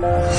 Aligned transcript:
Thank 0.00 0.32
you. 0.32 0.37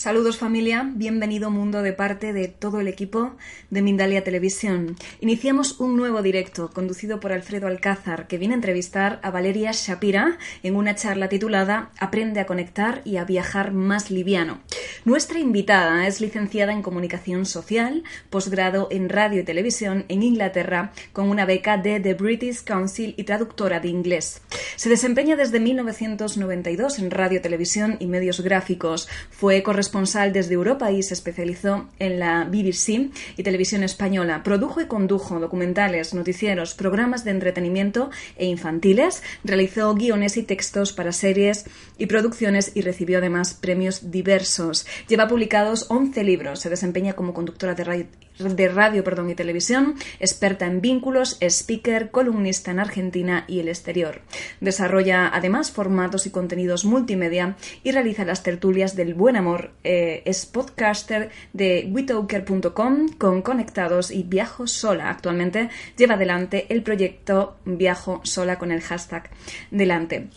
Saludos 0.00 0.38
familia, 0.38 0.90
bienvenido 0.94 1.50
mundo 1.50 1.82
de 1.82 1.92
parte 1.92 2.32
de 2.32 2.48
todo 2.48 2.80
el 2.80 2.88
equipo 2.88 3.32
de 3.68 3.82
Mindalia 3.82 4.24
Televisión. 4.24 4.96
Iniciamos 5.20 5.78
un 5.78 5.94
nuevo 5.94 6.22
directo 6.22 6.70
conducido 6.70 7.20
por 7.20 7.32
Alfredo 7.34 7.66
Alcázar 7.66 8.26
que 8.26 8.38
viene 8.38 8.54
a 8.54 8.56
entrevistar 8.56 9.20
a 9.22 9.30
Valeria 9.30 9.72
Shapira 9.72 10.38
en 10.62 10.76
una 10.76 10.94
charla 10.94 11.28
titulada 11.28 11.90
Aprende 11.98 12.40
a 12.40 12.46
conectar 12.46 13.02
y 13.04 13.18
a 13.18 13.26
viajar 13.26 13.72
más 13.72 14.10
liviano. 14.10 14.62
Nuestra 15.04 15.38
invitada 15.38 16.06
es 16.06 16.22
licenciada 16.22 16.72
en 16.72 16.80
Comunicación 16.80 17.44
Social, 17.44 18.02
posgrado 18.30 18.88
en 18.90 19.10
Radio 19.10 19.42
y 19.42 19.44
Televisión 19.44 20.06
en 20.08 20.22
Inglaterra 20.22 20.92
con 21.12 21.28
una 21.28 21.44
beca 21.44 21.76
de 21.76 22.00
The 22.00 22.14
British 22.14 22.64
Council 22.64 23.12
y 23.18 23.24
traductora 23.24 23.80
de 23.80 23.88
inglés. 23.88 24.40
Se 24.76 24.88
desempeña 24.88 25.36
desde 25.36 25.60
1992 25.60 27.00
en 27.00 27.10
Radio, 27.10 27.42
Televisión 27.42 27.98
y 28.00 28.06
medios 28.06 28.40
gráficos. 28.40 29.06
Fue 29.28 29.62
corresponsal 29.62 29.89
corresponsal 29.90 30.32
desde 30.32 30.54
Europa 30.54 30.92
y 30.92 31.02
se 31.02 31.14
especializó 31.14 31.88
en 31.98 32.20
la 32.20 32.44
BBC 32.44 33.10
y 33.36 33.42
televisión 33.42 33.82
española. 33.82 34.44
Produjo 34.44 34.80
y 34.80 34.86
condujo 34.86 35.40
documentales, 35.40 36.14
noticieros, 36.14 36.74
programas 36.74 37.24
de 37.24 37.32
entretenimiento 37.32 38.10
e 38.36 38.46
infantiles. 38.46 39.24
Realizó 39.42 39.92
guiones 39.94 40.36
y 40.36 40.44
textos 40.44 40.92
para 40.92 41.10
series 41.10 41.64
y 41.98 42.06
producciones 42.06 42.70
y 42.76 42.82
recibió 42.82 43.18
además 43.18 43.54
premios 43.54 44.12
diversos. 44.12 44.86
Lleva 45.08 45.26
publicados 45.26 45.86
11 45.88 46.22
libros. 46.22 46.60
Se 46.60 46.70
desempeña 46.70 47.14
como 47.14 47.34
conductora 47.34 47.74
de 47.74 47.84
radio 47.84 48.06
de 48.40 48.68
radio 48.68 49.04
perdón, 49.04 49.30
y 49.30 49.34
televisión, 49.34 49.94
experta 50.18 50.66
en 50.66 50.80
vínculos, 50.80 51.36
speaker, 51.40 52.10
columnista 52.10 52.70
en 52.70 52.80
Argentina 52.80 53.44
y 53.46 53.60
el 53.60 53.68
exterior. 53.68 54.22
Desarrolla 54.60 55.30
además 55.32 55.70
formatos 55.70 56.26
y 56.26 56.30
contenidos 56.30 56.84
multimedia 56.84 57.56
y 57.82 57.92
realiza 57.92 58.24
las 58.24 58.42
tertulias 58.42 58.96
del 58.96 59.14
buen 59.14 59.36
amor. 59.36 59.70
Eh, 59.84 60.22
es 60.24 60.46
podcaster 60.46 61.30
de 61.52 61.88
witoker.com 61.90 63.08
con 63.18 63.42
Conectados 63.42 64.10
y 64.10 64.22
Viajo 64.22 64.66
Sola. 64.66 65.10
Actualmente 65.10 65.70
lleva 65.96 66.14
adelante 66.14 66.66
el 66.68 66.82
proyecto 66.82 67.56
Viajo 67.64 68.20
Sola 68.24 68.58
con 68.58 68.72
el 68.72 68.80
hashtag 68.80 69.30
delante. 69.70 70.28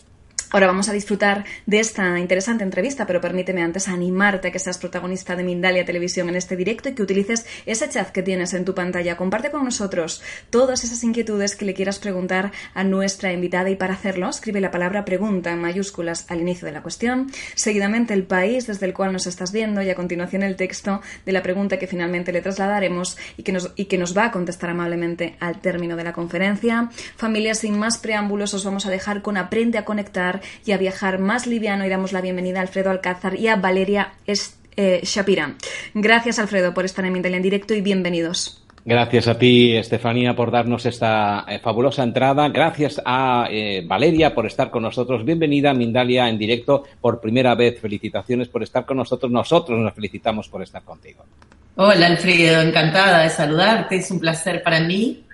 Ahora 0.50 0.66
vamos 0.66 0.88
a 0.88 0.92
disfrutar 0.92 1.44
de 1.66 1.80
esta 1.80 2.18
interesante 2.18 2.64
entrevista, 2.64 3.06
pero 3.06 3.20
permíteme 3.20 3.62
antes 3.62 3.88
animarte 3.88 4.48
a 4.48 4.52
que 4.52 4.58
seas 4.58 4.78
protagonista 4.78 5.36
de 5.36 5.44
Mindalia 5.44 5.84
Televisión 5.84 6.28
en 6.28 6.36
este 6.36 6.56
directo 6.56 6.88
y 6.88 6.94
que 6.94 7.02
utilices 7.02 7.46
ese 7.66 7.88
chat 7.88 8.10
que 8.10 8.22
tienes 8.22 8.54
en 8.54 8.64
tu 8.64 8.74
pantalla. 8.74 9.16
Comparte 9.16 9.50
con 9.50 9.64
nosotros 9.64 10.22
todas 10.50 10.84
esas 10.84 11.02
inquietudes 11.02 11.56
que 11.56 11.64
le 11.64 11.74
quieras 11.74 11.98
preguntar 11.98 12.52
a 12.74 12.84
nuestra 12.84 13.32
invitada 13.32 13.70
y 13.70 13.76
para 13.76 13.94
hacerlo 13.94 14.28
escribe 14.28 14.60
la 14.60 14.70
palabra 14.70 15.04
pregunta 15.04 15.50
en 15.50 15.60
mayúsculas 15.60 16.26
al 16.28 16.40
inicio 16.40 16.66
de 16.66 16.72
la 16.72 16.82
cuestión, 16.82 17.30
seguidamente 17.54 18.14
el 18.14 18.24
país 18.24 18.66
desde 18.66 18.86
el 18.86 18.94
cual 18.94 19.12
nos 19.12 19.26
estás 19.26 19.52
viendo 19.52 19.82
y 19.82 19.90
a 19.90 19.94
continuación 19.94 20.42
el 20.42 20.56
texto 20.56 21.00
de 21.24 21.32
la 21.32 21.42
pregunta 21.42 21.78
que 21.78 21.86
finalmente 21.86 22.32
le 22.32 22.40
trasladaremos 22.40 23.16
y 23.36 23.42
que 23.42 23.52
nos, 23.52 23.72
y 23.76 23.86
que 23.86 23.98
nos 23.98 24.16
va 24.16 24.26
a 24.26 24.30
contestar 24.30 24.70
amablemente 24.70 25.36
al 25.40 25.60
término 25.60 25.96
de 25.96 26.04
la 26.04 26.12
conferencia. 26.12 26.90
Familia, 27.16 27.54
sin 27.54 27.78
más 27.78 27.98
preámbulos, 27.98 28.54
os 28.54 28.64
vamos 28.64 28.86
a 28.86 28.90
dejar 28.90 29.22
con 29.22 29.36
Aprende 29.36 29.78
a 29.78 29.84
conectar 29.84 30.40
y 30.64 30.72
a 30.72 30.78
viajar 30.78 31.18
más 31.18 31.46
liviano 31.46 31.84
y 31.84 31.88
damos 31.88 32.12
la 32.12 32.20
bienvenida 32.20 32.58
a 32.58 32.62
Alfredo 32.62 32.90
Alcázar 32.90 33.38
y 33.38 33.48
a 33.48 33.56
Valeria 33.56 34.14
eh, 34.76 35.00
Shapira. 35.04 35.54
Gracias, 35.94 36.38
Alfredo, 36.38 36.74
por 36.74 36.84
estar 36.84 37.04
en 37.04 37.12
Mindalia 37.12 37.36
en 37.36 37.42
directo 37.42 37.74
y 37.74 37.80
bienvenidos. 37.80 38.60
Gracias 38.86 39.28
a 39.28 39.38
ti, 39.38 39.74
Estefanía, 39.74 40.36
por 40.36 40.50
darnos 40.50 40.84
esta 40.84 41.46
eh, 41.48 41.58
fabulosa 41.58 42.02
entrada. 42.02 42.48
Gracias 42.50 43.00
a 43.02 43.48
eh, 43.50 43.82
Valeria 43.86 44.34
por 44.34 44.44
estar 44.46 44.70
con 44.70 44.82
nosotros. 44.82 45.24
Bienvenida 45.24 45.70
a 45.70 45.74
Mindalia 45.74 46.28
en 46.28 46.36
directo 46.36 46.84
por 47.00 47.18
primera 47.18 47.54
vez. 47.54 47.80
Felicitaciones 47.80 48.48
por 48.48 48.62
estar 48.62 48.84
con 48.84 48.98
nosotros. 48.98 49.32
Nosotros 49.32 49.78
nos 49.78 49.94
felicitamos 49.94 50.48
por 50.48 50.62
estar 50.62 50.82
contigo. 50.82 51.24
Hola, 51.76 52.08
Alfredo. 52.08 52.60
Encantada 52.60 53.22
de 53.22 53.30
saludarte. 53.30 53.96
Es 53.96 54.10
un 54.10 54.20
placer 54.20 54.62
para 54.62 54.80
mí. 54.80 55.24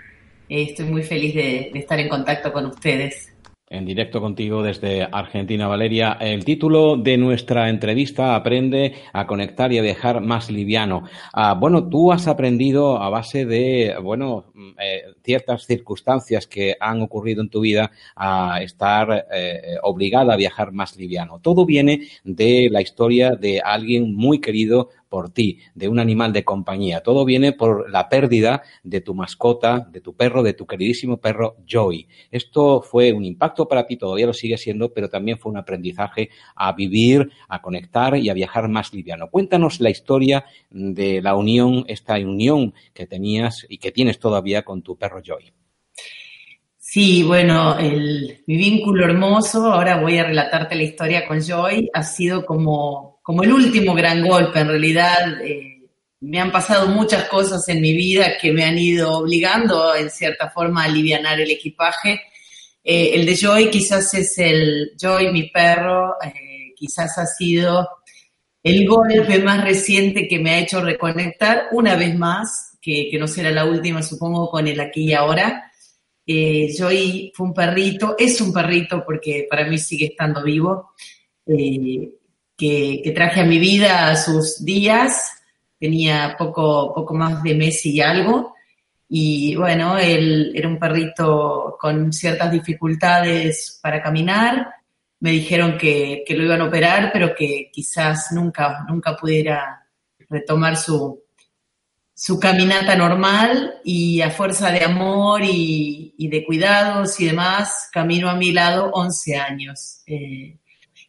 estoy 0.49 0.85
muy 0.85 1.03
feliz 1.03 1.35
de 1.35 1.73
estar 1.75 1.99
en 1.99 2.09
contacto 2.09 2.53
con 2.53 2.67
ustedes 2.67 3.30
en 3.71 3.87
directo 3.87 4.21
contigo 4.21 4.65
desde 4.65 5.05
Argentina, 5.05 5.69
Valeria. 5.69 6.19
El 6.21 6.45
título 6.45 6.97
de 6.97 7.17
nuestra 7.17 7.69
entrevista, 7.71 8.35
Aprende 8.35 8.95
a 9.13 9.29
conectar 9.29 9.73
y 9.73 9.79
a 9.79 9.83
viajar 9.83 10.21
más 10.21 10.51
liviano. 10.51 11.05
Ah, 11.33 11.55
bueno, 11.55 11.89
tú 11.89 12.11
has 12.11 12.27
aprendido 12.27 13.01
a 13.01 13.09
base 13.11 13.47
de, 13.47 13.95
bueno, 14.03 14.47
mm, 14.55 14.71
eh, 14.81 15.03
ciertas 15.23 15.67
circunstancias 15.67 16.49
que 16.49 16.75
han 16.81 17.01
ocurrido 17.01 17.43
en 17.43 17.49
tu 17.49 17.61
vida 17.61 17.93
a 18.17 18.61
estar 18.61 19.27
eh, 19.33 19.77
obligada 19.83 20.35
a 20.35 20.37
viajar 20.37 20.73
más 20.73 20.97
liviano. 20.97 21.39
Todo 21.39 21.65
viene 21.65 22.09
de 22.25 22.69
la 22.73 22.81
historia 22.81 23.37
de 23.37 23.61
alguien 23.61 24.17
muy 24.17 24.41
querido 24.41 24.89
por 25.11 25.31
ti, 25.31 25.59
de 25.75 25.89
un 25.89 25.99
animal 25.99 26.33
de 26.33 26.45
compañía. 26.45 27.03
Todo 27.03 27.27
viene 27.27 27.53
por 27.53 27.91
la 27.91 28.09
pérdida 28.09 28.63
de 28.83 29.03
tu 29.03 29.15
mascota, 29.15 29.81
de 29.91 30.01
tu 30.01 30.15
perro, 30.15 30.43
de 30.43 30.55
tu 30.55 30.67
queridísimo 30.67 31.19
perro 31.19 31.57
Joey. 31.69 32.07
Esto 32.31 32.81
fue 32.81 33.13
un 33.13 33.25
impacto 33.25 33.69
para 33.69 33.87
ti, 33.87 33.97
todavía 33.97 34.27
lo 34.27 34.33
sigue 34.33 34.57
siendo, 34.57 34.95
pero 34.95 35.11
también 35.11 35.39
fue 35.39 35.51
un 35.51 35.59
aprendizaje 35.59 36.31
a 36.55 36.73
vivir, 36.73 37.29
a 37.49 37.61
conectar 37.61 38.17
y 38.17 38.31
a 38.31 38.35
viajar 38.35 38.69
más 38.69 38.95
liviano. 38.95 39.29
Cuéntanos 39.29 39.81
la 39.81 39.91
historia 39.91 40.45
de 40.71 41.21
la 41.21 41.35
unión, 41.35 41.85
esta 41.89 42.15
unión 42.15 42.73
que 42.95 43.07
tenías 43.07 43.67
y 43.69 43.79
que 43.79 43.91
tienes 43.91 44.21
todavía 44.21 44.63
con 44.63 44.83
tu 44.83 44.97
perro 44.97 45.21
Joey. 45.27 45.53
Sí, 46.79 47.23
bueno, 47.23 47.77
mi 47.79 48.57
vínculo 48.57 49.05
hermoso, 49.05 49.73
ahora 49.73 50.01
voy 50.01 50.19
a 50.19 50.25
relatarte 50.25 50.75
la 50.75 50.83
historia 50.83 51.27
con 51.27 51.41
Joy, 51.41 51.89
ha 51.93 52.03
sido 52.03 52.45
como 52.45 53.10
como 53.23 53.43
el 53.43 53.53
último 53.53 53.95
gran 53.95 54.27
golpe. 54.27 54.61
En 54.61 54.69
realidad, 54.69 55.41
eh, 55.43 55.89
me 56.21 56.41
han 56.41 56.53
pasado 56.53 56.89
muchas 56.89 57.29
cosas 57.29 57.67
en 57.69 57.81
mi 57.81 57.95
vida 57.95 58.37
que 58.41 58.53
me 58.53 58.65
han 58.65 58.79
ido 58.79 59.19
obligando, 59.19 59.95
en 59.95 60.11
cierta 60.11 60.51
forma, 60.51 60.83
a 60.83 60.87
aliviar 60.87 61.41
el 61.41 61.51
equipaje. 61.51 62.21
Eh, 62.83 63.13
el 63.15 63.27
de 63.27 63.37
Joy 63.37 63.71
quizás 63.71 64.13
es 64.15 64.39
el 64.39 64.93
Joy, 65.01 65.33
mi 65.33 65.51
perro, 65.51 66.15
eh, 66.23 66.73
quizás 66.77 67.19
ha 67.19 67.27
sido 67.27 67.89
el 68.63 68.87
golpe 68.87 69.39
más 69.39 69.65
reciente 69.65 70.29
que 70.29 70.39
me 70.39 70.51
ha 70.51 70.59
hecho 70.59 70.83
reconectar 70.83 71.69
una 71.73 71.97
vez 71.97 72.17
más, 72.17 72.79
que, 72.81 73.11
no 73.19 73.27
será 73.27 73.51
la 73.51 73.65
última, 73.65 74.03
supongo, 74.03 74.51
con 74.51 74.67
el 74.67 74.81
aquí 74.81 75.05
y 75.05 75.13
ahora. 75.15 75.67
Joy 76.27 77.33
fue 77.35 77.49
un 77.49 77.55
perrito, 77.55 78.15
es 78.17 78.41
un 78.41 78.53
perrito 78.53 79.03
porque 79.05 79.49
para 79.51 79.67
mí 79.67 79.79
sigue 79.79 80.07
estando 80.07 80.45
vivo 80.45 80.93
que, 82.61 83.13
traje 83.15 83.41
a 83.41 83.45
mi 83.45 83.59
vida 83.59 84.11
a 84.11 84.17
sus 84.17 84.63
días, 84.63 85.33
tenía 85.79 86.37
poco, 86.39 86.93
poco 86.95 87.15
más 87.15 87.43
de 87.43 87.55
mes 87.55 87.87
y 87.87 88.03
algo, 88.03 88.55
y 89.09 89.57
bueno, 89.57 89.97
él 89.97 90.53
era 90.55 90.69
un 90.69 90.79
perrito 90.79 91.77
con 91.81 92.13
ciertas 92.13 92.53
dificultades 92.53 93.81
para 93.83 94.03
caminar, 94.03 94.75
me 95.21 95.31
dijeron 95.31 95.77
que, 95.79 96.25
lo 96.29 96.45
iban 96.45 96.61
a 96.61 96.67
operar, 96.67 97.11
pero 97.13 97.35
que 97.35 97.71
quizás 97.73 98.33
nunca, 98.33 98.85
nunca 98.89 99.17
pudiera 99.17 99.87
retomar 100.29 100.77
su, 100.77 101.23
su 102.15 102.41
caminata 102.41 102.97
normal. 102.97 103.81
Y 103.85 104.23
a 104.23 104.31
fuerza 104.31 104.71
de 104.71 104.83
amor 104.83 105.43
y, 105.45 106.29
de 106.29 106.45
cuidados 106.45 107.21
y 107.21 107.27
demás, 107.27 107.91
camino 107.93 108.31
a 108.31 108.35
mi 108.35 108.53
lado 108.53 108.91
11 108.93 109.37
años. 109.37 110.03
Eh, 110.07 110.57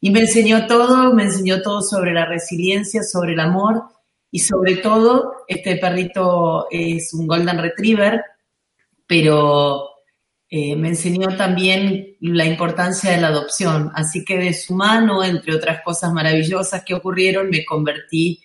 y 0.01 0.09
me 0.11 0.21
enseñó 0.21 0.67
todo, 0.67 1.13
me 1.13 1.23
enseñó 1.23 1.61
todo 1.61 1.81
sobre 1.81 2.13
la 2.13 2.25
resiliencia, 2.25 3.03
sobre 3.03 3.33
el 3.33 3.39
amor 3.39 3.83
y 4.29 4.39
sobre 4.39 4.77
todo, 4.77 5.45
este 5.47 5.77
perrito 5.77 6.67
es 6.69 7.13
un 7.13 7.27
Golden 7.27 7.59
Retriever 7.59 8.21
pero 9.11 9.89
eh, 10.49 10.73
me 10.77 10.87
enseñó 10.87 11.35
también 11.35 12.15
la 12.21 12.45
importancia 12.45 13.11
de 13.11 13.19
la 13.19 13.27
adopción. 13.27 13.91
Así 13.93 14.23
que 14.23 14.37
de 14.37 14.53
su 14.53 14.73
mano, 14.73 15.21
entre 15.21 15.53
otras 15.53 15.81
cosas 15.83 16.13
maravillosas 16.13 16.85
que 16.85 16.93
ocurrieron, 16.93 17.49
me 17.49 17.65
convertí 17.65 18.41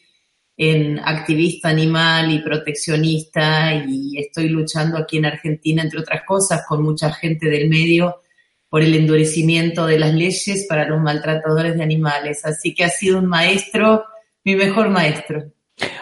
en 0.56 0.99
activista 0.99 1.69
animal 1.69 2.32
y 2.32 2.41
proteccionista 2.41 3.75
y 3.88 4.19
estoy 4.19 4.49
luchando 4.49 4.99
aquí 4.99 5.19
en 5.19 5.26
Argentina, 5.26 5.85
entre 5.85 6.00
otras 6.00 6.23
cosas, 6.26 6.64
con 6.67 6.82
mucha 6.82 7.12
gente 7.12 7.49
del 7.49 7.69
medio 7.69 8.23
por 8.69 8.83
el 8.83 8.95
endurecimiento 8.95 9.87
de 9.87 9.99
las 9.99 10.15
leyes 10.15 10.67
para 10.69 10.89
los 10.89 11.01
maltratadores 11.01 11.77
de 11.77 11.83
animales. 11.83 12.45
Así 12.45 12.75
que 12.75 12.85
ha 12.85 12.89
sido 12.89 13.19
un 13.19 13.27
maestro, 13.27 14.05
mi 14.45 14.57
mejor 14.57 14.91
maestro. 14.91 15.53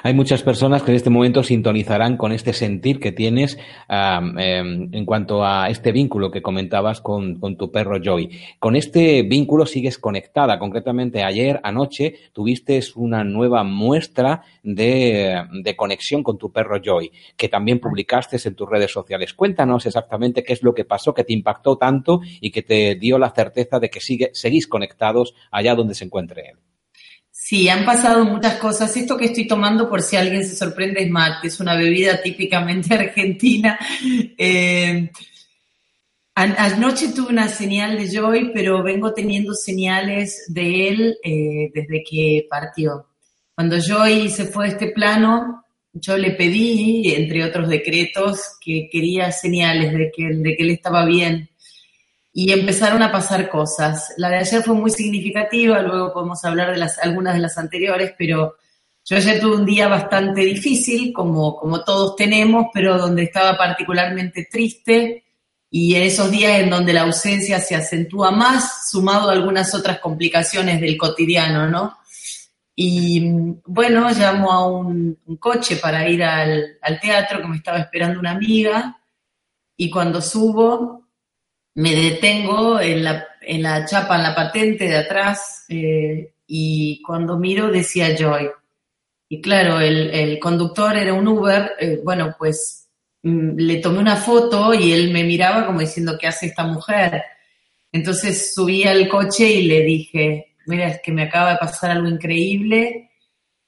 Hay 0.04 0.12
muchas 0.12 0.42
personas 0.42 0.82
que 0.82 0.90
en 0.90 0.96
este 0.96 1.08
momento 1.08 1.42
sintonizarán 1.42 2.18
con 2.18 2.30
este 2.30 2.52
sentir 2.52 3.00
que 3.00 3.10
tienes 3.10 3.58
em, 3.88 4.94
en 4.94 5.04
cuanto 5.06 5.42
a 5.42 5.70
este 5.70 5.92
vínculo 5.92 6.30
que 6.30 6.42
comentabas 6.42 7.00
con, 7.00 7.40
tu 7.56 7.72
perro 7.72 7.98
Joy. 7.98 8.28
Con 8.58 8.76
este 8.76 9.22
vínculo 9.22 9.64
sigues 9.64 9.98
conectada. 9.98 10.58
Concretamente, 10.58 11.24
ayer, 11.24 11.58
anoche, 11.64 12.16
tuviste 12.34 12.78
una 12.96 13.24
nueva 13.24 13.64
muestra 13.64 14.42
de, 14.62 15.74
conexión 15.74 16.22
con 16.22 16.36
tu 16.36 16.52
perro 16.52 16.82
Joy, 16.82 17.10
que 17.34 17.48
también 17.48 17.80
publicaste 17.80 18.36
en 18.44 18.54
tus 18.54 18.68
redes 18.68 18.92
sociales. 18.92 19.32
Cuéntanos 19.32 19.86
exactamente 19.86 20.44
qué 20.44 20.52
es 20.52 20.62
lo 20.62 20.74
que 20.74 20.84
pasó, 20.84 21.14
que 21.14 21.24
te 21.24 21.32
impactó 21.32 21.78
tanto 21.78 22.20
y 22.42 22.50
que 22.50 22.60
te 22.60 22.94
dio 22.96 23.18
la 23.18 23.30
certeza 23.30 23.80
de 23.80 23.88
que 23.88 24.00
sigue, 24.00 24.30
seguís 24.34 24.66
conectados 24.66 25.34
allá 25.50 25.74
donde 25.74 25.94
se 25.94 26.04
encuentre 26.04 26.50
él. 26.50 26.58
Sí, 27.46 27.68
han 27.68 27.84
pasado 27.84 28.24
muchas 28.24 28.54
cosas. 28.54 28.96
Esto 28.96 29.18
que 29.18 29.26
estoy 29.26 29.46
tomando, 29.46 29.86
por 29.86 30.00
si 30.00 30.16
alguien 30.16 30.42
se 30.46 30.56
sorprende, 30.56 31.02
es 31.02 31.10
mate, 31.10 31.48
es 31.48 31.60
una 31.60 31.76
bebida 31.76 32.22
típicamente 32.22 32.94
argentina. 32.98 33.78
Eh, 34.38 35.10
anoche 36.34 37.12
tuve 37.14 37.28
una 37.28 37.48
señal 37.48 37.98
de 37.98 38.08
Joy, 38.08 38.50
pero 38.54 38.82
vengo 38.82 39.12
teniendo 39.12 39.52
señales 39.52 40.46
de 40.48 40.88
él 40.88 41.18
eh, 41.22 41.70
desde 41.74 42.02
que 42.02 42.46
partió. 42.48 43.08
Cuando 43.54 43.78
Joy 43.78 44.30
se 44.30 44.46
fue 44.46 44.64
de 44.64 44.72
este 44.72 44.92
plano, 44.92 45.66
yo 45.92 46.16
le 46.16 46.30
pedí, 46.30 47.12
entre 47.12 47.44
otros 47.44 47.68
decretos, 47.68 48.56
que 48.58 48.88
quería 48.90 49.30
señales 49.32 49.92
de 49.92 50.10
que, 50.16 50.28
de 50.28 50.56
que 50.56 50.62
él 50.62 50.70
estaba 50.70 51.04
bien 51.04 51.50
y 52.36 52.50
empezaron 52.52 53.00
a 53.00 53.12
pasar 53.12 53.48
cosas. 53.48 54.12
La 54.16 54.28
de 54.28 54.38
ayer 54.38 54.60
fue 54.60 54.74
muy 54.74 54.90
significativa, 54.90 55.80
luego 55.80 56.12
podemos 56.12 56.44
hablar 56.44 56.72
de 56.72 56.78
las, 56.78 56.98
algunas 56.98 57.34
de 57.34 57.40
las 57.40 57.56
anteriores, 57.56 58.12
pero 58.18 58.56
yo 59.04 59.16
ayer 59.16 59.40
tuve 59.40 59.56
un 59.56 59.64
día 59.64 59.86
bastante 59.86 60.40
difícil, 60.40 61.12
como, 61.12 61.54
como 61.54 61.84
todos 61.84 62.16
tenemos, 62.16 62.66
pero 62.74 62.98
donde 62.98 63.22
estaba 63.22 63.56
particularmente 63.56 64.48
triste 64.50 65.22
y 65.70 65.94
en 65.94 66.02
esos 66.02 66.28
días 66.28 66.58
en 66.58 66.70
donde 66.70 66.92
la 66.92 67.02
ausencia 67.02 67.60
se 67.60 67.76
acentúa 67.76 68.32
más, 68.32 68.90
sumado 68.90 69.30
a 69.30 69.32
algunas 69.32 69.72
otras 69.72 70.00
complicaciones 70.00 70.80
del 70.80 70.98
cotidiano, 70.98 71.68
¿no? 71.68 71.98
Y 72.74 73.30
bueno, 73.64 74.10
llamo 74.10 74.50
a 74.50 74.66
un, 74.66 75.18
coche 75.38 75.76
para 75.76 76.08
ir 76.08 76.24
al, 76.24 76.78
al 76.82 77.00
teatro 77.00 77.40
que 77.40 77.46
me 77.46 77.56
estaba 77.58 77.78
esperando 77.78 78.18
una 78.18 78.32
amiga 78.32 78.98
y 79.76 79.88
cuando 79.88 80.20
subo 80.20 81.03
me 81.74 81.94
detengo 81.94 82.80
en 82.80 83.04
la, 83.04 83.26
en 83.40 83.62
la 83.62 83.84
chapa, 83.84 84.16
en 84.16 84.22
la 84.22 84.34
patente 84.34 84.88
de 84.88 84.96
atrás, 84.96 85.64
eh, 85.68 86.32
y 86.46 87.02
cuando 87.02 87.38
miro 87.38 87.70
decía 87.70 88.16
Joy. 88.16 88.50
Y 89.28 89.40
claro, 89.40 89.80
el, 89.80 90.10
el 90.10 90.38
conductor 90.38 90.96
era 90.96 91.12
un 91.12 91.26
Uber, 91.26 91.72
eh, 91.80 92.00
bueno, 92.04 92.34
pues 92.38 92.88
mm, 93.22 93.56
le 93.56 93.76
tomé 93.76 93.98
una 93.98 94.16
foto 94.16 94.74
y 94.74 94.92
él 94.92 95.12
me 95.12 95.24
miraba 95.24 95.66
como 95.66 95.80
diciendo, 95.80 96.16
¿qué 96.20 96.26
hace 96.26 96.46
esta 96.46 96.64
mujer? 96.64 97.22
Entonces 97.90 98.54
subí 98.54 98.84
al 98.84 99.08
coche 99.08 99.48
y 99.50 99.62
le 99.62 99.82
dije, 99.82 100.54
mira, 100.66 100.88
es 100.88 101.00
que 101.02 101.12
me 101.12 101.24
acaba 101.24 101.52
de 101.52 101.58
pasar 101.58 101.92
algo 101.92 102.08
increíble 102.08 103.10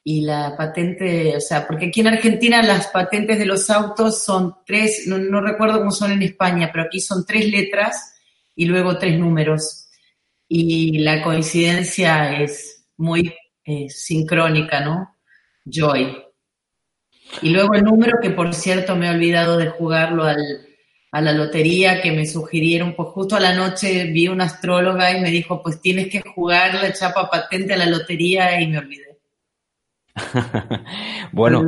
y 0.09 0.21
la 0.21 0.57
patente, 0.57 1.37
o 1.37 1.41
sea, 1.41 1.67
porque 1.67 1.87
aquí 1.87 2.01
en 2.01 2.07
Argentina 2.07 2.63
las 2.63 2.87
patentes 2.87 3.41
de 3.41 3.45
los 3.45 3.69
autos 3.71 4.23
son 4.23 4.55
tres, 4.65 5.03
no, 5.09 5.41
recuerdo 5.41 5.79
cómo 5.79 5.91
son 5.91 6.13
en 6.13 6.23
España, 6.23 6.71
pero 6.73 6.85
aquí 6.85 7.01
son 7.01 7.27
tres 7.27 7.51
letras 7.51 8.15
y 8.55 8.67
luego 8.67 8.99
tres 8.99 9.19
números. 9.19 9.89
Y 10.47 10.99
la 11.01 11.25
coincidencia 11.25 12.41
es 12.41 12.87
muy 12.97 13.35
eh, 13.65 13.91
sincrónica, 13.91 14.79
¿no? 14.79 15.17
Joy. 15.65 16.17
Y 17.43 17.49
luego 17.49 17.75
el 17.75 17.83
número, 17.83 18.19
que 18.23 18.31
por 18.31 18.55
cierto 18.55 18.95
me 18.95 19.09
he 19.09 19.11
olvidado 19.11 19.57
de 19.57 19.71
jugarlo 19.71 20.23
al, 20.23 20.39
a 21.11 21.21
la 21.21 21.33
lotería, 21.33 22.01
que 22.01 22.13
me 22.13 22.27
sugirieron, 22.27 22.95
pues 22.95 23.09
justo 23.09 23.35
a 23.35 23.41
la 23.41 23.55
noche 23.55 24.05
vi 24.05 24.29
una 24.29 24.45
astróloga 24.45 25.11
y 25.11 25.21
me 25.21 25.33
dijo, 25.33 25.61
pues 25.65 25.81
tienes 25.81 26.09
que 26.09 26.21
jugar 26.21 26.75
la 26.75 26.93
chapa 26.93 27.29
patente 27.29 27.75
a 27.75 27.79
la 27.79 27.87
lotería 27.87 28.61
y 28.61 28.69
me 28.69 28.79
olvidé. 28.79 29.06
bueno, 31.33 31.63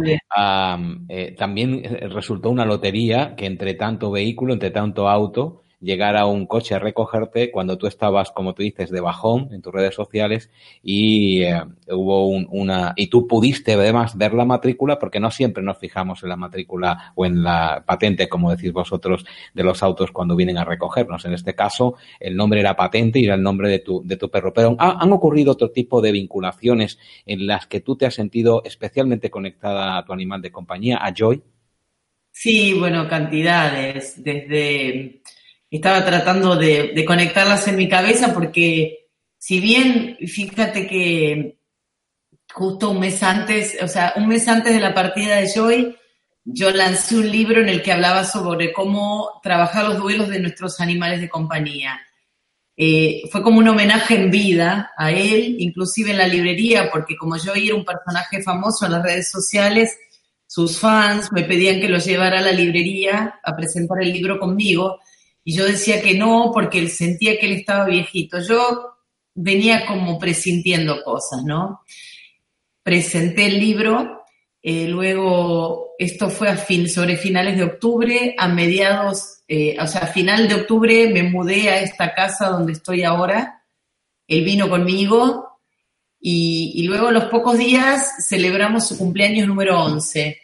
eh, 1.08 1.34
también 1.36 1.84
eh, 1.84 2.08
resultó 2.08 2.50
una 2.50 2.64
lotería 2.64 3.34
que 3.36 3.46
entre 3.46 3.74
tanto 3.74 4.10
vehículo, 4.10 4.54
entre 4.54 4.70
tanto 4.70 5.08
auto, 5.08 5.62
llegara 5.80 6.26
un 6.26 6.46
coche 6.46 6.74
a 6.74 6.78
recogerte 6.78 7.50
cuando 7.50 7.78
tú 7.78 7.86
estabas, 7.86 8.30
como 8.32 8.54
tú 8.54 8.62
dices, 8.62 8.90
de 8.90 9.00
bajón 9.00 9.48
en 9.52 9.62
tus 9.62 9.72
redes 9.72 9.94
sociales 9.94 10.50
y 10.82 11.42
eh, 11.42 11.62
hubo 11.90 12.26
una 12.28 12.94
y 12.96 13.08
tú 13.08 13.26
pudiste 13.26 13.74
además 13.74 14.16
ver 14.16 14.34
la 14.34 14.44
matrícula 14.44 14.98
porque 14.98 15.20
no 15.20 15.30
siempre 15.30 15.62
nos 15.62 15.78
fijamos 15.78 16.22
en 16.22 16.30
la 16.30 16.36
matrícula 16.36 17.12
o 17.14 17.26
en 17.26 17.42
la 17.42 17.84
patente, 17.86 18.28
como 18.28 18.50
decís 18.50 18.72
vosotros, 18.72 19.24
de 19.54 19.62
los 19.62 19.82
autos 19.82 20.10
cuando 20.10 20.36
vienen 20.36 20.58
a 20.58 20.64
recogernos. 20.64 21.24
En 21.24 21.34
este 21.34 21.54
caso, 21.54 21.94
el 22.18 22.36
nombre 22.36 22.60
era 22.60 22.76
patente 22.76 23.20
y 23.20 23.24
era 23.24 23.34
el 23.34 23.42
nombre 23.42 23.68
de 23.68 23.78
tu, 23.78 24.02
de 24.04 24.16
tu 24.16 24.30
perro. 24.30 24.52
Pero 24.52 24.76
han 24.78 25.12
ocurrido 25.12 25.52
otro 25.52 25.70
tipo 25.70 26.00
de 26.00 26.12
vinculaciones 26.12 26.98
en 27.26 27.46
las 27.46 27.66
que 27.66 27.80
tú 27.80 27.96
te 27.96 28.06
has 28.06 28.14
sentido 28.14 28.62
especialmente 28.64 29.30
conectada 29.30 29.98
a 29.98 30.04
tu 30.04 30.12
animal 30.12 30.42
de 30.42 30.50
compañía, 30.50 30.98
a 31.00 31.12
Joy. 31.12 31.42
Sí, 32.30 32.74
bueno, 32.78 33.08
cantidades. 33.08 34.22
Desde 34.22 35.22
estaba 35.70 36.04
tratando 36.04 36.56
de, 36.56 37.04
conectarlas 37.06 37.68
en 37.68 37.76
mi 37.76 37.88
cabeza 37.88 38.32
porque 38.32 39.08
si 39.38 39.60
bien, 39.60 40.16
fíjate 40.26 40.86
que 40.86 41.58
justo 42.52 42.90
un 42.90 43.00
mes 43.00 43.22
antes, 43.22 43.76
o 43.82 43.88
sea, 43.88 44.14
un 44.16 44.26
mes 44.28 44.48
antes 44.48 44.72
de 44.72 44.80
la 44.80 44.94
partida 44.94 45.36
de 45.36 45.48
Joy, 45.48 45.96
yo 46.44 46.70
lancé 46.70 47.16
un 47.16 47.30
libro 47.30 47.60
en 47.60 47.68
el 47.68 47.82
que 47.82 47.92
hablaba 47.92 48.24
sobre 48.24 48.72
cómo 48.72 49.40
trabajar 49.42 49.84
los 49.84 49.98
duelos 49.98 50.28
de 50.28 50.40
nuestros 50.40 50.80
animales 50.80 51.20
de 51.20 51.28
compañía. 51.28 52.00
Eh, 52.74 53.22
fue 53.30 53.42
como 53.42 53.58
un 53.58 53.68
homenaje 53.68 54.14
en 54.14 54.30
vida 54.30 54.92
a 54.96 55.10
él, 55.10 55.56
inclusive 55.58 56.12
en 56.12 56.18
la 56.18 56.28
librería, 56.28 56.90
porque 56.90 57.16
como 57.16 57.36
yo 57.36 57.52
era 57.54 57.74
un 57.74 57.84
personaje 57.84 58.42
famoso 58.42 58.86
en 58.86 58.92
las 58.92 59.02
redes 59.02 59.30
sociales, 59.30 59.96
sus 60.46 60.78
fans 60.78 61.30
me 61.32 61.42
pedían 61.42 61.80
que 61.80 61.88
lo 61.88 61.98
llevara 61.98 62.38
a 62.38 62.42
la 62.42 62.52
librería 62.52 63.40
a 63.42 63.54
presentar 63.54 64.00
el 64.00 64.12
libro 64.12 64.38
conmigo 64.38 65.00
y 65.48 65.54
yo 65.54 65.64
decía 65.64 66.02
que 66.02 66.12
no 66.12 66.50
porque 66.52 66.78
él 66.78 66.90
sentía 66.90 67.38
que 67.38 67.46
él 67.46 67.52
estaba 67.52 67.86
viejito. 67.86 68.38
Yo 68.38 68.98
venía 69.34 69.86
como 69.86 70.18
presintiendo 70.18 71.02
cosas, 71.02 71.42
¿no? 71.42 71.80
Presenté 72.82 73.46
el 73.46 73.58
libro, 73.58 74.26
eh, 74.60 74.86
luego 74.88 75.94
esto 75.98 76.28
fue 76.28 76.50
a 76.50 76.56
fin, 76.58 76.86
sobre 76.86 77.16
finales 77.16 77.56
de 77.56 77.62
octubre, 77.62 78.34
a 78.36 78.46
mediados, 78.46 79.38
eh, 79.48 79.74
o 79.80 79.86
sea, 79.86 80.02
a 80.02 80.06
final 80.08 80.48
de 80.48 80.54
octubre 80.56 81.08
me 81.08 81.22
mudé 81.22 81.70
a 81.70 81.80
esta 81.80 82.12
casa 82.12 82.50
donde 82.50 82.74
estoy 82.74 83.04
ahora, 83.04 83.64
él 84.26 84.44
vino 84.44 84.68
conmigo 84.68 85.62
y, 86.20 86.82
luego 86.86 87.10
los 87.10 87.24
pocos 87.24 87.56
días 87.56 88.26
celebramos 88.28 88.86
su 88.86 88.98
cumpleaños 88.98 89.48
número 89.48 89.82
11. 89.82 90.38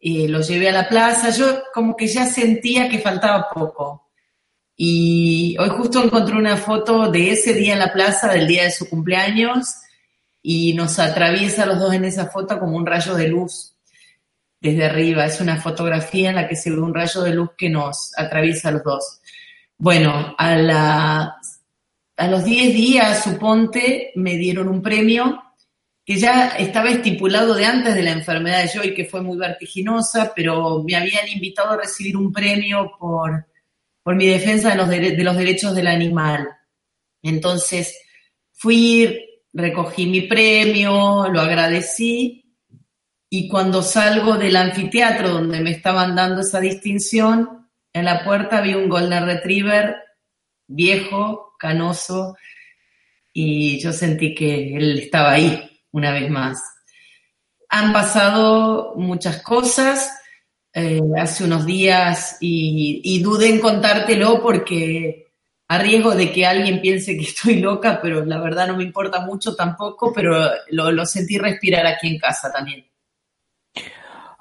Eh, 0.00 0.26
lo 0.26 0.40
llevé 0.40 0.70
a 0.70 0.72
la 0.72 0.88
plaza, 0.88 1.30
yo 1.30 1.62
como 1.72 1.94
que 1.94 2.08
ya 2.08 2.26
sentía 2.26 2.88
que 2.88 2.98
faltaba 2.98 3.48
poco. 3.54 4.09
Y 4.82 5.58
hoy 5.58 5.68
justo 5.68 6.02
encontré 6.02 6.34
una 6.34 6.56
foto 6.56 7.10
de 7.10 7.32
ese 7.32 7.52
día 7.52 7.74
en 7.74 7.80
la 7.80 7.92
plaza, 7.92 8.32
del 8.32 8.48
día 8.48 8.62
de 8.62 8.70
su 8.70 8.88
cumpleaños, 8.88 9.74
y 10.40 10.72
nos 10.72 10.98
atraviesa 10.98 11.66
los 11.66 11.78
dos 11.78 11.92
en 11.92 12.06
esa 12.06 12.30
foto 12.30 12.58
como 12.58 12.78
un 12.78 12.86
rayo 12.86 13.14
de 13.14 13.28
luz 13.28 13.74
desde 14.58 14.86
arriba. 14.86 15.26
Es 15.26 15.38
una 15.42 15.60
fotografía 15.60 16.30
en 16.30 16.36
la 16.36 16.48
que 16.48 16.56
se 16.56 16.70
ve 16.70 16.80
un 16.80 16.94
rayo 16.94 17.20
de 17.20 17.34
luz 17.34 17.50
que 17.58 17.68
nos 17.68 18.12
atraviesa 18.16 18.70
a 18.70 18.72
los 18.72 18.82
dos. 18.82 19.20
Bueno, 19.76 20.34
a, 20.38 21.36
a 22.16 22.28
los 22.28 22.42
10 22.42 22.74
días, 22.74 23.22
suponte, 23.22 24.12
me 24.14 24.38
dieron 24.38 24.66
un 24.66 24.80
premio 24.80 25.42
que 26.06 26.16
ya 26.16 26.56
estaba 26.56 26.88
estipulado 26.88 27.52
de 27.52 27.66
antes 27.66 27.94
de 27.94 28.02
la 28.02 28.12
enfermedad 28.12 28.62
de 28.62 28.68
Joy, 28.68 28.94
que 28.94 29.04
fue 29.04 29.20
muy 29.20 29.36
vertiginosa, 29.36 30.32
pero 30.34 30.82
me 30.82 30.96
habían 30.96 31.28
invitado 31.28 31.72
a 31.72 31.76
recibir 31.76 32.16
un 32.16 32.32
premio 32.32 32.92
por 32.98 33.49
por 34.02 34.16
mi 34.16 34.26
defensa 34.26 34.70
de 34.70 34.76
los, 34.76 34.88
de 34.88 35.24
los 35.24 35.36
derechos 35.36 35.74
del 35.74 35.86
animal. 35.86 36.48
Entonces, 37.22 37.96
fui, 38.52 39.18
recogí 39.52 40.06
mi 40.06 40.22
premio, 40.22 41.28
lo 41.28 41.40
agradecí 41.40 42.40
y 43.32 43.48
cuando 43.48 43.82
salgo 43.82 44.36
del 44.36 44.56
anfiteatro 44.56 45.28
donde 45.28 45.60
me 45.60 45.70
estaban 45.70 46.16
dando 46.16 46.40
esa 46.40 46.60
distinción, 46.60 47.56
En 47.92 48.04
la 48.04 48.22
puerta 48.22 48.60
vi 48.60 48.74
un 48.74 48.88
Golden 48.88 49.26
Retriever 49.26 49.96
viejo, 50.68 51.54
canoso, 51.58 52.36
y 53.32 53.80
yo 53.80 53.92
sentí 53.92 54.32
que 54.32 54.76
él 54.76 55.00
estaba 55.00 55.32
ahí 55.32 55.82
una 55.90 56.12
vez 56.12 56.30
más. 56.30 56.62
Han 57.68 57.92
pasado 57.92 58.94
muchas 58.96 59.42
cosas 59.42 60.19
eh, 60.72 61.00
hace 61.18 61.44
unos 61.44 61.66
días 61.66 62.36
y, 62.40 63.00
y 63.04 63.22
dudé 63.22 63.48
en 63.48 63.60
contártelo 63.60 64.40
porque 64.42 65.30
a 65.68 65.78
riesgo 65.78 66.16
de 66.16 66.32
que 66.32 66.46
alguien 66.46 66.80
piense 66.80 67.16
que 67.16 67.22
estoy 67.24 67.60
loca, 67.60 68.00
pero 68.02 68.24
la 68.24 68.40
verdad 68.40 68.66
no 68.66 68.76
me 68.76 68.84
importa 68.84 69.20
mucho 69.20 69.54
tampoco, 69.54 70.12
pero 70.12 70.36
lo, 70.70 70.90
lo 70.90 71.06
sentí 71.06 71.38
respirar 71.38 71.86
aquí 71.86 72.08
en 72.08 72.18
casa 72.18 72.52
también. 72.52 72.84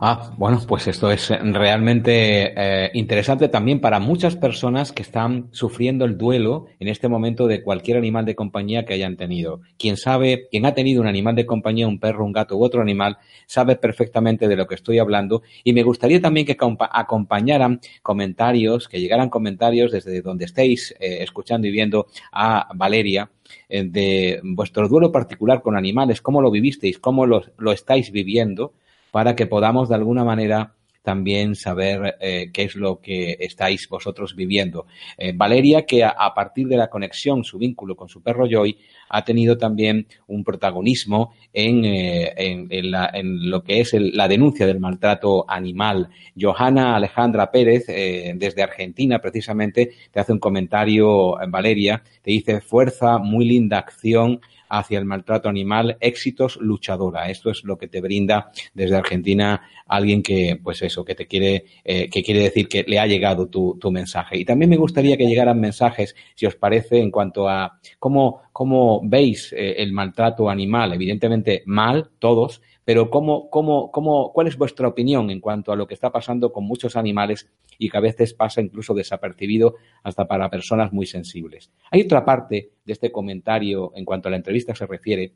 Ah, 0.02 0.32
bueno, 0.38 0.62
pues 0.66 0.88
esto 0.88 1.12
es 1.12 1.28
realmente 1.28 2.54
eh, 2.56 2.90
interesante 2.94 3.50
también 3.50 3.82
para 3.82 4.00
muchas 4.00 4.38
personas 4.38 4.94
que 4.94 5.02
están 5.02 5.50
sufriendo 5.52 6.06
el 6.06 6.18
duelo 6.18 6.68
en 6.80 6.88
este 6.88 7.10
momento 7.10 7.48
de 7.48 7.62
cualquier 7.62 7.98
animal 7.98 8.24
de 8.24 8.34
compañía 8.34 8.86
que 8.86 8.94
hayan 8.94 9.18
tenido. 9.18 9.60
Quien 9.78 9.98
sabe, 9.98 10.48
quien 10.50 10.66
ha 10.66 10.74
tenido 10.74 11.02
un 11.02 11.08
animal 11.08 11.36
de 11.36 11.46
compañía, 11.46 11.86
un 11.86 12.00
perro, 12.00 12.24
un 12.24 12.32
gato 12.32 12.56
u 12.56 12.64
otro 12.64 12.82
animal, 12.82 13.18
sabe 13.46 13.76
perfectamente 13.76 14.48
de 14.48 14.56
lo 14.56 14.68
que 14.68 14.76
estoy 14.76 15.00
hablando 15.00 15.42
y 15.66 15.74
me 15.74 15.84
gustaría 15.84 16.22
también 16.22 16.46
que 16.46 16.56
acompañaran 16.58 17.82
comentarios, 18.02 18.88
que 18.88 19.02
llegaran 19.02 19.30
comentarios 19.30 19.92
desde 19.92 20.22
donde 20.22 20.46
estéis 20.46 20.96
eh, 21.02 21.24
escuchando 21.24 21.68
y 21.68 21.72
viendo 21.72 22.08
a 22.32 22.70
Valeria 22.74 23.30
eh, 23.68 23.84
de 23.84 24.40
vuestro 24.44 24.88
duelo 24.88 25.12
particular 25.12 25.62
con 25.62 25.76
animales, 25.76 26.22
cómo 26.22 26.42
lo 26.42 26.52
vivisteis, 26.52 27.00
cómo 27.00 27.26
lo, 27.26 27.44
lo 27.58 27.74
estáis 27.74 28.14
viviendo 28.14 28.72
para 29.12 29.36
que 29.36 29.48
podamos 29.48 29.90
de 29.90 29.96
alguna 29.96 30.24
manera 30.24 30.74
también 31.02 31.56
saber 31.56 32.18
eh, 32.20 32.52
qué 32.54 32.64
es 32.64 32.76
lo 32.76 33.00
que 33.00 33.38
estáis 33.40 33.88
vosotros 33.90 34.36
viviendo. 34.36 34.86
Eh, 35.18 35.34
Valeria, 35.36 35.86
que 35.86 36.04
a, 36.04 36.34
partir 36.36 36.68
de 36.68 36.78
la 36.78 36.90
conexión, 36.90 37.44
su 37.44 37.58
vínculo 37.58 37.96
con 37.96 38.10
su 38.10 38.22
perro 38.22 38.46
Joy, 38.48 38.78
ha 39.10 39.26
tenido 39.26 39.58
también 39.58 40.08
un 40.28 40.44
protagonismo 40.44 41.34
en, 41.54 41.84
eh, 41.86 42.34
en, 42.38 43.50
lo 43.50 43.64
que 43.64 43.82
es 43.82 43.94
la 43.94 44.28
denuncia 44.28 44.66
del 44.66 44.80
maltrato 44.80 45.46
animal. 45.48 46.10
Johanna 46.40 46.96
Alejandra 46.96 47.52
Pérez, 47.52 47.88
desde 47.88 48.64
Argentina, 48.64 49.20
precisamente, 49.20 49.92
te 50.12 50.20
hace 50.20 50.32
un 50.32 50.40
comentario, 50.40 51.36
Valeria, 51.50 52.04
te 52.22 52.32
dice 52.32 52.62
fuerza, 52.62 53.18
muy 53.18 53.46
linda 53.46 53.80
acción 53.80 54.40
hacia 54.70 55.00
el 55.00 55.06
maltrato 55.06 55.50
animal, 55.50 55.98
éxitos 56.00 56.58
luchadora. 56.62 57.30
Esto 57.30 57.50
es 57.50 57.64
lo 57.64 57.78
que 57.78 57.88
te 57.88 58.02
brinda 58.02 58.52
desde 58.74 58.96
Argentina 58.96 59.62
alguien 59.88 60.22
que, 60.22 60.60
pues 60.64 60.82
eso, 60.84 61.04
que 61.04 61.16
te 61.16 61.26
quiere, 61.26 61.66
eh, 61.84 62.10
que 62.10 62.24
quiere 62.24 62.42
decir 62.42 62.68
que 62.68 62.86
le 62.88 63.00
ha 63.00 63.08
llegado 63.08 63.48
tu, 63.48 63.78
tu, 63.80 63.92
mensaje. 63.92 64.38
Y 64.38 64.46
también 64.46 64.70
me 64.70 64.78
gustaría 64.78 65.18
que 65.18 65.26
llegaran 65.26 65.60
mensajes, 65.60 66.16
si 66.36 66.46
os 66.46 66.56
parece, 66.56 67.00
en 67.00 67.10
cuanto 67.10 67.50
a 67.50 67.80
cómo, 67.98 68.42
cómo 68.60 69.00
veis 69.02 69.54
eh, 69.54 69.76
el 69.78 69.94
maltrato 69.94 70.50
animal. 70.50 70.92
Evidentemente 70.92 71.64
mal, 71.66 72.10
todos, 72.20 72.62
pero 72.84 73.10
¿cómo, 73.10 73.50
cómo, 73.50 73.90
cómo, 73.90 74.34
¿cuál 74.34 74.48
es 74.48 74.58
vuestra 74.58 74.86
opinión 74.86 75.30
en 75.30 75.40
cuanto 75.40 75.72
a 75.72 75.78
lo 75.78 75.88
que 75.88 75.94
está 75.94 76.12
pasando 76.12 76.52
con 76.52 76.66
muchos 76.66 76.98
animales 76.98 77.50
y 77.78 77.90
que 77.90 77.98
a 77.98 78.02
veces 78.02 78.34
pasa 78.34 78.60
incluso 78.60 78.94
desapercibido 78.94 79.76
hasta 80.04 80.28
para 80.28 80.50
personas 80.50 80.92
muy 80.92 81.06
sensibles? 81.06 81.72
Hay 81.90 82.02
otra 82.02 82.26
parte 82.26 82.72
de 82.84 82.92
este 82.92 83.14
comentario 83.14 83.94
en 83.96 84.04
cuanto 84.04 84.28
a 84.28 84.32
la 84.32 84.36
entrevista 84.36 84.76
se 84.76 84.86
refiere 84.86 85.32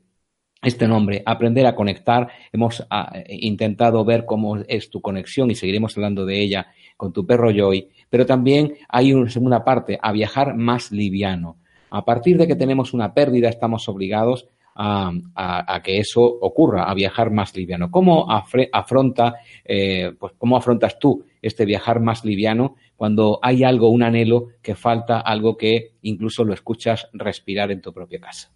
este 0.60 0.86
nombre, 0.86 1.22
aprender 1.24 1.64
a 1.64 1.74
conectar. 1.74 2.28
Hemos 2.52 2.86
ah, 2.90 3.10
intentado 3.30 4.04
ver 4.04 4.26
cómo 4.26 4.58
es 4.68 4.90
tu 4.90 5.00
conexión 5.00 5.50
y 5.50 5.54
seguiremos 5.54 5.96
hablando 5.96 6.26
de 6.26 6.42
ella 6.42 6.66
con 6.98 7.14
tu 7.14 7.24
perro 7.24 7.50
Joy, 7.50 7.88
pero 8.10 8.26
también 8.26 8.74
hay 8.86 9.14
una 9.14 9.30
segunda 9.30 9.64
parte, 9.64 9.98
a 10.02 10.12
viajar 10.12 10.54
más 10.58 10.92
liviano. 10.92 11.56
A 11.90 12.04
partir 12.04 12.36
de 12.38 12.46
que 12.46 12.56
tenemos 12.56 12.92
una 12.92 13.14
pérdida, 13.14 13.48
estamos 13.48 13.88
obligados 13.88 14.48
a, 14.76 15.80
que 15.84 15.98
eso 15.98 16.22
ocurra, 16.22 16.84
a 16.84 16.94
viajar 16.94 17.30
más 17.30 17.56
liviano. 17.56 17.90
¿Cómo 17.90 18.26
afronta, 18.30 19.36
eh, 19.64 20.12
pues, 20.18 20.32
cómo 20.38 20.56
afrontas 20.56 20.98
tú 20.98 21.24
este 21.40 21.64
viajar 21.64 22.00
más 22.00 22.24
liviano 22.24 22.76
cuando 22.96 23.38
hay 23.42 23.64
algo, 23.64 23.90
un 23.90 24.02
anhelo 24.02 24.48
que 24.62 24.74
falta, 24.74 25.20
algo 25.20 25.56
que 25.56 25.92
incluso 26.02 26.44
lo 26.44 26.54
escuchas 26.54 27.08
respirar 27.12 27.70
en 27.70 27.80
tu 27.80 27.92
propia 27.92 28.20
casa? 28.20 28.50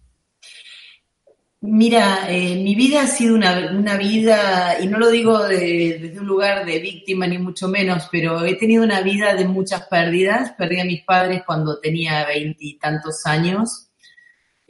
Mira, 1.61 2.25
eh, 2.29 2.55
mi 2.55 2.73
vida 2.73 3.01
ha 3.01 3.07
sido 3.07 3.35
una, 3.35 3.97
vida, 3.97 4.77
y 4.81 4.87
no 4.87 4.97
lo 4.97 5.09
digo 5.09 5.45
desde 5.45 6.17
un 6.17 6.25
lugar 6.25 6.65
de 6.65 6.79
víctima 6.79 7.27
ni 7.27 7.37
mucho 7.37 7.67
menos, 7.67 8.07
pero 8.09 8.45
he 8.45 8.55
tenido 8.55 8.81
una 8.83 9.01
vida 9.01 9.33
de 9.35 9.45
muchas 9.45 9.85
pérdidas. 9.87 10.53
Perdí 10.57 10.79
a 10.79 10.85
mis 10.85 11.03
padres 11.03 11.43
cuando 11.45 11.79
tenía 11.79 12.25
veintitantos 12.25 13.25
años 13.25 13.89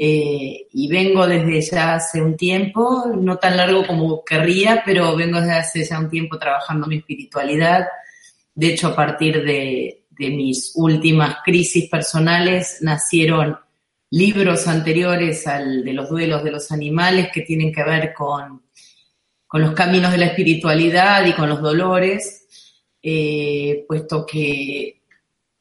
eh, 0.01 0.67
y 0.71 0.87
vengo 0.87 1.27
desde 1.27 1.61
ya 1.61 1.95
hace 1.95 2.21
un 2.23 2.37
tiempo, 2.37 3.05
no 3.15 3.37
tan 3.37 3.57
largo 3.57 3.85
como 3.85 4.23
querría, 4.23 4.81
pero 4.85 5.15
vengo 5.15 5.41
desde 5.41 5.53
hace 5.53 5.83
ya 5.83 5.99
un 5.99 6.09
tiempo 6.09 6.39
trabajando 6.39 6.87
mi 6.87 6.97
espiritualidad. 6.97 7.85
De 8.55 8.67
hecho, 8.67 8.87
a 8.87 8.95
partir 8.95 9.43
de, 9.43 10.05
mis 10.17 10.73
últimas 10.75 11.37
crisis 11.45 11.89
personales 11.89 12.79
nacieron 12.81 13.57
libros 14.11 14.67
anteriores 14.67 15.45
al 15.47 15.83
de 15.83 15.93
los 15.93 16.09
duelos 16.09 16.43
de 16.43 16.51
los 16.51 16.71
animales 16.71 17.29
que 17.33 17.41
tienen 17.41 17.71
que 17.71 17.83
ver 17.83 18.13
con, 18.13 18.63
con 19.47 19.61
los 19.61 19.73
caminos 19.73 20.11
de 20.11 20.17
la 20.17 20.27
espiritualidad 20.27 21.25
y 21.25 21.33
con 21.33 21.49
los 21.49 21.61
dolores, 21.61 22.45
eh, 23.01 23.85
puesto 23.87 24.25
que 24.25 24.99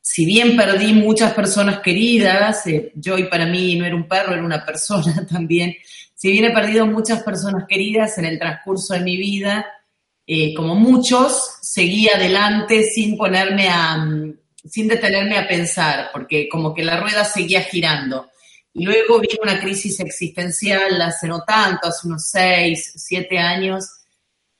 si 0.01 0.25
bien 0.25 0.57
perdí 0.57 0.95
muchas 0.95 1.35
personas 1.35 1.81
queridas, 1.81 2.67
eh, 2.67 2.93
yo 2.95 3.19
y 3.19 3.25
para 3.25 3.45
mí 3.45 3.77
no 3.77 3.85
era 3.85 3.95
un 3.95 4.09
perro, 4.09 4.33
era 4.33 4.43
una 4.43 4.65
persona 4.65 5.27
también, 5.31 5.77
si 6.15 6.33
bien 6.33 6.47
he 6.47 6.51
perdido 6.51 6.87
muchas 6.87 7.23
personas 7.23 7.65
queridas 7.69 8.19
en 8.19 8.25
el 8.25 8.39
transcurso 8.39 8.95
de 8.95 9.01
mi 9.01 9.17
vida, 9.17 9.67
eh, 10.27 10.53
como 10.55 10.75
muchos, 10.75 11.59
seguí 11.63 12.09
adelante 12.09 12.83
sin 12.83 13.17
ponerme 13.17 13.69
a, 13.69 13.97
mm, 13.99 14.35
sin 14.65 14.89
detenerme 14.89 15.39
a 15.39 15.47
pensar, 15.47 16.11
porque 16.13 16.49
como 16.49 16.75
que 16.75 16.85
la 16.85 16.99
rueda 16.99 17.25
seguía 17.25 17.63
girando. 17.63 18.29
Luego 18.79 19.21
vino 19.21 19.43
una 19.43 19.61
crisis 19.61 20.01
existencial 20.01 21.01
hace 21.03 21.29
no 21.29 21.43
tanto, 21.45 21.89
hace 21.89 22.07
unos 22.07 22.29
seis, 22.31 22.93
siete 22.97 23.39
años, 23.39 23.99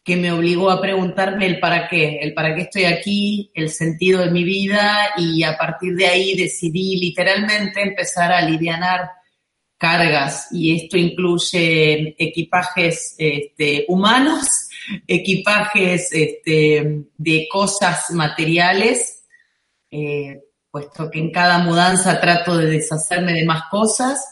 que 0.09 0.17
me 0.17 0.33
obligó 0.33 0.71
a 0.71 0.81
preguntarme 0.81 1.47
el 1.47 1.61
para 1.61 1.87
qué, 1.87 2.19
el 2.21 2.33
para 2.33 2.55
qué 2.55 2.63
estoy 2.63 2.85
aquí, 2.85 3.51
el 3.55 3.69
sentido 3.69 4.21
de 4.21 4.31
mi 4.31 4.43
vida 4.43 5.11
y 5.19 5.43
a 5.43 5.57
partir 5.59 5.95
de 5.95 6.07
ahí 6.07 6.35
decidí 6.35 6.97
literalmente 6.97 7.83
empezar 7.83 8.33
a 8.33 8.39
aliviar 8.39 9.11
cargas 9.77 10.49
y 10.51 10.75
esto 10.75 10.97
incluye 10.97 12.17
equipajes 12.19 13.15
este, 13.19 13.85
humanos, 13.89 14.47
equipajes 15.07 16.09
este, 16.13 17.05
de 17.17 17.49
cosas 17.51 18.11
materiales, 18.11 19.25
eh, 19.91 20.41
puesto 20.79 21.11
que 21.11 21.19
en 21.19 21.33
cada 21.33 21.59
mudanza 21.59 22.21
trato 22.21 22.57
de 22.57 22.67
deshacerme 22.67 23.33
de 23.33 23.45
más 23.45 23.65
cosas 23.69 24.25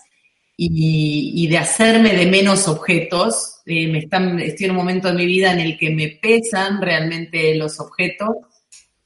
y, 0.57 1.47
de 1.49 1.59
hacerme 1.59 2.15
de 2.15 2.27
menos 2.27 2.69
objetos. 2.69 3.63
Eh, 3.67 3.89
me 3.89 3.99
están, 3.99 4.39
estoy 4.39 4.67
en 4.67 4.71
un 4.71 4.77
momento 4.77 5.09
de 5.09 5.15
mi 5.15 5.27
vida 5.27 5.53
en 5.53 5.61
el 5.61 5.77
que 5.77 5.91
me 5.91 6.19
pesan 6.23 6.81
realmente 6.81 7.55
los 7.57 7.81
objetos, 7.81 8.29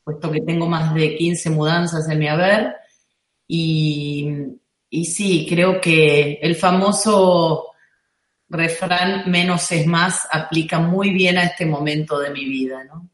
puesto 0.05 0.31
que 0.31 0.43
tengo 0.43 0.69
más 0.69 0.95
de 0.95 1.17
15 1.17 1.51
mudanzas 1.51 2.09
en 2.11 2.19
mi 2.19 2.29
haber. 2.29 2.75
Y, 3.49 4.29
y 4.91 5.05
sí, 5.07 5.47
creo 5.49 5.81
que 5.81 6.39
el 6.43 6.57
famoso 6.57 7.69
refrán 8.51 9.31
menos 9.31 9.73
es 9.73 9.87
más 9.87 10.29
aplica 10.31 10.79
muy 10.79 11.11
bien 11.11 11.39
a 11.39 11.45
este 11.45 11.65
momento 11.65 12.19
de 12.19 12.31
mi 12.31 12.45
vida, 12.45 12.85
¿no? 12.85 13.10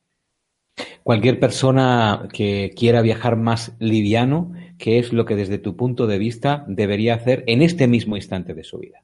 Cualquier 1.02 1.38
persona 1.40 2.28
que 2.32 2.72
quiera 2.76 3.00
viajar 3.00 3.36
más 3.36 3.72
liviano, 3.78 4.52
¿qué 4.78 4.98
es 4.98 5.12
lo 5.12 5.24
que 5.24 5.36
desde 5.36 5.58
tu 5.58 5.76
punto 5.76 6.06
de 6.06 6.18
vista 6.18 6.64
debería 6.68 7.14
hacer 7.14 7.44
en 7.46 7.62
este 7.62 7.86
mismo 7.86 8.16
instante 8.16 8.54
de 8.54 8.64
su 8.64 8.78
vida? 8.78 9.02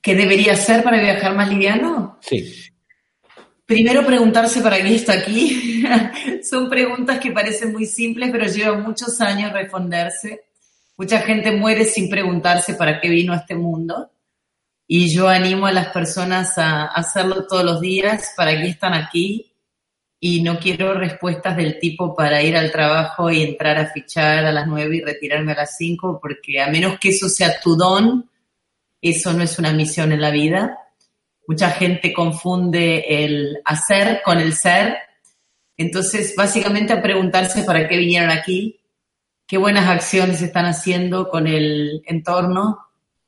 ¿Qué 0.00 0.14
debería 0.14 0.52
hacer 0.52 0.84
para 0.84 1.00
viajar 1.00 1.34
más 1.34 1.48
liviano? 1.48 2.18
Sí. 2.20 2.52
Primero 3.64 4.04
preguntarse 4.04 4.60
para 4.60 4.76
qué 4.76 4.94
está 4.94 5.14
aquí. 5.14 5.82
Son 6.42 6.68
preguntas 6.68 7.18
que 7.18 7.32
parecen 7.32 7.72
muy 7.72 7.86
simples, 7.86 8.30
pero 8.30 8.46
llevan 8.46 8.82
muchos 8.82 9.18
años 9.22 9.52
responderse. 9.52 10.44
Mucha 10.98 11.20
gente 11.20 11.50
muere 11.52 11.86
sin 11.86 12.10
preguntarse 12.10 12.74
para 12.74 13.00
qué 13.00 13.08
vino 13.08 13.32
a 13.32 13.36
este 13.36 13.54
mundo. 13.54 14.10
Y 14.86 15.08
yo 15.08 15.28
animo 15.28 15.66
a 15.66 15.72
las 15.72 15.88
personas 15.88 16.58
a 16.58 16.84
hacerlo 16.84 17.46
todos 17.46 17.64
los 17.64 17.80
días, 17.80 18.34
para 18.36 18.52
qué 18.60 18.68
están 18.68 18.92
aquí, 18.92 19.53
y 20.26 20.40
no 20.40 20.58
quiero 20.58 20.94
respuestas 20.94 21.54
del 21.54 21.78
tipo 21.78 22.16
para 22.16 22.42
ir 22.42 22.56
al 22.56 22.72
trabajo 22.72 23.30
y 23.30 23.42
entrar 23.42 23.76
a 23.76 23.90
fichar 23.90 24.46
a 24.46 24.52
las 24.52 24.66
nueve 24.66 24.96
y 24.96 25.00
retirarme 25.02 25.52
a 25.52 25.56
las 25.56 25.76
cinco, 25.76 26.18
porque 26.18 26.62
a 26.62 26.68
menos 26.68 26.98
que 26.98 27.10
eso 27.10 27.28
sea 27.28 27.60
tu 27.60 27.76
don, 27.76 28.30
eso 29.02 29.34
no 29.34 29.42
es 29.42 29.58
una 29.58 29.74
misión 29.74 30.12
en 30.12 30.22
la 30.22 30.30
vida. 30.30 30.78
Mucha 31.46 31.72
gente 31.72 32.14
confunde 32.14 33.04
el 33.06 33.58
hacer 33.66 34.22
con 34.24 34.40
el 34.40 34.54
ser 34.54 34.96
Entonces, 35.76 36.32
básicamente 36.34 36.94
a 36.94 37.02
preguntarse 37.02 37.62
para 37.64 37.86
qué 37.86 37.98
vinieron 37.98 38.30
aquí, 38.30 38.80
qué 39.46 39.58
buenas 39.58 39.90
acciones 39.90 40.40
están 40.40 40.64
haciendo 40.64 41.28
con 41.28 41.46
el 41.46 42.00
entorno, 42.06 42.78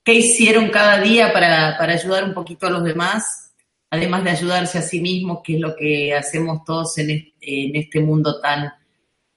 qué 0.03 0.15
hicieron 0.15 0.71
cada 0.71 0.99
día 1.03 1.31
para, 1.35 1.79
ayudar 1.79 2.25
un 2.25 2.33
poquito 2.33 2.67
a 2.67 2.71
los 2.71 2.85
demás, 2.85 3.46
además 3.91 4.25
de 4.25 4.31
ayudarse 4.31 4.79
a 4.79 4.83
sí 4.83 5.01
mismos, 5.01 5.41
que 5.45 5.55
es 5.55 5.61
lo 5.61 5.75
que 5.77 6.15
hacemos 6.15 6.65
todos 6.65 6.99
en 6.99 7.31
este, 7.41 8.01
mundo 8.01 8.41
tan, 8.41 8.73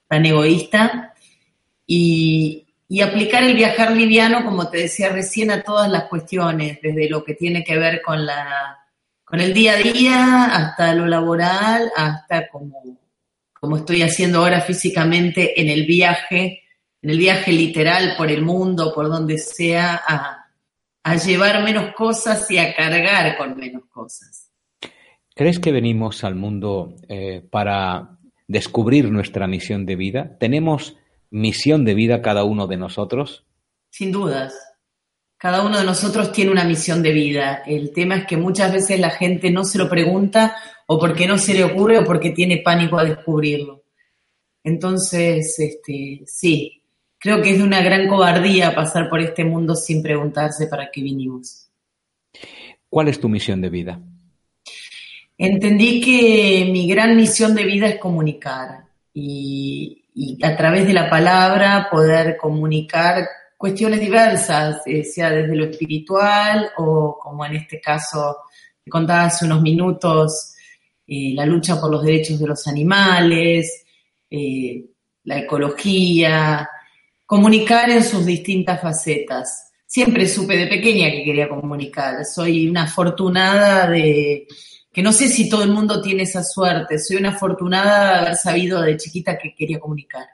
tan 0.08 0.26
egoísta. 0.26 1.14
Y, 1.86 2.66
aplicar 3.02 3.44
el 3.44 3.54
viajar 3.54 3.92
liviano, 3.92 4.44
como 4.44 4.68
te 4.68 4.78
decía 4.78 5.10
recién, 5.10 5.50
a 5.50 5.62
todas 5.62 5.88
las 5.88 6.04
cuestiones, 6.04 6.80
desde 6.82 7.08
lo 7.08 7.22
que 7.24 7.34
tiene 7.34 7.62
que 7.62 7.78
ver 7.78 8.02
con 8.02 8.26
la 8.26 8.80
con 9.30 9.40
el 9.40 9.54
día 9.54 9.74
a 9.74 9.76
día, 9.76 10.44
hasta 10.46 10.92
lo 10.92 11.06
laboral, 11.06 11.92
hasta 11.96 12.48
como, 12.48 12.98
como 13.52 13.76
estoy 13.76 14.02
haciendo 14.02 14.40
ahora 14.40 14.60
físicamente 14.60 15.60
en 15.60 15.68
el 15.68 15.86
viaje, 15.86 16.64
en 17.00 17.10
el 17.10 17.18
viaje 17.18 17.52
literal 17.52 18.14
por 18.16 18.28
el 18.28 18.42
mundo, 18.42 18.92
por 18.92 19.08
donde 19.08 19.38
sea, 19.38 20.02
a, 20.04 20.36
llevar 21.16 21.62
menos 21.62 21.94
cosas 21.94 22.50
y 22.50 22.58
a 22.58 22.74
cargar 22.74 23.36
con 23.36 23.56
menos 23.56 23.84
cosas. 23.90 24.39
¿Crees 25.40 25.58
que 25.58 25.72
venimos 25.72 26.22
al 26.22 26.34
mundo 26.34 26.96
eh, 27.08 27.42
para 27.50 28.18
descubrir 28.46 29.10
nuestra 29.10 29.46
misión 29.46 29.86
de 29.86 29.96
vida? 29.96 30.36
¿Tenemos 30.38 30.98
misión 31.30 31.86
de 31.86 31.94
vida 31.94 32.20
cada 32.20 32.44
uno 32.44 32.66
de 32.66 32.76
nosotros? 32.76 33.46
Sin 33.88 34.12
dudas. 34.12 34.52
Cada 35.38 35.64
uno 35.64 35.78
de 35.78 35.86
nosotros 35.86 36.30
tiene 36.30 36.50
una 36.50 36.64
misión 36.64 37.02
de 37.02 37.12
vida. 37.12 37.62
El 37.64 37.90
tema 37.94 38.16
es 38.16 38.26
que 38.26 38.36
muchas 38.36 38.70
veces 38.70 39.00
la 39.00 39.08
gente 39.08 39.50
no 39.50 39.64
se 39.64 39.78
lo 39.78 39.88
pregunta 39.88 40.56
o 40.86 40.98
porque 40.98 41.26
no 41.26 41.38
se 41.38 41.54
le 41.54 41.64
ocurre 41.64 41.98
o 41.98 42.04
porque 42.04 42.32
tiene 42.32 42.58
pánico 42.58 42.98
a 42.98 43.04
descubrirlo. 43.04 43.84
Entonces, 44.62 45.58
este, 45.58 46.20
sí, 46.26 46.82
creo 47.18 47.40
que 47.40 47.52
es 47.52 47.56
de 47.56 47.64
una 47.64 47.80
gran 47.80 48.08
cobardía 48.08 48.74
pasar 48.74 49.08
por 49.08 49.20
este 49.20 49.46
mundo 49.46 49.74
sin 49.74 50.02
preguntarse 50.02 50.66
para 50.66 50.90
qué 50.90 51.00
vinimos. 51.00 51.70
¿Cuál 52.90 53.08
es 53.08 53.18
tu 53.18 53.30
misión 53.30 53.62
de 53.62 53.70
vida? 53.70 54.02
Entendí 55.42 56.02
que 56.02 56.68
mi 56.70 56.86
gran 56.86 57.16
misión 57.16 57.54
de 57.54 57.64
vida 57.64 57.86
es 57.86 57.98
comunicar 57.98 58.84
y, 59.14 60.04
a 60.42 60.54
través 60.54 60.86
de 60.86 60.92
la 60.92 61.08
palabra 61.08 61.88
poder 61.90 62.36
comunicar 62.36 63.26
cuestiones 63.56 64.00
diversas, 64.00 64.82
eh, 64.84 65.02
sea 65.02 65.30
desde 65.30 65.56
lo 65.56 65.64
espiritual 65.64 66.70
o 66.76 67.18
como 67.18 67.46
en 67.46 67.56
este 67.56 67.80
caso 67.80 68.36
te 68.84 68.90
contaba 68.90 69.24
hace 69.24 69.46
unos 69.46 69.62
minutos, 69.62 70.52
eh, 71.06 71.32
la 71.34 71.46
lucha 71.46 71.80
por 71.80 71.90
los 71.90 72.02
derechos 72.02 72.38
de 72.38 72.46
los 72.46 72.66
animales, 72.66 73.86
eh, 74.28 74.84
la 75.24 75.38
ecología, 75.38 76.68
comunicar 77.24 77.88
en 77.88 78.04
sus 78.04 78.26
distintas 78.26 78.82
facetas. 78.82 79.72
Siempre 79.86 80.28
supe 80.28 80.58
de 80.58 80.66
pequeña 80.66 81.10
que 81.10 81.24
quería 81.24 81.48
comunicar. 81.48 82.26
Soy 82.26 82.68
una 82.68 82.82
afortunada 82.82 83.88
de, 83.88 84.46
que 84.92 85.02
no 85.02 85.12
sé 85.12 85.28
si 85.28 85.48
todo 85.48 85.62
el 85.62 85.72
mundo 85.72 86.00
tiene 86.00 86.24
esa 86.24 86.42
suerte. 86.42 86.98
Soy 86.98 87.16
una 87.16 87.30
afortunada 87.30 88.12
de 88.12 88.18
haber 88.18 88.36
sabido 88.36 88.82
de 88.82 88.96
chiquita 88.96 89.38
que 89.38 89.54
quería 89.54 89.78
comunicar. 89.78 90.26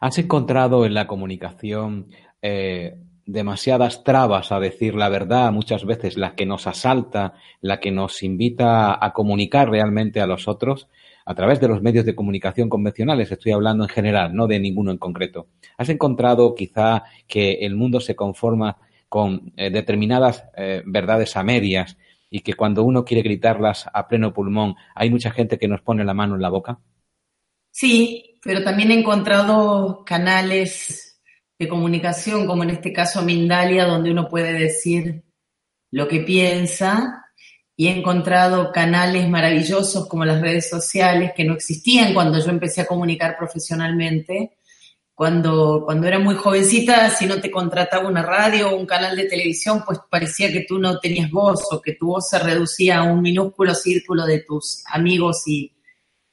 ¿Has 0.00 0.18
encontrado 0.18 0.86
en 0.86 0.94
la 0.94 1.06
comunicación 1.06 2.08
eh, 2.40 2.96
demasiadas 3.26 4.04
trabas 4.04 4.52
a 4.52 4.60
decir 4.60 4.94
la 4.94 5.08
verdad, 5.08 5.52
muchas 5.52 5.84
veces 5.84 6.16
la 6.16 6.34
que 6.34 6.46
nos 6.46 6.66
asalta, 6.66 7.34
la 7.60 7.80
que 7.80 7.90
nos 7.90 8.22
invita 8.22 9.04
a 9.04 9.12
comunicar 9.12 9.68
realmente 9.70 10.20
a 10.20 10.26
los 10.26 10.48
otros? 10.48 10.88
a 11.26 11.34
través 11.34 11.60
de 11.60 11.68
los 11.68 11.80
medios 11.80 12.04
de 12.04 12.14
comunicación 12.14 12.68
convencionales, 12.68 13.32
estoy 13.32 13.52
hablando 13.52 13.84
en 13.84 13.88
general, 13.88 14.34
no 14.34 14.46
de 14.46 14.60
ninguno 14.60 14.90
en 14.90 14.98
concreto. 14.98 15.48
¿Has 15.78 15.88
encontrado 15.88 16.54
quizá 16.54 17.04
que 17.26 17.54
el 17.62 17.76
mundo 17.76 18.00
se 18.00 18.14
conforma 18.14 18.76
con 19.08 19.52
eh, 19.56 19.70
determinadas 19.70 20.44
eh, 20.56 20.82
verdades 20.84 21.36
a 21.36 21.42
medias 21.42 21.96
y 22.34 22.40
que 22.40 22.54
cuando 22.54 22.82
uno 22.82 23.04
quiere 23.04 23.22
gritarlas 23.22 23.86
a 23.94 24.08
pleno 24.08 24.34
pulmón, 24.34 24.74
hay 24.96 25.08
mucha 25.08 25.30
gente 25.30 25.56
que 25.56 25.68
nos 25.68 25.82
pone 25.82 26.04
la 26.04 26.14
mano 26.14 26.34
en 26.34 26.42
la 26.42 26.48
boca? 26.48 26.80
Sí, 27.70 28.40
pero 28.42 28.64
también 28.64 28.90
he 28.90 28.98
encontrado 28.98 30.04
canales 30.04 31.22
de 31.56 31.68
comunicación, 31.68 32.44
como 32.44 32.64
en 32.64 32.70
este 32.70 32.92
caso 32.92 33.22
Mindalia, 33.22 33.84
donde 33.84 34.10
uno 34.10 34.28
puede 34.28 34.52
decir 34.52 35.22
lo 35.92 36.08
que 36.08 36.22
piensa, 36.22 37.24
y 37.76 37.86
he 37.86 37.96
encontrado 37.96 38.72
canales 38.72 39.28
maravillosos 39.28 40.08
como 40.08 40.24
las 40.24 40.40
redes 40.40 40.68
sociales 40.68 41.34
que 41.36 41.44
no 41.44 41.54
existían 41.54 42.14
cuando 42.14 42.40
yo 42.40 42.50
empecé 42.50 42.80
a 42.80 42.86
comunicar 42.86 43.36
profesionalmente, 43.38 44.58
cuando, 45.14 45.82
cuando 45.84 46.08
era 46.08 46.18
muy 46.18 46.34
jovencita, 46.34 47.08
si 47.10 47.26
no 47.26 47.40
te 47.40 47.50
contrataba 47.50 48.08
una 48.08 48.22
radio 48.22 48.70
o 48.70 48.76
un 48.76 48.86
canal 48.86 49.16
de 49.16 49.26
televisión, 49.26 49.82
pues 49.86 50.00
parecía 50.10 50.50
que 50.52 50.64
tú 50.66 50.78
no 50.78 50.98
tenías 50.98 51.30
voz 51.30 51.62
o 51.70 51.80
que 51.80 51.92
tu 51.92 52.08
voz 52.08 52.28
se 52.28 52.38
reducía 52.40 52.98
a 52.98 53.02
un 53.04 53.22
minúsculo 53.22 53.74
círculo 53.74 54.26
de 54.26 54.40
tus 54.40 54.82
amigos 54.86 55.44
y, 55.46 55.72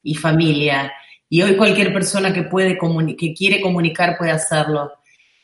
y 0.02 0.16
familia. 0.16 0.92
Y 1.30 1.44
hoy 1.44 1.56
cualquier 1.56 1.94
persona 1.94 2.34
que, 2.34 2.44
puede 2.44 2.78
que 3.18 3.34
quiere 3.34 3.62
comunicar 3.62 4.18
puede 4.18 4.32
hacerlo. 4.32 4.92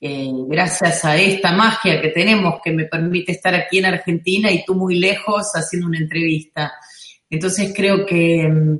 Eh, 0.01 0.31
gracias 0.47 1.05
a 1.05 1.15
esta 1.15 1.51
magia 1.51 2.01
que 2.01 2.09
tenemos 2.09 2.59
que 2.63 2.71
me 2.71 2.85
permite 2.85 3.31
estar 3.31 3.55
aquí 3.55 3.79
en 3.79 3.85
Argentina 3.85 4.51
y 4.51 4.63
tú 4.65 4.75
muy 4.75 4.99
lejos 4.99 5.51
haciendo 5.53 5.87
una 5.87 5.99
entrevista. 5.99 6.73
Entonces 7.29 7.71
creo 7.75 8.05
que, 8.05 8.47
mm, 8.47 8.79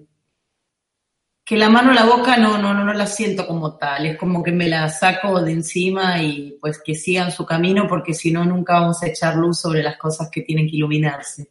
que 1.47 1.55
la 1.55 1.69
mano 1.69 1.91
a 1.91 1.93
la 1.93 2.05
boca 2.05 2.35
no, 2.35 2.57
no, 2.57 2.73
no, 2.73 2.83
no 2.83 2.91
la 2.91 3.07
siento 3.07 3.47
como 3.47 3.77
tal, 3.77 4.05
es 4.05 4.17
como 4.17 4.43
que 4.43 4.51
me 4.51 4.67
la 4.67 4.89
saco 4.89 5.41
de 5.41 5.53
encima 5.53 6.21
y 6.21 6.57
pues 6.59 6.81
que 6.83 6.93
sigan 6.93 7.31
su 7.31 7.45
camino 7.45 7.87
porque 7.87 8.13
si 8.13 8.31
no 8.33 8.43
nunca 8.43 8.73
vamos 8.81 9.01
a 9.01 9.07
echar 9.07 9.37
luz 9.37 9.61
sobre 9.61 9.81
las 9.81 9.95
cosas 9.95 10.29
que 10.29 10.41
tienen 10.41 10.67
que 10.67 10.75
iluminarse. 10.75 11.47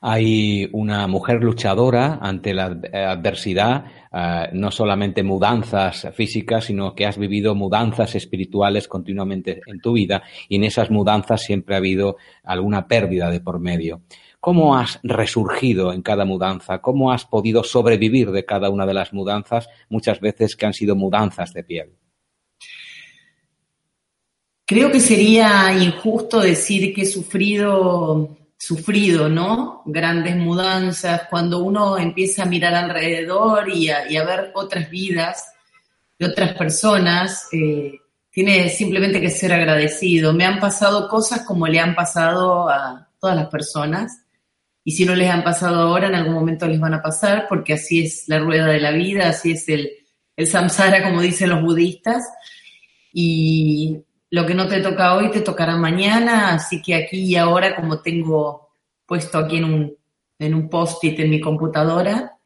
Hay 0.00 0.70
una 0.72 1.08
mujer 1.08 1.42
luchadora 1.42 2.20
ante 2.22 2.54
la 2.54 2.66
adversidad, 2.66 3.86
eh, 4.12 4.50
no 4.52 4.70
solamente 4.70 5.24
mudanzas 5.24 6.06
físicas, 6.14 6.66
sino 6.66 6.94
que 6.94 7.04
has 7.04 7.18
vivido 7.18 7.56
mudanzas 7.56 8.14
espirituales 8.14 8.86
continuamente 8.86 9.60
en 9.66 9.80
tu 9.80 9.94
vida 9.94 10.22
y 10.48 10.56
en 10.56 10.64
esas 10.64 10.92
mudanzas 10.92 11.42
siempre 11.42 11.74
ha 11.74 11.78
habido 11.78 12.18
alguna 12.44 12.86
pérdida 12.86 13.30
de 13.30 13.40
por 13.40 13.58
medio. 13.58 14.02
¿Cómo 14.40 14.76
has 14.76 15.00
resurgido 15.02 15.92
en 15.92 16.02
cada 16.02 16.24
mudanza? 16.24 16.80
¿Cómo 16.80 17.10
has 17.10 17.24
podido 17.24 17.64
sobrevivir 17.64 18.30
de 18.30 18.44
cada 18.44 18.70
una 18.70 18.86
de 18.86 18.94
las 18.94 19.12
mudanzas, 19.12 19.68
muchas 19.88 20.20
veces 20.20 20.54
que 20.54 20.66
han 20.66 20.74
sido 20.74 20.94
mudanzas 20.94 21.52
de 21.52 21.64
piel? 21.64 21.96
Creo 24.64 24.92
que 24.92 25.00
sería 25.00 25.72
injusto 25.72 26.40
decir 26.40 26.94
que 26.94 27.02
he 27.02 27.06
sufrido, 27.06 28.36
sufrido, 28.56 29.28
¿no? 29.28 29.82
Grandes 29.86 30.36
mudanzas, 30.36 31.22
cuando 31.28 31.58
uno 31.58 31.98
empieza 31.98 32.44
a 32.44 32.46
mirar 32.46 32.74
alrededor 32.74 33.68
y 33.70 33.90
a, 33.90 34.24
ver 34.24 34.52
otras 34.54 34.88
vidas 34.88 35.52
de 36.16 36.26
otras 36.26 36.52
personas, 36.52 37.48
eh, 37.52 37.98
tiene 38.30 38.68
simplemente 38.68 39.20
que 39.20 39.30
ser 39.30 39.52
agradecido. 39.52 40.32
Me 40.32 40.44
han 40.44 40.60
pasado 40.60 41.08
cosas 41.08 41.44
como 41.44 41.66
le 41.66 41.80
han 41.80 41.96
pasado 41.96 42.68
a 42.68 43.08
todas 43.18 43.34
las 43.34 43.48
personas 43.48 44.26
y 44.88 44.92
si 44.92 45.04
no 45.04 45.14
les 45.14 45.28
han 45.28 45.44
pasado 45.44 45.82
ahora, 45.82 46.08
en 46.08 46.14
algún 46.14 46.32
momento 46.32 46.66
les 46.66 46.80
van 46.80 46.94
a 46.94 47.02
pasar, 47.02 47.44
porque 47.46 47.74
así 47.74 48.06
es 48.06 48.24
la 48.26 48.38
rueda 48.38 48.68
de 48.68 48.80
la 48.80 48.90
vida, 48.90 49.28
así 49.28 49.50
es 49.50 49.68
el, 49.68 49.90
el 50.34 50.46
samsara, 50.46 51.02
como 51.02 51.20
dicen 51.20 51.50
los 51.50 51.60
budistas. 51.60 52.24
Y 53.12 53.98
lo 54.30 54.46
que 54.46 54.54
no 54.54 54.66
te 54.66 54.80
toca 54.80 55.14
hoy 55.14 55.30
te 55.30 55.42
tocará 55.42 55.76
mañana, 55.76 56.54
así 56.54 56.80
que 56.80 56.94
aquí 56.94 57.18
y 57.18 57.36
ahora, 57.36 57.76
como 57.76 58.00
tengo 58.00 58.70
puesto 59.04 59.36
aquí 59.36 59.58
en 59.58 59.64
un, 59.64 59.96
en 60.38 60.54
un 60.54 60.70
post-it 60.70 61.20
en 61.20 61.28
mi 61.28 61.38
computadora, 61.38 62.38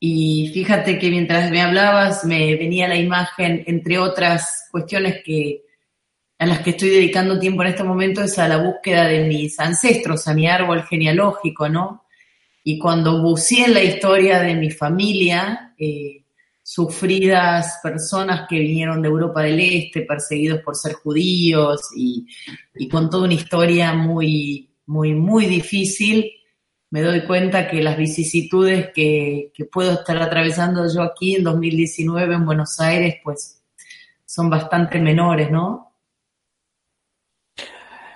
y 0.00 0.50
fíjate 0.52 0.98
que 0.98 1.08
mientras 1.08 1.52
me 1.52 1.62
hablabas 1.62 2.24
me 2.24 2.56
venía 2.56 2.88
la 2.88 2.96
imagen, 2.96 3.62
entre 3.68 4.00
otras 4.00 4.66
cuestiones 4.72 5.22
que 5.24 5.63
a 6.38 6.46
las 6.46 6.60
que 6.60 6.70
estoy 6.70 6.90
dedicando 6.90 7.38
tiempo 7.38 7.62
en 7.62 7.68
este 7.68 7.84
momento 7.84 8.22
es 8.22 8.38
a 8.38 8.48
la 8.48 8.56
búsqueda 8.56 9.06
de 9.06 9.24
mis 9.24 9.58
ancestros, 9.60 10.26
a 10.26 10.34
mi 10.34 10.48
árbol 10.48 10.82
genealógico, 10.82 11.68
¿no? 11.68 12.04
Y 12.64 12.78
cuando 12.78 13.20
buceé 13.22 13.66
en 13.66 13.74
la 13.74 13.82
historia 13.82 14.40
de 14.40 14.54
mi 14.54 14.70
familia, 14.70 15.74
eh, 15.78 16.24
sufridas 16.62 17.78
personas 17.82 18.46
que 18.48 18.58
vinieron 18.58 19.02
de 19.02 19.08
Europa 19.08 19.42
del 19.42 19.60
Este, 19.60 20.00
perseguidos 20.00 20.60
por 20.62 20.74
ser 20.74 20.94
judíos 20.94 21.90
y, 21.94 22.26
con 22.90 23.10
toda 23.10 23.24
una 23.24 23.34
historia 23.34 23.92
muy, 23.92 24.70
muy, 24.86 25.12
muy 25.12 25.46
difícil, 25.46 26.32
me 26.90 27.02
doy 27.02 27.24
cuenta 27.26 27.68
que 27.68 27.82
las 27.82 27.98
vicisitudes 27.98 28.90
que, 28.94 29.52
que 29.54 29.64
puedo 29.66 29.92
estar 29.92 30.16
atravesando 30.16 30.86
yo 30.92 31.02
aquí 31.02 31.36
en 31.36 31.44
2019 31.44 32.34
en 32.34 32.46
Buenos 32.46 32.80
Aires, 32.80 33.16
pues 33.22 33.62
son 34.24 34.48
bastante 34.48 34.98
menores, 35.00 35.50
¿no? 35.50 35.83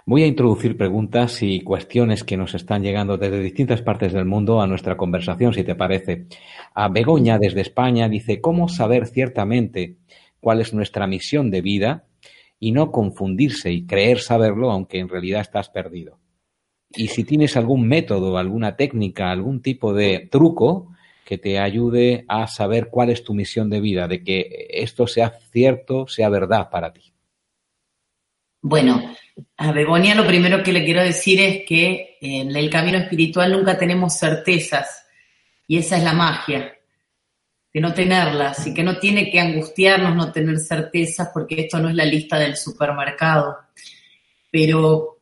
Voy 0.09 0.23
a 0.23 0.27
introducir 0.27 0.79
preguntas 0.79 1.43
y 1.43 1.61
cuestiones 1.61 2.25
que 2.25 2.39
nos 2.39 2.55
están 2.55 2.83
llegando 2.83 3.19
desde 3.19 3.41
distintas 3.41 3.83
partes 3.83 4.15
del 4.15 4.25
mundo 4.25 4.63
a 4.63 4.67
nuestra 4.67 4.97
conversación, 4.97 5.53
si 5.53 5.65
te 5.65 5.75
parece. 5.75 6.25
A 6.73 6.89
Begoña, 6.89 7.39
desde 7.39 7.61
España, 7.61 8.09
dice, 8.09 8.41
¿cómo 8.41 8.71
saber 8.71 9.07
ciertamente 9.07 9.97
cuál 10.41 10.63
es 10.63 10.73
nuestra 10.73 11.07
misión 11.07 11.51
de 11.51 11.61
vida 11.61 12.07
y 12.59 12.73
no 12.73 12.91
confundirse 12.91 13.71
y 13.71 13.85
creer 13.85 14.21
saberlo 14.21 14.71
aunque 14.71 14.99
en 14.99 15.11
realidad 15.11 15.43
estás 15.43 15.69
perdido? 15.69 16.19
Y 16.89 17.09
si 17.09 17.25
tienes 17.25 17.59
algún 17.59 17.87
método, 17.87 18.39
alguna 18.39 18.77
técnica, 18.77 19.31
algún 19.31 19.61
tipo 19.61 19.93
de 19.93 20.27
truco 20.33 20.91
que 21.27 21.37
te 21.37 21.59
ayude 21.59 22.25
a 22.29 22.47
saber 22.47 22.89
cuál 22.89 23.11
es 23.11 23.25
tu 23.25 23.35
misión 23.35 23.69
de 23.69 23.83
vida, 23.83 24.09
de 24.09 24.25
que 24.25 24.69
esto 24.71 25.07
sea 25.07 25.39
cierto, 25.53 26.09
sea 26.09 26.31
verdad 26.31 26.71
para 26.71 26.95
ti. 26.95 27.13
Bueno, 28.61 29.15
a 29.57 29.73
Begonia 29.73 30.15
lo 30.15 30.27
primero 30.27 30.63
que 30.63 30.73
le 30.73 30.85
quiero 30.85 31.03
decir 31.03 31.41
es 31.41 31.63
que 31.67 32.19
en 32.21 32.55
el 32.55 32.69
camino 32.69 32.99
espiritual 32.99 33.53
nunca 33.53 33.79
tenemos 33.79 34.19
certezas 34.19 35.07
y 35.67 35.79
esa 35.79 35.97
es 35.99 36.03
la 36.03 36.13
magia, 36.13 36.75
de 37.73 37.81
no 37.81 37.95
tenerlas 37.95 38.67
y 38.67 38.75
que 38.75 38.83
no 38.83 38.99
tiene 38.99 39.31
que 39.31 39.39
angustiarnos 39.39 40.17
no 40.17 40.33
tener 40.33 40.59
certezas 40.59 41.29
porque 41.33 41.61
esto 41.63 41.79
no 41.79 41.89
es 41.89 41.95
la 41.95 42.05
lista 42.05 42.39
del 42.39 42.57
supermercado. 42.57 43.59
Pero 44.51 45.19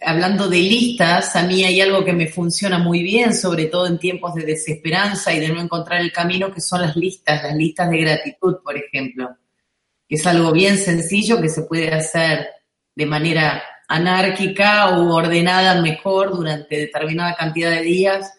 hablando 0.00 0.48
de 0.48 0.58
listas, 0.58 1.34
a 1.36 1.42
mí 1.42 1.64
hay 1.64 1.80
algo 1.80 2.04
que 2.04 2.12
me 2.12 2.28
funciona 2.28 2.78
muy 2.78 3.02
bien, 3.02 3.34
sobre 3.34 3.66
todo 3.66 3.86
en 3.86 3.98
tiempos 3.98 4.34
de 4.34 4.44
desesperanza 4.44 5.34
y 5.34 5.40
de 5.40 5.48
no 5.48 5.60
encontrar 5.60 6.00
el 6.00 6.12
camino, 6.12 6.52
que 6.52 6.60
son 6.60 6.82
las 6.82 6.96
listas, 6.96 7.42
las 7.42 7.54
listas 7.54 7.90
de 7.90 7.98
gratitud, 7.98 8.58
por 8.62 8.76
ejemplo, 8.76 9.36
que 10.08 10.14
es 10.14 10.26
algo 10.26 10.52
bien 10.52 10.78
sencillo 10.78 11.40
que 11.40 11.48
se 11.48 11.62
puede 11.62 11.92
hacer 11.92 12.46
de 12.98 13.06
manera 13.06 13.62
anárquica 13.86 14.98
o 14.98 15.14
ordenada 15.14 15.80
mejor 15.80 16.36
durante 16.36 16.76
determinada 16.76 17.36
cantidad 17.36 17.70
de 17.70 17.82
días, 17.82 18.34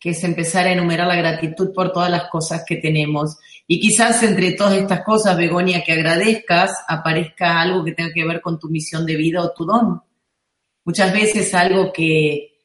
que 0.00 0.10
es 0.10 0.24
empezar 0.24 0.66
a 0.66 0.72
enumerar 0.72 1.06
la 1.06 1.14
gratitud 1.14 1.72
por 1.72 1.92
todas 1.92 2.10
las 2.10 2.28
cosas 2.28 2.64
que 2.66 2.78
tenemos. 2.78 3.38
Y 3.68 3.78
quizás 3.78 4.20
entre 4.24 4.54
todas 4.54 4.74
estas 4.74 5.04
cosas, 5.04 5.36
Begonia, 5.36 5.84
que 5.84 5.92
agradezcas, 5.92 6.72
aparezca 6.88 7.60
algo 7.60 7.84
que 7.84 7.92
tenga 7.92 8.12
que 8.12 8.24
ver 8.24 8.40
con 8.40 8.58
tu 8.58 8.68
misión 8.68 9.06
de 9.06 9.14
vida 9.14 9.40
o 9.40 9.52
tu 9.52 9.64
don. 9.64 10.02
Muchas 10.84 11.12
veces 11.12 11.54
algo 11.54 11.92
que, 11.92 12.58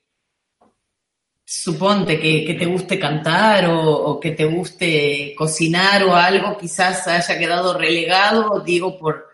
suponte 1.46 2.20
que, 2.20 2.56
te 2.56 2.66
guste 2.66 2.98
cantar 2.98 3.70
o, 3.70 3.80
o, 3.80 4.20
que 4.20 4.32
te 4.32 4.46
guste 4.46 5.36
cocinar 5.38 6.04
o 6.04 6.16
algo, 6.16 6.58
quizás 6.58 7.08
haya 7.08 7.38
quedado 7.38 7.78
relegado, 7.78 8.60
digo, 8.62 8.98
por, 8.98 9.27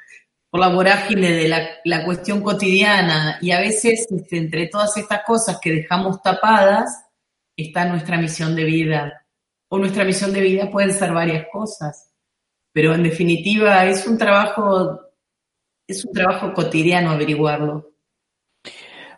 por 0.53 0.59
la 0.59 0.69
vorágine 0.69 1.31
de 1.31 1.49
la, 1.83 2.05
cuestión 2.05 2.43
cotidiana 2.43 3.39
y 3.41 3.49
a 3.49 3.59
veces 3.59 4.05
este, 4.07 4.37
entre 4.37 4.67
todas 4.67 4.95
estas 4.97 5.23
cosas 5.25 5.57
que 5.59 5.71
dejamos 5.71 6.21
tapadas 6.21 7.05
está 7.57 7.85
nuestra 7.85 8.19
misión 8.19 8.55
de 8.55 8.63
vida. 8.63 9.25
O 9.67 9.79
nuestra 9.79 10.03
misión 10.05 10.31
de 10.31 10.41
vida 10.41 10.69
pueden 10.69 10.93
ser 10.93 11.11
varias 11.11 11.47
cosas, 11.51 12.13
pero 12.71 12.93
en 12.93 13.01
definitiva 13.01 13.83
es 13.87 14.05
un 14.05 14.15
trabajo, 14.15 14.99
es 15.87 16.05
un 16.05 16.13
trabajo 16.13 16.53
cotidiano 16.53 17.09
averiguarlo. 17.09 17.92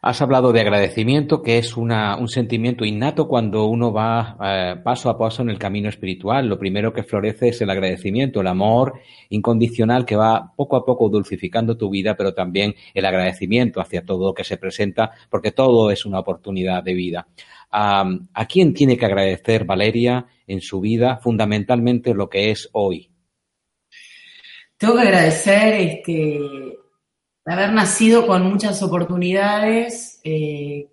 Has 0.08 0.22
hablado 0.22 0.54
de 0.54 0.62
agradecimiento, 0.62 1.42
que 1.42 1.58
es 1.58 1.76
una, 1.76 2.16
un 2.16 2.28
sentimiento 2.28 2.86
innato 2.86 3.28
cuando 3.28 3.66
uno 3.66 3.92
va 3.92 4.38
eh, 4.40 4.76
paso 4.84 5.10
a 5.10 5.18
paso 5.18 5.42
en 5.42 5.50
el 5.50 5.58
camino 5.58 5.90
espiritual. 5.90 6.48
Lo 6.48 6.60
primero 6.60 6.94
que 6.94 7.02
florece 7.02 7.48
es 7.48 7.62
el 7.62 7.72
agradecimiento, 7.72 8.40
el 8.40 8.46
amor 8.46 9.00
incondicional 9.30 10.06
que 10.06 10.16
va 10.16 10.54
poco 10.56 10.76
a 10.76 10.86
poco 10.86 11.10
dulcificando 11.10 11.76
tu 11.76 11.90
vida, 11.90 12.16
pero 12.16 12.36
también 12.36 12.76
el 12.94 13.04
agradecimiento 13.04 13.82
hacia 13.82 14.06
todo 14.06 14.28
lo 14.28 14.34
que 14.36 14.44
se 14.44 14.58
presenta, 14.58 15.10
porque 15.28 15.52
todo 15.52 15.90
es 15.90 16.06
una 16.06 16.20
oportunidad 16.20 16.84
de 16.84 16.94
vida. 16.94 17.28
¿A 17.72 18.46
quién 18.48 18.76
tiene 18.76 18.98
que 18.98 19.08
agradecer 19.08 19.66
Valeria 19.66 20.28
en 20.46 20.62
su 20.62 20.82
vida 20.82 21.18
fundamentalmente 21.18 22.14
lo 22.14 22.30
que 22.30 22.52
es 22.52 22.70
hoy? 22.74 23.10
Tengo 24.78 24.98
que 24.98 25.02
agradecer 25.02 25.74
este, 25.74 26.40
haber 27.46 27.72
nacido 27.74 28.26
con 28.26 28.44
muchas 28.44 28.82
oportunidades, 28.82 30.20
eh, 30.24 30.88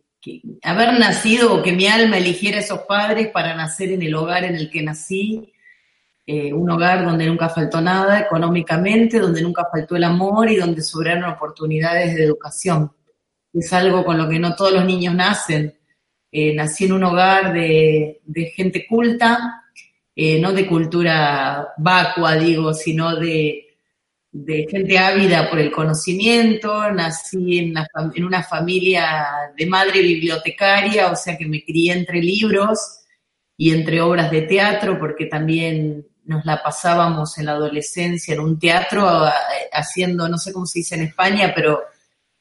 haber 0.62 0.98
nacido 0.98 1.54
o 1.54 1.62
que 1.62 1.72
mi 1.72 1.86
alma 1.86 2.18
eligiera 2.18 2.58
esos 2.58 2.80
padres 2.80 3.28
para 3.28 3.56
nacer 3.56 3.90
en 3.92 4.02
el 4.02 4.14
hogar 4.14 4.44
en 4.44 4.54
el 4.54 4.70
que 4.70 4.82
nací, 4.82 5.52
eh, 6.26 6.52
un 6.52 6.70
hogar 6.70 7.04
donde 7.04 7.26
nunca 7.26 7.48
faltó 7.48 7.80
nada 7.80 8.20
económicamente, 8.20 9.18
donde 9.18 9.42
nunca 9.42 9.66
faltó 9.72 9.96
el 9.96 10.04
amor 10.04 10.50
y 10.50 10.56
donde 10.56 10.82
sobraron 10.82 11.24
oportunidades 11.24 12.14
de 12.14 12.24
educación. 12.24 12.92
Es 13.52 13.72
algo 13.72 14.04
con 14.04 14.18
lo 14.18 14.28
que 14.28 14.38
no 14.38 14.54
todos 14.54 14.72
los 14.72 14.84
niños 14.84 15.14
nacen. 15.14 15.74
Eh, 16.30 16.54
nací 16.54 16.84
en 16.84 16.92
un 16.92 17.04
hogar 17.04 17.52
de, 17.52 18.20
de 18.24 18.44
gente 18.46 18.86
culta, 18.86 19.58
no 20.14 20.52
de 20.52 20.66
cultura 20.66 21.68
vacua, 21.78 22.34
digo, 22.34 22.74
sino 22.74 23.16
de, 23.16 23.71
de 24.32 24.66
gente 24.70 24.98
ávida 24.98 25.50
por 25.50 25.58
el 25.58 25.70
conocimiento, 25.70 26.90
nací 26.90 27.58
en, 27.58 28.24
una 28.24 28.42
familia 28.42 29.52
de 29.54 29.66
madre 29.66 30.00
bibliotecaria, 30.00 31.10
o 31.10 31.16
sea 31.16 31.36
que 31.36 31.46
me 31.46 31.62
crié 31.62 31.92
entre 31.92 32.22
libros 32.22 33.00
y 33.58 33.74
entre 33.74 34.00
obras 34.00 34.30
de 34.30 34.42
teatro, 34.42 34.98
porque 34.98 35.26
también 35.26 36.06
nos 36.24 36.46
la 36.46 36.62
pasábamos 36.62 37.36
en 37.36 37.46
la 37.46 37.52
adolescencia 37.52 38.32
en 38.32 38.40
un 38.40 38.58
teatro 38.58 39.06
haciendo, 39.70 40.26
no 40.28 40.38
sé 40.38 40.52
cómo 40.52 40.64
se 40.64 40.78
dice 40.78 40.94
en 40.94 41.02
España, 41.02 41.52
pero 41.54 41.82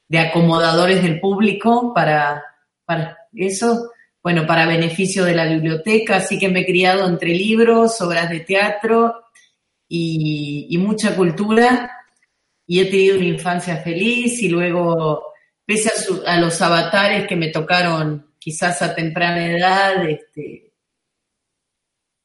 de 0.07 0.19
acomodadores 0.19 1.03
del 1.03 1.19
público 1.19 1.93
para, 1.93 2.41
para 2.85 3.17
eso, 3.33 3.91
bueno, 4.23 4.47
para 4.47 4.65
beneficio 4.65 5.25
de 5.25 5.35
la 5.35 5.45
biblioteca, 5.45 6.17
así 6.17 6.39
que 6.39 6.47
me 6.47 6.61
he 6.61 6.65
criado 6.65 7.05
entre 7.05 7.29
libros, 7.29 7.99
obras 7.99 8.29
de 8.29 8.39
teatro 8.41 9.25
y, 9.93 10.77
mucha 10.77 11.15
cultura 11.15 11.91
y 12.65 12.79
he 12.79 12.85
tenido 12.85 13.17
una 13.17 13.25
infancia 13.25 13.77
feliz 13.77 14.41
y 14.41 14.47
luego, 14.47 15.33
pese 15.65 15.91
a, 16.25 16.39
los 16.39 16.61
avatares 16.61 17.27
que 17.27 17.35
me 17.35 17.49
tocaron 17.49 18.33
quizás 18.39 18.81
a 18.81 18.95
temprana 18.95 19.45
edad, 19.45 20.09
este, 20.09 20.71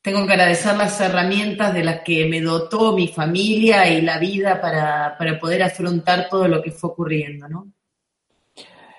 tengo 0.01 0.25
que 0.25 0.35
agradecer 0.35 0.77
las 0.77 1.01
herramientas 1.01 1.75
de 1.75 1.83
las 1.83 2.03
que 2.03 2.27
me 2.27 2.41
dotó 2.41 2.95
mi 2.95 3.09
familia 3.09 3.91
y 3.91 4.01
la 4.01 4.19
vida 4.19 4.61
para, 4.61 5.17
para 5.19 5.37
poder 5.39 5.65
afrontar 5.65 6.29
todo 6.31 6.47
lo 6.47 6.63
que 6.63 6.71
fue 6.71 6.91
ocurriendo, 6.91 7.49
¿no? 7.49 7.73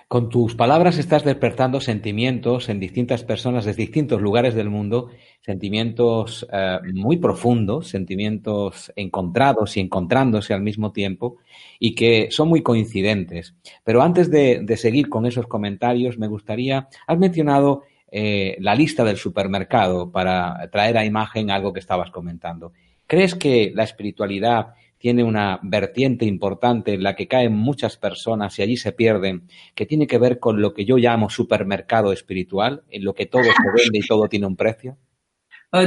Con 0.08 0.30
tus 0.30 0.56
palabras 0.56 0.98
estás 0.98 1.26
despertando 1.26 1.82
sentimientos 1.82 2.70
en 2.70 2.80
distintas 2.80 3.26
personas 3.26 3.66
de 3.66 3.74
distintos 3.74 4.22
lugares 4.22 4.56
del 4.56 4.70
mundo, 4.70 5.10
sentimientos 5.42 6.48
eh, 6.50 6.78
muy 6.94 7.18
profundos, 7.18 7.90
sentimientos 7.90 8.94
encontrados 8.96 9.76
y 9.76 9.82
encontrándose 9.82 10.54
al 10.54 10.62
mismo 10.62 10.94
tiempo 10.94 11.40
y 11.78 11.94
que 11.94 12.30
son 12.32 12.48
muy 12.48 12.64
coincidentes. 12.64 13.54
Pero 13.84 14.02
antes 14.02 14.32
de, 14.32 14.66
seguir 14.78 15.10
con 15.10 15.26
esos 15.26 15.46
comentarios, 15.48 16.18
me 16.18 16.28
gustaría, 16.28 16.88
has 17.06 17.18
mencionado 17.18 17.84
eh, 18.10 18.56
la 18.62 18.76
lista 18.76 19.04
del 19.04 19.18
supermercado 19.18 20.10
para 20.10 20.70
traer 20.72 20.98
a 20.98 21.04
imagen 21.04 21.52
algo 21.52 21.74
que 21.74 21.82
estabas 21.82 22.12
comentando. 22.12 22.72
¿Crees 23.08 23.36
que 23.36 23.74
la 23.76 23.84
espiritualidad 23.84 24.68
tiene 24.98 25.24
una 25.24 25.60
vertiente 25.62 26.26
importante 26.26 26.94
en 26.94 27.04
la 27.04 27.16
que 27.16 27.28
caen 27.28 27.54
muchas 27.54 27.98
personas 27.98 28.58
y 28.58 28.64
allí 28.64 28.78
se 28.78 28.92
pierden, 28.92 29.48
que 29.76 29.86
tiene 29.86 30.08
que 30.08 30.18
ver 30.18 30.40
con 30.40 30.62
lo 30.62 30.74
que 30.74 30.86
yo 30.86 30.98
llamo 30.98 31.30
supermercado 31.30 32.12
espiritual, 32.12 32.84
en 32.90 33.04
lo 33.04 33.14
que 33.14 33.28
todo 33.28 33.44
se 33.44 33.50
vende 33.76 34.00
y 34.00 34.08
todo 34.08 34.28
tiene 34.28 34.48
un 34.48 34.56
precio? 34.56 34.98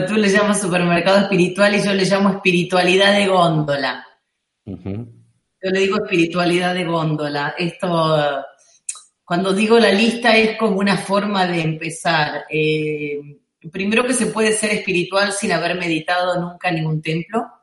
tú 0.07 0.15
le 0.15 0.29
llamas 0.29 0.61
supermercado 0.61 1.21
espiritual 1.21 1.75
y 1.75 1.83
yo 1.83 1.93
le 1.93 2.05
llamo 2.05 2.31
espiritualidad 2.31 3.13
de 3.19 3.27
góndola. 3.27 4.07
Yo 4.65 5.71
le 5.71 5.81
digo 5.81 5.97
espiritualidad 5.97 6.75
de 6.75 6.85
góndola. 6.85 7.55
Esto, 7.59 8.45
cuando 9.25 9.53
digo 9.53 9.79
la 9.81 9.91
lista 9.91 10.37
es 10.37 10.57
como 10.59 10.77
una 10.79 10.97
forma 10.97 11.47
de 11.47 11.63
empezar. 11.63 12.45
Eh, 12.51 13.41
primero 13.73 14.05
que 14.05 14.15
se 14.15 14.27
puede 14.27 14.53
ser 14.53 14.71
espiritual 14.71 15.33
sin 15.33 15.51
haber 15.51 15.77
meditado 15.77 16.41
nunca 16.41 16.69
en 16.69 16.77
ningún 16.77 17.03
templo 17.03 17.60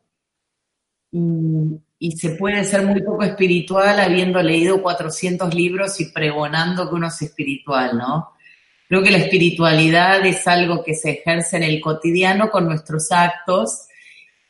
y, 1.12 2.12
se 2.12 2.32
puede 2.32 2.64
ser 2.64 2.84
muy 2.84 3.02
poco 3.02 3.24
espiritual 3.24 4.00
habiendo 4.00 4.42
leído 4.42 4.82
400 4.82 5.54
libros 5.54 6.00
y 6.00 6.12
pregonando 6.12 6.88
que 6.88 6.96
uno 6.96 7.08
es 7.08 7.22
espiritual, 7.22 7.98
¿no? 7.98 8.34
Creo 8.88 9.04
que 9.04 9.12
la 9.12 9.18
espiritualidad 9.18 10.26
es 10.26 10.48
algo 10.48 10.84
que 10.84 10.94
se 10.94 11.12
ejerce 11.12 11.58
en 11.58 11.64
el 11.64 11.82
cotidiano 11.82 12.50
con 12.50 12.66
nuestros 12.66 13.12
actos 13.12 13.88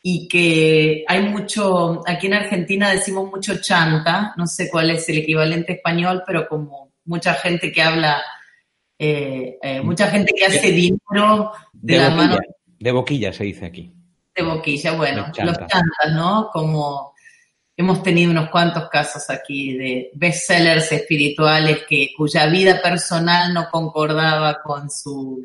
y 0.04 0.28
que 0.28 1.04
hay 1.08 1.24
mucho, 1.24 2.02
aquí 2.06 2.28
en 2.28 2.36
Argentina 2.36 2.92
decimos 2.92 3.30
mucho 3.30 3.60
chanta, 3.62 4.34
no 4.38 4.46
sé 4.46 4.70
cuál 4.70 4.92
es 4.92 5.08
el 5.10 5.20
equivalente 5.20 5.74
español, 5.74 6.24
pero 6.26 6.48
como 6.48 6.92
mucha 7.06 7.34
gente 7.34 7.72
que 7.72 7.82
habla, 7.82 8.22
eh, 9.00 9.58
eh, 9.62 9.82
mucha 9.82 10.08
gente 10.08 10.34
que 10.38 10.46
hace 10.46 10.72
dinero 10.72 11.52
de, 11.74 11.98
la 11.98 12.10
mano. 12.12 12.38
De 12.80 12.92
boquilla 12.92 13.34
se 13.34 13.46
dice 13.46 13.66
aquí 13.66 13.97
de 14.38 14.44
boquilla, 14.44 14.94
bueno, 14.94 15.28
los 15.44 15.58
chantas, 15.58 16.14
¿no? 16.14 16.50
Como 16.52 17.14
hemos 17.76 18.02
tenido 18.04 18.32
unos 18.32 18.50
cuantos 18.50 18.90
casos 18.90 19.30
aquí 19.30 19.78
de 19.78 20.12
bestsellers 20.14 20.92
espirituales 20.92 21.86
que, 21.88 22.10
cuya 22.16 22.48
vida 22.48 22.82
personal 22.82 23.54
no 23.54 23.70
concordaba 23.70 24.62
con 24.64 24.90
su, 24.90 25.44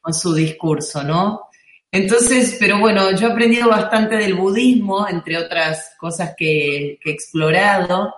con 0.00 0.14
su 0.14 0.34
discurso, 0.34 1.02
¿no? 1.02 1.42
Entonces, 1.90 2.56
pero 2.58 2.78
bueno, 2.78 3.10
yo 3.12 3.28
he 3.28 3.32
aprendido 3.32 3.68
bastante 3.68 4.16
del 4.16 4.34
budismo, 4.34 5.06
entre 5.06 5.36
otras 5.36 5.92
cosas 5.98 6.34
que, 6.36 6.98
que 7.02 7.10
he 7.10 7.12
explorado, 7.12 8.14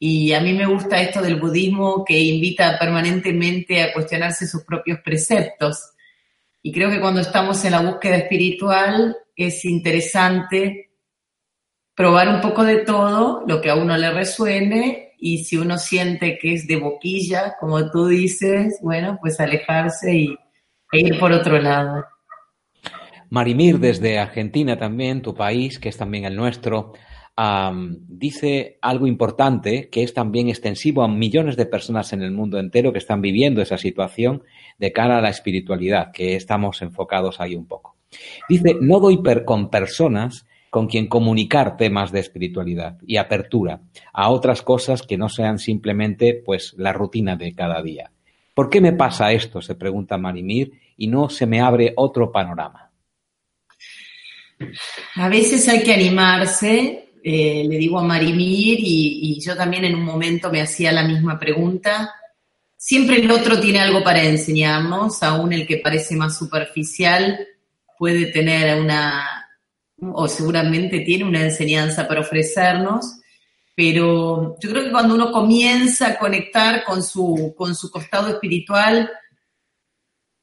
y 0.00 0.32
a 0.32 0.40
mí 0.40 0.52
me 0.52 0.66
gusta 0.66 1.00
esto 1.00 1.20
del 1.20 1.40
budismo 1.40 2.04
que 2.04 2.18
invita 2.18 2.78
permanentemente 2.78 3.82
a 3.82 3.92
cuestionarse 3.92 4.46
sus 4.46 4.64
propios 4.64 5.00
preceptos. 5.00 5.92
Y 6.62 6.72
creo 6.72 6.90
que 6.90 7.00
cuando 7.00 7.20
estamos 7.20 7.64
en 7.64 7.72
la 7.72 7.80
búsqueda 7.80 8.16
espiritual 8.16 9.16
es 9.36 9.64
interesante 9.64 10.90
probar 11.94 12.28
un 12.28 12.40
poco 12.40 12.64
de 12.64 12.78
todo, 12.78 13.44
lo 13.46 13.60
que 13.60 13.70
a 13.70 13.74
uno 13.74 13.96
le 13.96 14.12
resuene, 14.12 15.08
y 15.18 15.44
si 15.44 15.56
uno 15.56 15.78
siente 15.78 16.38
que 16.38 16.54
es 16.54 16.66
de 16.66 16.76
boquilla, 16.76 17.56
como 17.58 17.90
tú 17.90 18.06
dices, 18.06 18.78
bueno, 18.82 19.18
pues 19.20 19.40
alejarse 19.40 20.14
y, 20.14 20.38
e 20.92 20.98
ir 21.00 21.18
por 21.18 21.32
otro 21.32 21.60
lado. 21.60 22.04
Marimir, 23.30 23.78
desde 23.78 24.18
Argentina 24.18 24.78
también, 24.78 25.22
tu 25.22 25.34
país, 25.34 25.78
que 25.78 25.88
es 25.88 25.96
también 25.96 26.24
el 26.24 26.36
nuestro, 26.36 26.92
dice 28.08 28.78
algo 28.82 29.06
importante 29.06 29.88
que 29.90 30.02
es 30.02 30.12
también 30.12 30.48
extensivo 30.48 31.02
a 31.02 31.08
millones 31.08 31.56
de 31.56 31.66
personas 31.66 32.12
en 32.12 32.22
el 32.22 32.32
mundo 32.32 32.58
entero 32.58 32.92
que 32.92 32.98
están 32.98 33.20
viviendo 33.20 33.62
esa 33.62 33.78
situación 33.78 34.42
de 34.78 34.92
cara 34.92 35.18
a 35.18 35.20
la 35.20 35.30
espiritualidad, 35.30 36.12
que 36.12 36.36
estamos 36.36 36.80
enfocados 36.82 37.40
ahí 37.40 37.54
un 37.54 37.66
poco. 37.66 37.96
Dice, 38.48 38.76
no 38.80 39.00
doy 39.00 39.20
con 39.44 39.70
personas 39.70 40.46
con 40.70 40.86
quien 40.86 41.06
comunicar 41.06 41.76
temas 41.76 42.12
de 42.12 42.20
espiritualidad 42.20 42.98
y 43.06 43.16
apertura 43.16 43.80
a 44.12 44.28
otras 44.30 44.62
cosas 44.62 45.02
que 45.02 45.16
no 45.16 45.28
sean 45.28 45.58
simplemente 45.58 46.42
pues 46.44 46.74
la 46.76 46.92
rutina 46.92 47.36
de 47.36 47.54
cada 47.54 47.82
día. 47.82 48.10
¿Por 48.54 48.68
qué 48.68 48.80
me 48.80 48.92
pasa 48.92 49.32
esto? 49.32 49.62
se 49.62 49.76
pregunta 49.76 50.18
Marimir 50.18 50.72
y 50.96 51.06
no 51.06 51.28
se 51.30 51.46
me 51.46 51.60
abre 51.60 51.92
otro 51.96 52.30
panorama. 52.30 52.90
A 55.14 55.28
veces 55.28 55.68
hay 55.68 55.82
que 55.82 55.94
animarse, 55.94 57.12
eh, 57.22 57.64
le 57.66 57.76
digo 57.76 57.98
a 57.98 58.04
Marimir 58.04 58.78
y 58.80 59.40
yo 59.40 59.56
también 59.56 59.84
en 59.84 59.94
un 59.94 60.04
momento 60.04 60.50
me 60.50 60.60
hacía 60.60 60.92
la 60.92 61.06
misma 61.06 61.38
pregunta. 61.38 62.12
Siempre 62.80 63.16
el 63.16 63.30
otro 63.32 63.58
tiene 63.60 63.80
algo 63.80 64.04
para 64.04 64.22
enseñarnos, 64.22 65.24
aún 65.24 65.52
el 65.52 65.66
que 65.66 65.78
parece 65.78 66.14
más 66.14 66.38
superficial 66.38 67.44
puede 67.98 68.26
tener 68.26 68.80
una, 68.80 69.48
o 70.00 70.28
seguramente 70.28 71.00
tiene 71.00 71.24
una 71.24 71.42
enseñanza 71.42 72.06
para 72.06 72.20
ofrecernos, 72.20 73.18
pero 73.74 74.56
yo 74.60 74.70
creo 74.70 74.84
que 74.84 74.92
cuando 74.92 75.16
uno 75.16 75.32
comienza 75.32 76.06
a 76.06 76.18
conectar 76.18 76.84
con 76.84 77.02
su, 77.02 77.52
con 77.58 77.74
su 77.74 77.90
costado 77.90 78.28
espiritual, 78.28 79.10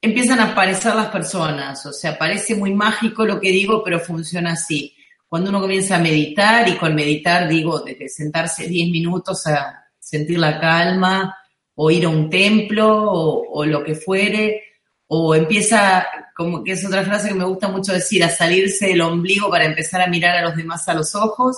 empiezan 0.02 0.42
a 0.42 0.52
aparecer 0.52 0.94
las 0.94 1.08
personas, 1.08 1.86
o 1.86 1.94
sea, 1.94 2.18
parece 2.18 2.54
muy 2.56 2.74
mágico 2.74 3.26
lo 3.26 3.40
que 3.40 3.52
digo, 3.52 3.82
pero 3.82 4.02
funciona 4.02 4.52
así. 4.52 4.94
Cuando 5.26 5.52
uno 5.52 5.62
comienza 5.62 5.96
a 5.96 6.00
meditar, 6.00 6.68
y 6.68 6.76
con 6.76 6.94
meditar 6.96 7.48
digo 7.48 7.80
desde 7.80 8.10
sentarse 8.10 8.68
10 8.68 8.90
minutos 8.92 9.48
a 9.48 9.86
sentir 9.98 10.38
la 10.38 10.60
calma, 10.60 11.34
o 11.76 11.92
ir 11.92 12.06
a 12.06 12.10
un 12.10 12.30
templo, 12.30 13.12
o, 13.12 13.66
lo 13.66 13.84
que 13.84 13.96
fuere, 13.96 14.64
o 15.08 15.36
empieza, 15.36 16.08
como 16.36 16.64
que 16.64 16.72
es 16.72 16.86
otra 16.86 17.04
frase 17.04 17.30
que 17.30 17.36
me 17.36 17.46
gusta 17.46 17.68
mucho 17.68 17.94
decir, 17.94 18.24
a 18.24 18.30
salirse 18.30 18.88
del 18.88 19.02
ombligo 19.02 19.50
para 19.50 19.66
empezar 19.66 20.02
a 20.02 20.08
mirar 20.08 20.38
a 20.38 20.42
los 20.42 20.56
demás 20.56 20.88
a 20.88 20.94
los 20.94 21.14
ojos. 21.16 21.58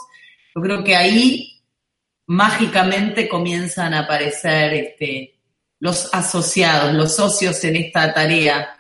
Yo 0.56 0.62
creo 0.62 0.84
que 0.84 0.96
ahí 0.96 1.62
mágicamente 2.26 3.30
comienzan 3.30 3.94
a 3.94 4.00
aparecer 4.00 4.74
este, 4.74 5.38
los 5.80 6.14
asociados, 6.14 6.94
los 6.94 7.16
socios 7.16 7.64
en 7.64 7.76
esta 7.78 8.14
tarea. 8.14 8.76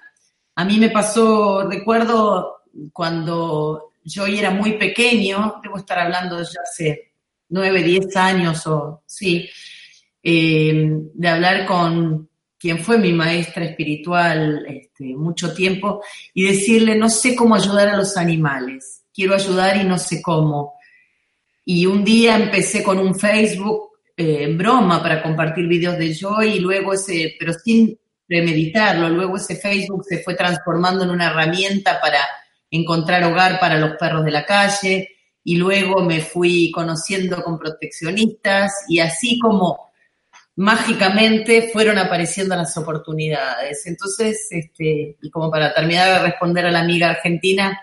A 0.55 0.65
mí 0.65 0.77
me 0.77 0.89
pasó, 0.89 1.67
recuerdo 1.69 2.63
cuando 2.91 3.91
yo 4.03 4.25
era 4.25 4.51
muy 4.51 4.73
pequeño, 4.73 5.59
debo 5.61 5.77
estar 5.77 5.99
hablando 5.99 6.41
ya 6.41 6.61
hace 6.63 7.13
nueve, 7.49 7.83
diez 7.83 8.15
años 8.15 8.65
o 8.67 9.03
sí, 9.05 9.49
eh, 10.29 10.91
de 11.13 11.27
hablar 11.29 11.65
con 11.65 12.27
quien 12.59 12.79
fue 12.79 12.97
mi 12.97 13.13
maestra 13.13 13.63
espiritual 13.63 14.65
este, 14.67 15.15
mucho 15.15 15.53
tiempo, 15.53 16.03
y 16.33 16.47
decirle, 16.47 16.97
no 16.97 17.07
sé 17.09 17.33
cómo 17.33 17.55
ayudar 17.55 17.87
a 17.87 17.95
los 17.95 18.17
animales, 18.17 19.05
quiero 19.13 19.35
ayudar 19.35 19.77
y 19.77 19.85
no 19.85 19.97
sé 19.97 20.21
cómo. 20.21 20.73
Y 21.63 21.85
un 21.85 22.03
día 22.03 22.35
empecé 22.35 22.83
con 22.83 22.99
un 22.99 23.15
Facebook 23.17 23.91
eh, 24.17 24.39
en 24.41 24.57
broma 24.57 25.01
para 25.01 25.23
compartir 25.23 25.65
videos 25.65 25.97
de 25.97 26.13
Joy 26.13 26.55
y 26.55 26.59
luego 26.59 26.91
ese, 26.91 27.37
pero 27.39 27.53
sin 27.53 27.97
premeditarlo, 28.27 29.07
luego 29.07 29.37
ese 29.37 29.55
Facebook 29.55 30.03
se 30.03 30.19
fue 30.23 30.35
transformando 30.35 31.05
en 31.05 31.11
una 31.11 31.27
herramienta 31.27 32.01
para 32.01 32.19
encontrar 32.69 33.23
hogar 33.23 33.61
para 33.61 33.79
los 33.79 33.95
perros 33.95 34.25
de 34.25 34.31
la 34.31 34.45
calle 34.45 35.09
y 35.41 35.55
luego 35.55 36.03
me 36.03 36.19
fui 36.19 36.69
conociendo 36.71 37.41
con 37.41 37.57
proteccionistas 37.57 38.73
y 38.89 38.99
así 38.99 39.39
como 39.39 39.86
mágicamente 40.57 41.69
fueron 41.71 41.97
apareciendo 41.97 42.55
las 42.55 42.75
oportunidades. 42.77 43.85
Entonces, 43.85 44.47
este, 44.49 45.15
y 45.21 45.29
como 45.29 45.49
para 45.49 45.73
terminar 45.73 46.19
de 46.19 46.27
responder 46.27 46.65
a 46.65 46.71
la 46.71 46.81
amiga 46.81 47.11
argentina, 47.11 47.79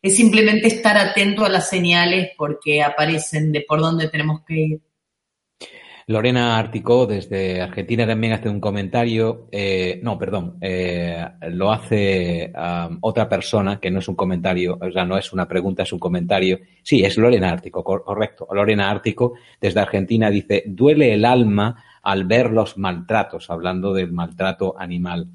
es 0.00 0.16
simplemente 0.16 0.68
estar 0.68 0.96
atento 0.96 1.44
a 1.44 1.48
las 1.48 1.68
señales 1.68 2.30
porque 2.36 2.82
aparecen 2.82 3.52
de 3.52 3.62
por 3.62 3.80
dónde 3.80 4.08
tenemos 4.08 4.42
que 4.46 4.54
ir. 4.54 4.80
Lorena 6.06 6.58
Articó 6.58 7.06
desde 7.06 7.62
Argentina 7.62 8.06
también 8.06 8.34
hace 8.34 8.50
un 8.50 8.60
comentario, 8.60 9.48
eh, 9.50 9.98
no, 10.02 10.18
perdón, 10.18 10.58
eh, 10.60 11.24
lo 11.48 11.72
hace 11.72 12.52
um, 12.54 12.98
otra 13.00 13.26
persona 13.26 13.80
que 13.80 13.90
no 13.90 14.00
es 14.00 14.08
un 14.08 14.14
comentario, 14.14 14.78
o 14.78 14.92
sea, 14.92 15.06
no 15.06 15.16
es 15.16 15.32
una 15.32 15.48
pregunta, 15.48 15.82
es 15.82 15.92
un 15.94 15.98
comentario. 15.98 16.60
Sí, 16.82 17.02
es 17.02 17.16
Lorena 17.16 17.48
Ártico, 17.48 17.82
correcto. 17.82 18.46
Lorena 18.52 18.90
Ártico 18.90 19.32
desde 19.58 19.80
Argentina 19.80 20.28
dice, 20.28 20.64
duele 20.66 21.14
el 21.14 21.24
alma 21.24 21.82
al 22.04 22.24
ver 22.24 22.50
los 22.50 22.76
maltratos, 22.76 23.50
hablando 23.50 23.94
del 23.94 24.12
maltrato 24.12 24.74
animal. 24.78 25.28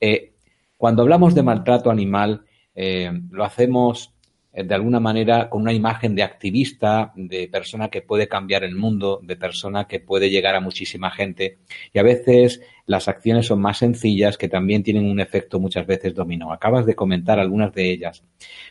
Eh, 0.00 0.34
cuando 0.76 1.02
hablamos 1.02 1.34
de 1.34 1.42
maltrato 1.42 1.90
animal, 1.90 2.44
eh, 2.74 3.10
lo 3.30 3.44
hacemos 3.44 4.12
eh, 4.52 4.64
de 4.64 4.74
alguna 4.74 4.98
manera 4.98 5.48
con 5.48 5.62
una 5.62 5.72
imagen 5.72 6.16
de 6.16 6.24
activista, 6.24 7.12
de 7.14 7.48
persona 7.48 7.88
que 7.88 8.02
puede 8.02 8.26
cambiar 8.26 8.64
el 8.64 8.74
mundo, 8.74 9.20
de 9.22 9.36
persona 9.36 9.86
que 9.86 10.00
puede 10.00 10.28
llegar 10.28 10.56
a 10.56 10.60
muchísima 10.60 11.12
gente. 11.12 11.58
Y 11.92 11.98
a 12.00 12.02
veces 12.02 12.60
las 12.86 13.06
acciones 13.06 13.46
son 13.46 13.60
más 13.60 13.78
sencillas 13.78 14.36
que 14.36 14.48
también 14.48 14.82
tienen 14.82 15.08
un 15.08 15.20
efecto 15.20 15.60
muchas 15.60 15.86
veces 15.86 16.12
dominó. 16.12 16.52
Acabas 16.52 16.86
de 16.86 16.96
comentar 16.96 17.38
algunas 17.38 17.72
de 17.72 17.90
ellas. 17.90 18.24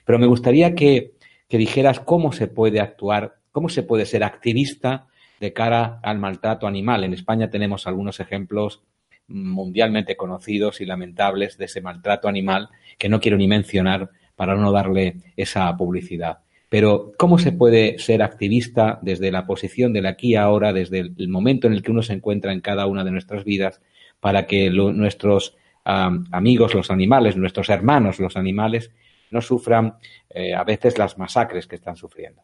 Pero 0.04 0.20
me 0.20 0.28
gustaría 0.28 0.76
que, 0.76 1.14
que 1.48 1.58
dijeras 1.58 2.02
cómo 2.02 2.34
se 2.34 2.48
puede 2.48 2.82
actuar, 2.82 3.36
cómo 3.54 3.70
se 3.70 3.84
puede 3.84 4.06
ser 4.06 4.26
activista 4.26 5.08
de 5.40 5.54
cara 5.54 6.00
al 6.04 6.20
maltrato 6.20 6.68
animal. 6.68 7.04
En 7.04 7.14
España 7.14 7.50
tenemos 7.50 7.88
algunos 7.88 8.20
ejemplos 8.20 8.84
mundialmente 9.28 10.16
conocidos 10.16 10.82
y 10.82 10.86
lamentables 10.86 11.58
de 11.58 11.66
ese 11.66 11.82
maltrato 11.82 12.28
animal 12.28 12.70
que 12.98 13.10
no 13.10 13.20
quiero 13.20 13.38
ni 13.38 13.48
mencionar 13.48 14.10
para 14.36 14.56
no 14.56 14.72
darle 14.72 15.18
esa 15.36 15.76
publicidad. 15.76 16.40
Pero, 16.70 17.14
¿cómo 17.18 17.38
se 17.38 17.52
puede 17.52 18.00
ser 18.00 18.22
activista 18.22 19.00
desde 19.02 19.32
la 19.32 19.46
posición 19.46 19.94
del 19.94 20.08
aquí 20.08 20.36
ahora, 20.36 20.74
desde 20.74 21.00
el 21.00 21.30
momento 21.30 21.68
en 21.68 21.74
el 21.74 21.82
que 21.82 21.92
uno 21.92 22.02
se 22.02 22.14
encuentra 22.14 22.52
en 22.52 22.62
cada 22.62 22.86
una 22.88 23.04
de 23.04 23.12
nuestras 23.12 23.44
vidas, 23.44 23.82
para 24.20 24.48
que 24.48 24.70
nuestros 24.70 25.56
amigos, 25.84 26.74
los 26.74 26.90
animales, 26.90 27.38
nuestros 27.38 27.70
hermanos, 27.70 28.20
los 28.20 28.36
animales, 28.36 28.92
no 29.30 29.42
sufran 29.42 29.96
eh, 30.30 30.54
a 30.54 30.64
veces 30.64 30.98
las 30.98 31.18
masacres 31.18 31.68
que 31.68 31.76
están 31.76 31.96
sufriendo? 31.96 32.42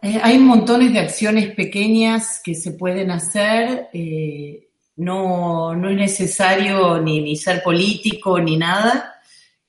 Eh, 0.00 0.20
hay 0.22 0.38
montones 0.38 0.92
de 0.92 1.00
acciones 1.00 1.54
pequeñas 1.54 2.40
que 2.44 2.54
se 2.54 2.72
pueden 2.72 3.10
hacer. 3.10 3.88
Eh, 3.92 4.68
no, 4.96 5.74
no, 5.74 5.90
es 5.90 5.96
necesario 5.96 7.00
ni, 7.00 7.20
ni, 7.20 7.36
ser 7.36 7.62
político 7.62 8.38
ni 8.38 8.56
nada. 8.56 9.14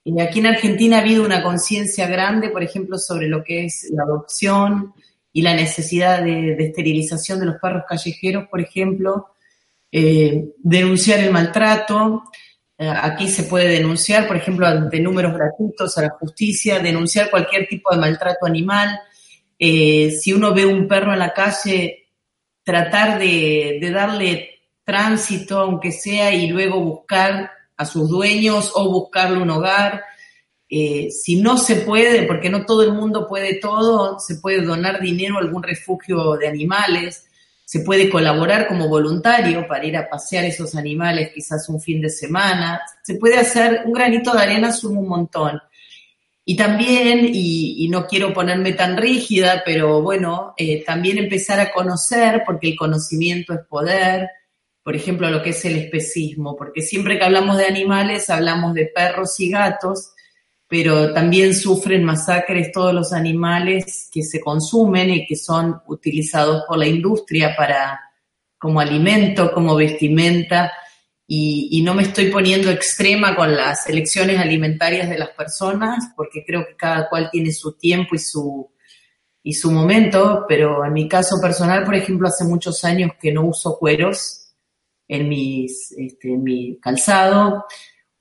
Y 0.04 0.20
aquí 0.22 0.40
en 0.40 0.48
Argentina 0.48 0.98
ha 0.98 1.02
habido 1.02 1.26
una 1.26 1.44
conciencia 1.44 2.08
grande, 2.08 2.50
por 2.50 2.64
ejemplo, 2.64 2.98
sobre 2.98 3.28
lo 3.28 3.44
que 3.44 3.66
es 3.66 3.90
la 3.92 4.04
adopción 4.04 4.94
y 5.34 5.42
la 5.42 5.56
necesidad 5.56 6.24
de, 6.24 6.56
de 6.56 6.66
esterilización 6.66 7.40
de 7.40 7.46
los 7.48 7.56
perros 7.60 7.84
callejeros, 7.88 8.48
por 8.50 8.62
ejemplo. 8.62 9.30
Eh, 9.92 10.54
denunciar 10.60 11.20
el 11.20 11.32
maltrato. 11.32 12.24
aquí 12.78 13.28
se 13.28 13.44
puede 13.44 13.68
denunciar, 13.68 14.28
por 14.28 14.38
ejemplo, 14.38 14.68
ante 14.68 15.00
números 15.00 15.34
gratuitos 15.34 15.98
a 15.98 16.04
la 16.04 16.10
justicia, 16.12 16.80
denunciar 16.80 17.32
cualquier 17.32 17.68
tipo 17.68 17.92
de 17.92 18.00
maltrato 18.00 18.46
animal 18.46 19.00
eh, 19.60 20.12
si 20.12 20.32
uno 20.32 20.54
ve 20.54 20.66
un 20.66 20.88
perro 20.88 21.12
en 21.12 21.20
la 21.20 21.34
calle, 21.34 22.08
tratar 22.64 23.20
de, 23.20 23.80
darle 23.94 24.62
tránsito, 24.86 25.60
aunque 25.60 25.92
sea, 25.92 26.34
y 26.34 26.48
luego 26.48 26.80
buscar 26.80 27.52
a 27.76 27.86
sus 27.86 28.10
dueños 28.10 28.72
o 28.74 28.90
buscarle 28.90 29.40
un 29.40 29.50
hogar. 29.50 30.04
eh, 30.72 31.10
si 31.12 31.42
no 31.42 31.58
se 31.58 31.78
puede, 31.78 32.24
porque 32.24 32.50
no 32.50 32.66
todo 32.66 32.84
el 32.84 32.94
mundo 32.94 33.28
puede 33.28 33.56
todo, 33.56 34.20
se 34.20 34.36
puede 34.36 34.62
donar 34.62 35.02
dinero 35.02 35.38
a 35.38 35.40
algún 35.42 35.64
refugio 35.64 36.36
de 36.38 36.48
animales, 36.48 37.26
se 37.66 37.82
puede 37.82 38.10
colaborar 38.10 38.68
como 38.68 38.88
voluntario 38.88 39.68
para 39.68 39.86
ir 39.86 39.98
a 39.98 40.10
pasear 40.10 40.46
esos 40.46 40.76
animales 40.76 41.32
quizás 41.34 41.70
un 41.70 41.82
fin 41.82 42.02
de 42.02 42.10
semana, 42.10 42.82
se 43.04 43.16
puede 43.16 43.38
hacer 43.38 43.82
un 43.86 43.94
granito 43.94 44.32
de 44.34 44.42
arena, 44.42 44.72
suma 44.72 45.00
un 45.00 45.08
montón. 45.08 45.62
Y 46.50 46.56
también, 46.56 47.30
y, 47.32 47.88
no 47.92 48.08
quiero 48.08 48.34
ponerme 48.34 48.74
tan 48.74 48.98
rígida, 48.98 49.62
pero 49.64 50.02
bueno, 50.02 50.56
eh, 50.58 50.84
también 50.84 51.20
empezar 51.20 51.60
a 51.60 51.72
conocer, 51.72 52.42
porque 52.44 52.70
el 52.70 52.76
conocimiento 52.76 53.54
es 53.54 53.60
poder, 53.70 54.32
por 54.82 54.96
ejemplo, 54.96 55.30
lo 55.30 55.44
que 55.44 55.52
es 55.52 55.64
el 55.66 55.76
especismo, 55.76 56.56
porque 56.58 56.82
siempre 56.82 57.20
que 57.20 57.24
hablamos 57.24 57.56
de 57.58 57.68
animales 57.68 58.32
hablamos 58.32 58.74
de 58.74 58.88
perros 58.88 59.40
y 59.40 59.52
gatos, 59.52 60.14
pero 60.68 61.14
también 61.14 61.54
sufren 61.54 62.04
masacres 62.04 62.72
todos 62.72 62.96
los 62.96 63.14
animales 63.14 64.10
que 64.12 64.24
se 64.24 64.42
consumen 64.42 65.12
y 65.12 65.28
que 65.28 65.36
son 65.36 65.80
utilizados 65.86 66.64
por 66.68 66.80
la 66.80 66.88
industria 66.88 67.54
para 67.56 68.00
como 68.58 68.80
alimento, 68.80 69.54
como 69.54 69.76
vestimenta, 69.76 70.72
y, 71.32 71.84
no 71.84 71.94
me 71.94 72.02
estoy 72.02 72.32
poniendo 72.32 72.72
extrema 72.72 73.36
con 73.36 73.56
las 73.56 73.88
elecciones 73.88 74.40
alimentarias 74.40 75.08
de 75.08 75.20
las 75.20 75.30
personas, 75.30 76.12
porque 76.16 76.44
creo 76.44 76.66
que 76.66 76.76
cada 76.76 77.08
cual 77.08 77.30
tiene 77.32 77.52
su 77.52 77.74
tiempo 77.74 78.16
y 78.16 78.18
su, 78.18 78.72
y 79.44 79.54
su 79.54 79.70
momento, 79.70 80.46
pero 80.48 80.84
en 80.84 80.92
mi 80.92 81.08
caso 81.08 81.36
personal, 81.40 81.84
por 81.84 81.94
ejemplo, 81.94 82.28
hace 82.28 82.46
muchos 82.46 82.84
años 82.84 83.12
que 83.22 83.32
no 83.32 83.44
uso 83.46 83.78
cueros 83.78 84.56
en, 85.08 85.30
mis, 85.30 85.92
este, 85.92 86.34
en 86.34 86.44
mi 86.44 86.80
calzado, 86.80 87.66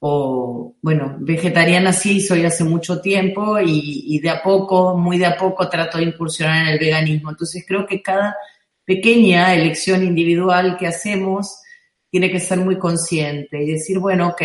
o 0.00 0.76
bueno, 0.82 1.16
vegetariana 1.18 1.94
sí 1.94 2.20
soy 2.20 2.44
hace 2.44 2.62
mucho 2.62 3.00
tiempo 3.00 3.58
y, 3.58 4.18
de 4.20 4.28
a 4.28 4.42
poco, 4.42 4.98
muy 4.98 5.16
de 5.16 5.24
a 5.24 5.36
poco 5.38 5.66
trato 5.70 5.96
de 5.96 6.04
incursionar 6.04 6.66
en 6.66 6.74
el 6.74 6.78
veganismo. 6.78 7.30
Entonces 7.30 7.64
creo 7.66 7.86
que 7.86 8.02
cada 8.02 8.36
pequeña 8.84 9.54
elección 9.54 10.04
individual 10.04 10.76
que 10.76 10.86
hacemos 10.86 11.62
tiene 12.10 12.30
que 12.30 12.40
ser 12.40 12.58
muy 12.58 12.78
consciente 12.78 13.62
y 13.62 13.72
decir, 13.72 13.98
bueno, 13.98 14.28
ok, 14.28 14.42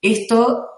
esto 0.00 0.68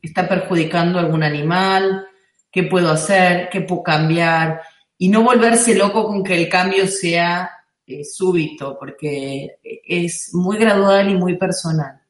está 0.00 0.28
perjudicando 0.28 0.98
a 0.98 1.02
algún 1.02 1.22
animal, 1.22 2.06
¿qué 2.50 2.64
puedo 2.64 2.90
hacer? 2.90 3.48
¿Qué 3.50 3.62
puedo 3.62 3.82
cambiar? 3.82 4.60
Y 4.98 5.08
no 5.08 5.22
volverse 5.22 5.74
loco 5.74 6.06
con 6.06 6.22
que 6.22 6.34
el 6.34 6.48
cambio 6.48 6.86
sea 6.86 7.50
eh, 7.86 8.04
súbito, 8.04 8.76
porque 8.78 9.56
es 9.62 10.30
muy 10.32 10.58
gradual 10.58 11.10
y 11.10 11.14
muy 11.14 11.36
personal. 11.36 12.00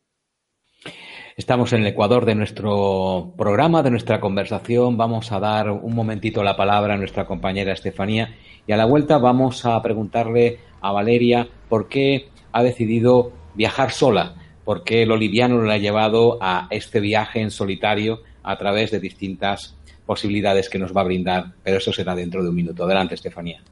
Estamos 1.35 1.73
en 1.73 1.81
el 1.81 1.87
Ecuador 1.87 2.27
de 2.27 2.35
nuestro 2.35 3.33
programa, 3.39 3.83
de 3.83 3.91
nuestra 3.91 4.21
conversación. 4.21 4.99
Vamos 4.99 5.33
a 5.33 5.41
dar 5.41 5.71
un 5.71 5.95
momentito 5.95 6.43
la 6.43 6.57
palabra 6.57 6.95
a 6.95 6.99
nuestra 6.99 7.27
compañera 7.27 7.73
Estefanía 7.73 8.37
y 8.67 8.73
a 8.73 8.77
la 8.77 8.85
vuelta 8.85 9.17
vamos 9.17 9.65
a 9.65 9.81
preguntarle 9.81 10.61
a 10.83 10.93
Valeria 10.93 11.49
por 11.71 11.89
qué 11.89 12.29
ha 12.53 12.63
decidido 12.63 13.33
viajar 13.55 13.93
sola, 13.93 14.35
por 14.65 14.85
qué 14.85 15.07
lo 15.07 15.17
liviano 15.17 15.63
le 15.63 15.73
ha 15.73 15.79
llevado 15.79 16.39
a 16.41 16.69
este 16.71 17.01
viaje 17.01 17.41
en 17.41 17.51
solitario 17.51 18.21
a 18.43 18.57
través 18.57 18.91
de 18.91 19.01
distintas 19.01 19.77
posibilidades 20.07 20.69
que 20.69 20.79
nos 20.79 20.95
va 20.97 21.01
a 21.01 21.05
brindar. 21.05 21.53
Pero 21.63 21.79
eso 21.79 21.93
será 21.93 22.15
dentro 22.15 22.43
de 22.43 22.49
un 22.49 22.55
minuto. 22.55 22.85
Adelante, 22.85 23.15
Estefanía. 23.15 23.63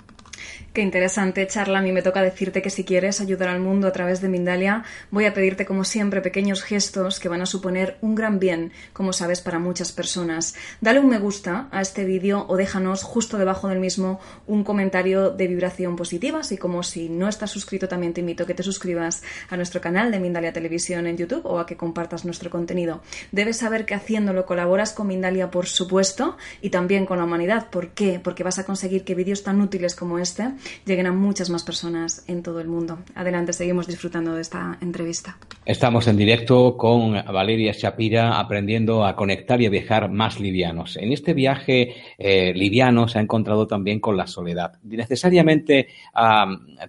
Qué 0.72 0.82
interesante 0.82 1.44
charla. 1.48 1.80
A 1.80 1.82
mí 1.82 1.90
me 1.90 2.00
toca 2.00 2.22
decirte 2.22 2.62
que 2.62 2.70
si 2.70 2.84
quieres 2.84 3.20
ayudar 3.20 3.48
al 3.48 3.58
mundo 3.58 3.88
a 3.88 3.92
través 3.92 4.20
de 4.20 4.28
Mindalia, 4.28 4.84
voy 5.10 5.24
a 5.24 5.34
pedirte 5.34 5.66
como 5.66 5.82
siempre 5.82 6.20
pequeños 6.20 6.62
gestos 6.62 7.18
que 7.18 7.28
van 7.28 7.42
a 7.42 7.46
suponer 7.46 7.98
un 8.02 8.14
gran 8.14 8.38
bien, 8.38 8.70
como 8.92 9.12
sabes, 9.12 9.40
para 9.40 9.58
muchas 9.58 9.90
personas. 9.90 10.54
Dale 10.80 11.00
un 11.00 11.08
me 11.08 11.18
gusta 11.18 11.66
a 11.72 11.80
este 11.80 12.04
vídeo 12.04 12.46
o 12.48 12.56
déjanos 12.56 13.02
justo 13.02 13.36
debajo 13.36 13.66
del 13.66 13.80
mismo 13.80 14.20
un 14.46 14.62
comentario 14.62 15.30
de 15.30 15.48
vibración 15.48 15.96
positiva, 15.96 16.38
así 16.38 16.56
como 16.56 16.84
si 16.84 17.08
no 17.08 17.28
estás 17.28 17.50
suscrito 17.50 17.88
también 17.88 18.14
te 18.14 18.20
invito 18.20 18.44
a 18.44 18.46
que 18.46 18.54
te 18.54 18.62
suscribas 18.62 19.24
a 19.48 19.56
nuestro 19.56 19.80
canal 19.80 20.12
de 20.12 20.20
Mindalia 20.20 20.52
Televisión 20.52 21.08
en 21.08 21.16
YouTube 21.16 21.46
o 21.46 21.58
a 21.58 21.66
que 21.66 21.76
compartas 21.76 22.24
nuestro 22.24 22.48
contenido. 22.48 23.02
Debes 23.32 23.56
saber 23.56 23.86
que 23.86 23.94
haciéndolo 23.94 24.46
colaboras 24.46 24.92
con 24.92 25.08
Mindalia, 25.08 25.50
por 25.50 25.66
supuesto, 25.66 26.36
y 26.62 26.70
también 26.70 27.06
con 27.06 27.18
la 27.18 27.24
humanidad. 27.24 27.70
¿Por 27.70 27.88
qué? 27.88 28.20
Porque 28.22 28.44
vas 28.44 28.60
a 28.60 28.64
conseguir 28.64 29.02
que 29.02 29.16
vídeos 29.16 29.42
tan 29.42 29.60
útiles 29.60 29.96
como 29.96 30.20
este 30.20 30.59
lleguen 30.84 31.06
a 31.06 31.12
muchas 31.12 31.50
más 31.50 31.62
personas 31.62 32.24
en 32.26 32.42
todo 32.42 32.60
el 32.60 32.68
mundo. 32.68 32.98
Adelante, 33.14 33.52
seguimos 33.52 33.86
disfrutando 33.86 34.34
de 34.34 34.42
esta 34.42 34.78
entrevista. 34.80 35.38
Estamos 35.64 36.06
en 36.08 36.16
directo 36.16 36.76
con 36.76 37.12
Valeria 37.12 37.72
Shapira 37.72 38.38
aprendiendo 38.38 39.04
a 39.04 39.14
conectar 39.14 39.60
y 39.60 39.66
a 39.66 39.70
viajar 39.70 40.10
más 40.10 40.40
livianos. 40.40 40.96
En 40.96 41.12
este 41.12 41.34
viaje 41.34 41.94
eh, 42.18 42.52
liviano 42.54 43.08
se 43.08 43.18
ha 43.18 43.22
encontrado 43.22 43.66
también 43.66 44.00
con 44.00 44.16
la 44.16 44.26
soledad. 44.26 44.72
Necesariamente, 44.82 45.88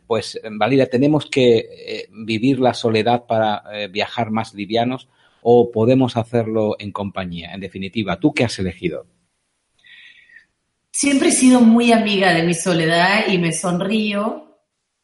pues 0.07 0.39
Valeria, 0.51 0.89
tenemos 0.89 1.25
que 1.25 1.57
eh, 1.57 2.07
vivir 2.11 2.59
la 2.59 2.73
soledad 2.73 3.25
para 3.25 3.63
eh, 3.73 3.87
viajar 3.87 4.31
más 4.31 4.53
livianos 4.53 5.07
o 5.41 5.71
podemos 5.71 6.17
hacerlo 6.17 6.75
en 6.79 6.91
compañía. 6.91 7.53
En 7.53 7.61
definitiva, 7.61 8.19
¿tú 8.19 8.33
qué 8.33 8.43
has 8.43 8.59
elegido? 8.59 9.05
Siempre 10.91 11.29
he 11.29 11.31
sido 11.31 11.61
muy 11.61 11.93
amiga 11.93 12.33
de 12.33 12.43
mi 12.43 12.53
soledad 12.53 13.27
y 13.27 13.37
me 13.37 13.53
sonrío 13.53 14.51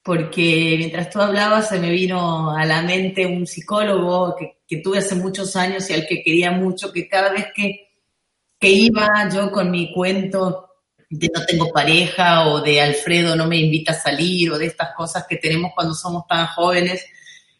porque 0.03 0.75
mientras 0.77 1.09
tú 1.09 1.19
hablabas 1.19 1.69
se 1.69 1.79
me 1.79 1.91
vino 1.91 2.51
a 2.51 2.65
la 2.65 2.81
mente 2.81 3.25
un 3.25 3.47
psicólogo 3.47 4.35
que, 4.35 4.81
tuve 4.81 4.99
hace 4.99 5.15
muchos 5.15 5.55
años 5.55 5.89
y 5.89 5.93
al 5.93 6.05
que 6.05 6.21
quería 6.23 6.51
mucho, 6.51 6.91
que 6.91 7.07
cada 7.07 7.31
vez 7.31 7.47
que, 7.55 7.89
que 8.59 8.69
iba 8.69 9.29
yo 9.33 9.49
con 9.49 9.71
mi 9.71 9.93
cuento 9.93 10.67
de 11.09 11.29
no 11.33 11.45
tengo 11.45 11.71
pareja 11.71 12.47
o 12.47 12.61
de 12.61 12.81
Alfredo 12.81 13.35
no 13.35 13.47
me 13.47 13.57
invita 13.57 13.93
a 13.93 13.99
salir 13.99 14.51
o 14.51 14.57
de 14.57 14.67
estas 14.67 14.93
cosas 14.95 15.25
que 15.27 15.37
tenemos 15.37 15.71
cuando 15.73 15.93
somos 15.93 16.27
tan 16.27 16.47
jóvenes, 16.47 17.05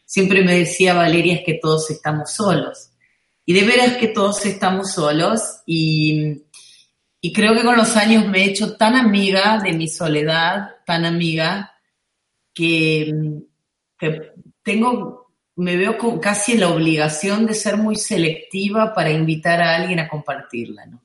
siempre 0.04 0.42
me 0.42 0.58
decía 0.58 0.94
Valeria 0.94 1.36
es 1.36 1.44
que 1.44 1.58
todos 1.60 1.90
estamos 1.90 2.32
solos. 2.32 2.90
Y 3.46 3.54
de 3.54 3.66
veras 3.66 3.96
que 3.96 4.08
todos 4.08 4.44
estamos 4.44 4.92
solos 4.92 5.40
y 5.66 6.44
y 7.20 7.32
creo 7.32 7.54
que 7.54 7.64
con 7.64 7.76
los 7.76 7.96
años 7.96 8.26
me 8.26 8.42
he 8.42 8.50
hecho 8.50 8.76
tan 8.76 8.94
amiga 8.94 9.58
de 9.58 9.72
mi 9.72 9.88
soledad, 9.88 10.76
tan 10.86 11.04
amiga, 11.04 11.72
que, 12.54 13.12
tengo, 14.62 15.32
me 15.56 15.76
veo 15.76 15.98
con, 15.98 16.20
casi 16.20 16.56
la 16.56 16.68
obligación 16.68 17.46
de 17.46 17.54
ser 17.54 17.76
muy 17.76 17.96
selectiva 17.96 18.94
para 18.94 19.10
invitar 19.10 19.60
a 19.60 19.76
alguien 19.76 19.98
a 19.98 20.08
compartirla, 20.08 20.86
¿no? 20.86 21.02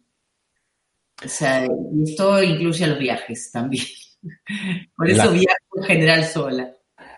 O 1.23 1.27
sea, 1.27 1.65
esto 2.03 2.43
incluye 2.43 2.83
a 2.83 2.87
los 2.87 2.99
viajes 2.99 3.51
también. 3.51 3.85
Por 4.95 5.09
eso 5.09 5.31
viajo 5.31 5.77
en 5.77 5.83
general 5.83 6.25
sola. 6.25 6.73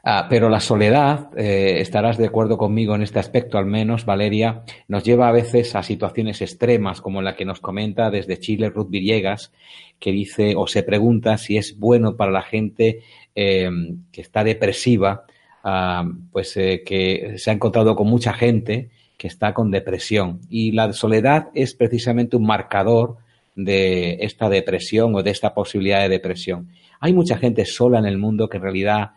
Ah, 0.07 0.27
pero 0.29 0.49
la 0.49 0.59
soledad, 0.59 1.35
eh, 1.35 1.79
estarás 1.79 2.19
de 2.19 2.27
acuerdo 2.27 2.59
conmigo 2.59 2.93
en 2.93 3.01
este 3.01 3.17
aspecto 3.17 3.57
al 3.57 3.65
menos, 3.65 4.05
Valeria, 4.05 4.61
nos 4.87 5.03
lleva 5.03 5.27
a 5.27 5.31
veces 5.31 5.73
a 5.73 5.81
situaciones 5.81 6.43
extremas 6.43 7.01
como 7.01 7.23
la 7.23 7.35
que 7.35 7.43
nos 7.43 7.59
comenta 7.59 8.11
desde 8.11 8.37
Chile 8.37 8.69
Ruth 8.69 8.91
Villegas, 8.91 9.51
que 9.97 10.11
dice 10.11 10.53
o 10.55 10.67
se 10.67 10.83
pregunta 10.83 11.39
si 11.39 11.57
es 11.57 11.79
bueno 11.79 12.17
para 12.17 12.31
la 12.31 12.43
gente 12.43 13.01
eh, 13.33 13.67
que 14.11 14.21
está 14.21 14.43
depresiva, 14.43 15.23
ah, 15.63 16.07
pues 16.31 16.55
eh, 16.55 16.83
que 16.85 17.39
se 17.39 17.49
ha 17.49 17.53
encontrado 17.53 17.95
con 17.95 18.05
mucha 18.05 18.33
gente 18.33 18.91
que 19.17 19.27
está 19.27 19.55
con 19.55 19.71
depresión. 19.71 20.39
Y 20.51 20.73
la 20.73 20.93
soledad 20.93 21.47
es 21.55 21.73
precisamente 21.73 22.37
un 22.37 22.45
marcador 22.45 23.17
de 23.55 24.19
esta 24.21 24.49
depresión 24.49 25.15
o 25.15 25.23
de 25.23 25.31
esta 25.31 25.55
posibilidad 25.55 26.01
de 26.01 26.09
depresión. 26.09 26.69
Hay 26.99 27.11
mucha 27.11 27.37
gente 27.37 27.65
sola 27.65 27.97
en 27.97 28.05
el 28.05 28.19
mundo 28.19 28.49
que 28.49 28.57
en 28.57 28.63
realidad 28.63 29.11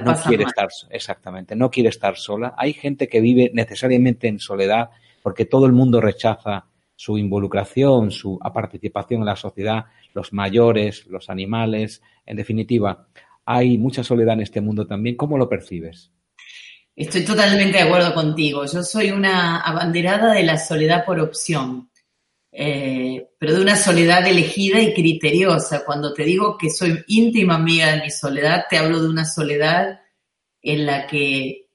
no 0.00 0.14
quiere 0.16 0.44
estar, 0.44 0.68
exactamente, 0.90 1.54
no 1.54 1.70
quiere 1.70 1.88
estar 1.88 2.16
sola. 2.16 2.54
Hay 2.56 2.72
gente 2.72 3.08
que 3.08 3.20
vive 3.20 3.50
necesariamente 3.52 4.28
en 4.28 4.38
soledad 4.38 4.90
porque 5.22 5.44
todo 5.44 5.66
el 5.66 5.72
mundo 5.72 6.00
rechaza 6.00 6.66
su 6.96 7.18
involucración, 7.18 8.10
su 8.10 8.38
participación 8.52 9.20
en 9.20 9.26
la 9.26 9.36
sociedad, 9.36 9.86
los 10.14 10.32
mayores, 10.32 11.06
los 11.06 11.30
animales, 11.30 12.02
en 12.26 12.36
definitiva, 12.36 13.06
hay 13.44 13.78
mucha 13.78 14.04
soledad 14.04 14.34
en 14.34 14.42
este 14.42 14.60
mundo 14.60 14.86
también. 14.86 15.16
¿Cómo 15.16 15.36
lo 15.36 15.48
percibes? 15.48 16.10
Estoy 16.94 17.24
totalmente 17.24 17.78
de 17.78 17.84
acuerdo 17.84 18.14
contigo. 18.14 18.64
Yo 18.66 18.82
soy 18.82 19.10
una 19.10 19.60
abanderada 19.60 20.34
de 20.34 20.42
la 20.42 20.58
soledad 20.58 21.04
por 21.04 21.18
opción. 21.18 21.90
Eh, 22.54 23.30
pero 23.38 23.54
de 23.54 23.62
una 23.62 23.76
soledad 23.76 24.26
elegida 24.26 24.78
y 24.80 24.92
criteriosa. 24.92 25.84
Cuando 25.84 26.12
te 26.12 26.24
digo 26.24 26.58
que 26.58 26.68
soy 26.68 27.02
íntima 27.06 27.54
amiga 27.54 27.92
de 27.92 28.02
mi 28.02 28.10
soledad, 28.10 28.66
te 28.68 28.76
hablo 28.76 29.00
de 29.00 29.08
una 29.08 29.24
soledad 29.24 30.00
en 30.60 30.86
la 30.86 31.06
que, 31.06 31.66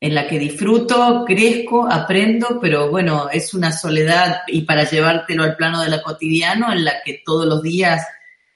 en 0.00 0.14
la 0.14 0.28
que 0.28 0.38
disfruto, 0.38 1.24
crezco, 1.26 1.90
aprendo, 1.90 2.58
pero 2.60 2.88
bueno, 2.88 3.28
es 3.30 3.52
una 3.52 3.72
soledad 3.72 4.42
y 4.46 4.62
para 4.62 4.88
llevártelo 4.88 5.42
al 5.42 5.56
plano 5.56 5.82
de 5.82 5.90
lo 5.90 6.00
cotidiano, 6.02 6.72
en 6.72 6.84
la 6.84 7.02
que 7.04 7.22
todos 7.24 7.46
los 7.46 7.60
días 7.62 8.06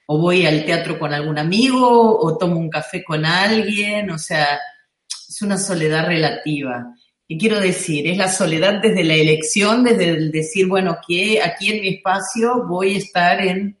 o 0.07 0.17
voy 0.17 0.45
al 0.45 0.65
teatro 0.65 0.97
con 0.97 1.13
algún 1.13 1.37
amigo 1.37 2.17
o 2.17 2.37
tomo 2.37 2.57
un 2.57 2.69
café 2.69 3.03
con 3.03 3.25
alguien, 3.25 4.09
o 4.09 4.17
sea, 4.17 4.57
es 5.27 5.41
una 5.41 5.57
soledad 5.57 6.07
relativa. 6.07 6.95
¿Qué 7.27 7.37
quiero 7.37 7.59
decir? 7.59 8.07
Es 8.07 8.17
la 8.17 8.31
soledad 8.31 8.81
desde 8.81 9.03
la 9.03 9.15
elección, 9.15 9.83
desde 9.83 10.09
el 10.09 10.31
decir, 10.31 10.67
bueno, 10.67 10.97
que 11.05 11.41
aquí 11.41 11.69
en 11.69 11.81
mi 11.81 11.89
espacio 11.89 12.65
voy 12.65 12.95
a 12.95 12.97
estar 12.99 13.41
en, 13.41 13.77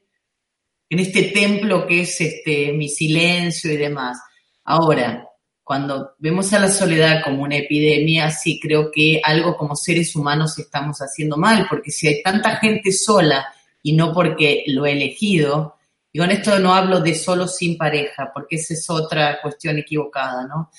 en 0.89 0.99
este 0.99 1.23
templo 1.23 1.87
que 1.87 2.01
es 2.01 2.19
este, 2.19 2.73
mi 2.73 2.89
silencio 2.89 3.71
y 3.71 3.77
demás. 3.77 4.19
Ahora, 4.65 5.25
cuando 5.63 6.15
vemos 6.17 6.51
a 6.51 6.59
la 6.59 6.69
soledad 6.69 7.23
como 7.23 7.43
una 7.43 7.55
epidemia, 7.55 8.31
sí 8.31 8.59
creo 8.59 8.91
que 8.91 9.21
algo 9.23 9.55
como 9.55 9.77
seres 9.77 10.13
humanos 10.15 10.59
estamos 10.59 10.97
haciendo 10.99 11.37
mal, 11.37 11.67
porque 11.69 11.91
si 11.91 12.07
hay 12.07 12.21
tanta 12.21 12.57
gente 12.57 12.91
sola 12.91 13.45
y 13.81 13.93
no 13.93 14.13
porque 14.13 14.65
lo 14.67 14.85
he 14.85 14.91
elegido, 14.91 15.75
y 16.11 16.19
con 16.19 16.31
esto 16.31 16.59
no 16.59 16.73
hablo 16.73 16.99
de 16.99 17.15
solo 17.15 17.47
sin 17.47 17.77
pareja, 17.77 18.31
porque 18.33 18.57
esa 18.57 18.73
es 18.73 18.89
otra 18.89 19.41
cuestión 19.41 19.77
equivocada, 19.77 20.45
¿no? 20.47 20.69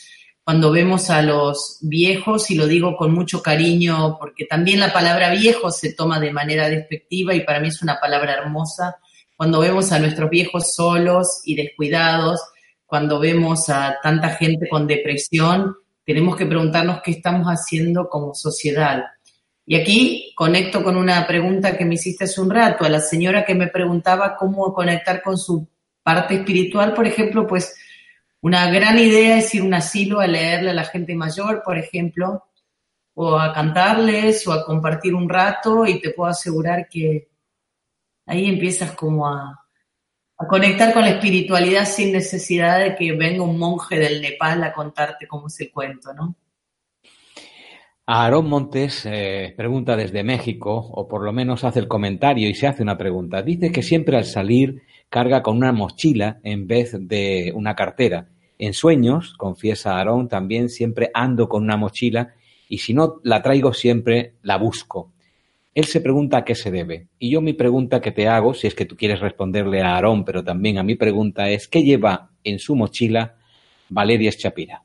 Cuando 0.49 0.73
vemos 0.73 1.11
a 1.11 1.21
los 1.21 1.77
viejos, 1.83 2.51
y 2.51 2.55
lo 2.55 2.67
digo 2.67 2.97
con 2.97 3.13
mucho 3.13 3.43
cariño, 3.43 4.17
porque 4.19 4.47
también 4.47 4.81
la 4.81 4.95
palabra 4.95 5.29
viejo 5.29 5.71
se 5.71 5.93
toma 5.93 6.19
de 6.21 6.33
manera 6.33 6.71
despectiva 6.71 7.35
y 7.35 7.41
para 7.41 7.61
mí 7.61 7.69
es 7.69 7.83
una 7.83 8.01
palabra 8.01 8.33
hermosa, 8.33 8.97
cuando 9.37 9.61
vemos 9.61 9.93
a 9.93 9.99
nuestros 9.99 10.31
viejos 10.31 10.75
solos 10.75 11.43
y 11.45 11.55
descuidados, 11.55 12.41
cuando 12.87 13.21
vemos 13.21 13.69
a 13.69 13.99
tanta 14.03 14.31
gente 14.31 14.71
con 14.71 14.87
depresión, 14.87 15.77
tenemos 16.03 16.35
que 16.35 16.47
preguntarnos 16.47 17.03
qué 17.05 17.11
estamos 17.11 17.47
haciendo 17.47 18.09
como 18.09 18.33
sociedad. 18.33 19.05
Y 19.67 19.77
aquí 19.77 20.33
conecto 20.35 20.83
con 20.83 20.97
una 20.97 21.27
pregunta 21.27 21.77
que 21.77 21.85
me 21.85 21.97
hiciste 21.97 22.25
hace 22.25 22.41
un 22.41 22.49
rato, 22.49 22.87
a 22.87 22.89
la 22.89 23.01
señora 23.01 23.45
que 23.45 23.55
me 23.55 23.67
preguntaba 23.67 24.35
cómo 24.35 24.73
conectar 24.73 25.21
con 25.21 25.37
su 25.37 25.69
parte 26.03 26.37
espiritual, 26.37 26.95
por 26.95 27.07
ejemplo, 27.07 27.47
pues 27.47 27.75
una 28.41 28.71
gran 28.71 28.99
idea 28.99 29.39
es 29.39 29.55
ir 29.55 29.63
a 29.63 29.65
un 29.65 29.75
asilo 29.75 30.21
a 30.21 30.27
leerle 30.27 30.71
a 30.71 30.75
la 30.75 30.85
gente 30.85 31.15
mayor, 31.15 31.63
por 31.65 31.77
ejemplo, 31.77 32.45
o 33.15 33.37
a 33.37 33.53
cantarles 33.53 34.47
o 34.47 34.53
a 34.53 34.65
compartir 34.65 35.15
un 35.15 35.29
rato 35.29 35.85
y 35.87 36.01
te 36.01 36.11
puedo 36.11 36.31
asegurar 36.31 36.89
que 36.89 37.29
ahí 38.27 38.47
empiezas 38.47 38.93
como 38.93 39.27
a, 39.27 39.65
conectar 40.49 40.93
con 40.93 41.03
la 41.03 41.11
espiritualidad 41.11 41.85
sin 41.85 42.13
necesidad 42.13 42.79
de 42.79 42.95
que 42.95 43.13
venga 43.13 43.43
un 43.43 43.59
monje 43.59 43.99
del 43.99 44.23
Nepal 44.23 44.63
a 44.63 44.73
contarte 44.73 45.27
cómo 45.27 45.49
es 45.49 45.61
el 45.61 45.73
cuento, 45.73 46.15
¿no? 46.15 46.37
Aarón 48.07 48.49
Montes 48.49 49.05
eh, 49.05 49.53
pregunta 49.57 49.97
desde 49.97 50.23
México, 50.23 50.75
o 50.75 51.09
por 51.09 51.25
lo 51.25 51.33
menos 51.33 51.65
hace 51.65 51.81
el 51.81 51.89
comentario 51.89 52.49
y 52.49 52.55
se 52.55 52.69
hace 52.69 52.85
una 52.85 52.97
pregunta. 52.97 53.43
Dice 53.43 53.73
que 53.73 53.83
siempre 53.83 54.17
al 54.17 54.25
salir 54.25 54.81
carga 55.09 55.43
con 55.43 55.57
una 55.57 55.73
mochila 55.73 56.39
en 56.43 56.67
vez 56.67 56.97
de 56.99 57.53
una 57.55 57.75
cartera. 57.75 58.29
En 58.59 58.75
sueños, 58.75 59.35
confiesa 59.37 59.97
Aarón, 59.97 60.29
también 60.29 60.69
siempre 60.69 61.11
ando 61.15 61.49
con 61.49 61.63
una 61.63 61.77
mochila 61.77 62.35
y 62.69 62.79
si 62.79 62.93
no 62.93 63.21
la 63.23 63.43
traigo 63.43 63.73
siempre 63.73 64.35
la 64.43 64.57
busco. 64.57 65.13
Él 65.75 65.85
se 65.85 66.01
pregunta 66.01 66.39
a 66.39 66.45
qué 66.45 66.55
se 66.55 66.71
debe. 66.71 67.07
Y 67.19 67.31
yo 67.31 67.41
mi 67.41 67.53
pregunta 67.53 68.01
que 68.01 68.11
te 68.11 68.27
hago, 68.27 68.53
si 68.53 68.67
es 68.67 68.75
que 68.75 68.85
tú 68.85 68.97
quieres 68.97 69.21
responderle 69.21 69.81
a 69.81 69.95
Aarón, 69.95 70.25
pero 70.25 70.43
también 70.43 70.79
a 70.79 70.83
mi 70.83 70.97
pregunta 70.97 71.49
es, 71.49 71.69
¿qué 71.69 71.83
lleva 71.83 72.31
en 72.43 72.59
su 72.59 72.75
mochila 72.75 73.37
Valeria 73.89 74.33
Schapira? 74.33 74.83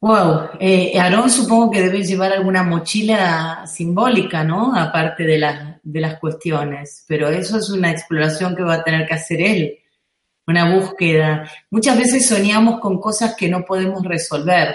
Wow, 0.00 0.50
eh, 0.60 0.98
Aarón 0.98 1.30
supongo 1.30 1.70
que 1.70 1.80
debe 1.80 2.02
llevar 2.02 2.32
alguna 2.32 2.62
mochila 2.62 3.66
simbólica, 3.66 4.44
¿no? 4.44 4.76
Aparte 4.76 5.24
de, 5.24 5.38
de 5.84 6.00
las 6.00 6.18
cuestiones, 6.18 7.04
pero 7.06 7.28
eso 7.28 7.58
es 7.58 7.68
una 7.68 7.90
exploración 7.90 8.56
que 8.56 8.62
va 8.62 8.74
a 8.74 8.84
tener 8.84 9.06
que 9.06 9.14
hacer 9.14 9.40
él, 9.40 9.78
una 10.46 10.74
búsqueda. 10.74 11.48
Muchas 11.70 11.98
veces 11.98 12.26
soñamos 12.26 12.80
con 12.80 12.98
cosas 12.98 13.36
que 13.36 13.48
no 13.48 13.64
podemos 13.64 14.02
resolver 14.02 14.74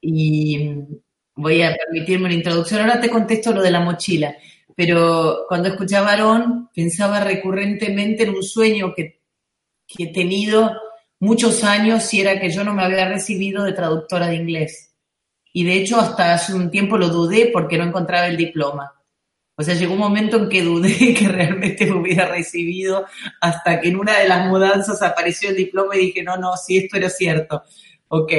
y 0.00 0.70
voy 1.34 1.62
a 1.62 1.76
permitirme 1.76 2.26
una 2.26 2.34
introducción. 2.34 2.80
Ahora 2.80 3.00
te 3.00 3.10
contesto 3.10 3.52
lo 3.52 3.62
de 3.62 3.72
la 3.72 3.80
mochila, 3.80 4.34
pero 4.76 5.44
cuando 5.48 5.68
escuchaba 5.68 6.10
a 6.10 6.12
Aarón 6.12 6.70
pensaba 6.72 7.20
recurrentemente 7.20 8.22
en 8.22 8.30
un 8.30 8.42
sueño 8.42 8.94
que, 8.94 9.20
que 9.86 10.04
he 10.04 10.12
tenido 10.12 10.72
muchos 11.18 11.64
años 11.64 12.12
y 12.14 12.20
era 12.20 12.40
que 12.40 12.50
yo 12.50 12.62
no 12.62 12.74
me 12.74 12.84
había 12.84 13.08
recibido 13.08 13.64
de 13.64 13.72
traductora 13.72 14.28
de 14.28 14.36
inglés. 14.36 14.94
Y 15.52 15.64
de 15.64 15.74
hecho 15.74 16.00
hasta 16.00 16.32
hace 16.32 16.54
un 16.54 16.70
tiempo 16.70 16.96
lo 16.96 17.08
dudé 17.08 17.50
porque 17.52 17.76
no 17.76 17.84
encontraba 17.84 18.28
el 18.28 18.36
diploma. 18.36 19.01
O 19.54 19.62
sea, 19.62 19.74
llegó 19.74 19.92
un 19.92 19.98
momento 19.98 20.38
en 20.38 20.48
que 20.48 20.62
dudé 20.62 21.14
que 21.18 21.28
realmente 21.28 21.86
me 21.86 22.00
hubiera 22.00 22.26
recibido 22.26 23.06
hasta 23.40 23.80
que 23.80 23.88
en 23.88 23.96
una 23.96 24.18
de 24.18 24.28
las 24.28 24.46
mudanzas 24.48 25.02
apareció 25.02 25.50
el 25.50 25.56
diploma 25.56 25.96
y 25.96 26.06
dije, 26.06 26.22
no, 26.22 26.36
no, 26.36 26.56
si 26.56 26.78
esto 26.78 26.96
era 26.96 27.10
cierto. 27.10 27.62
Ok. 28.08 28.32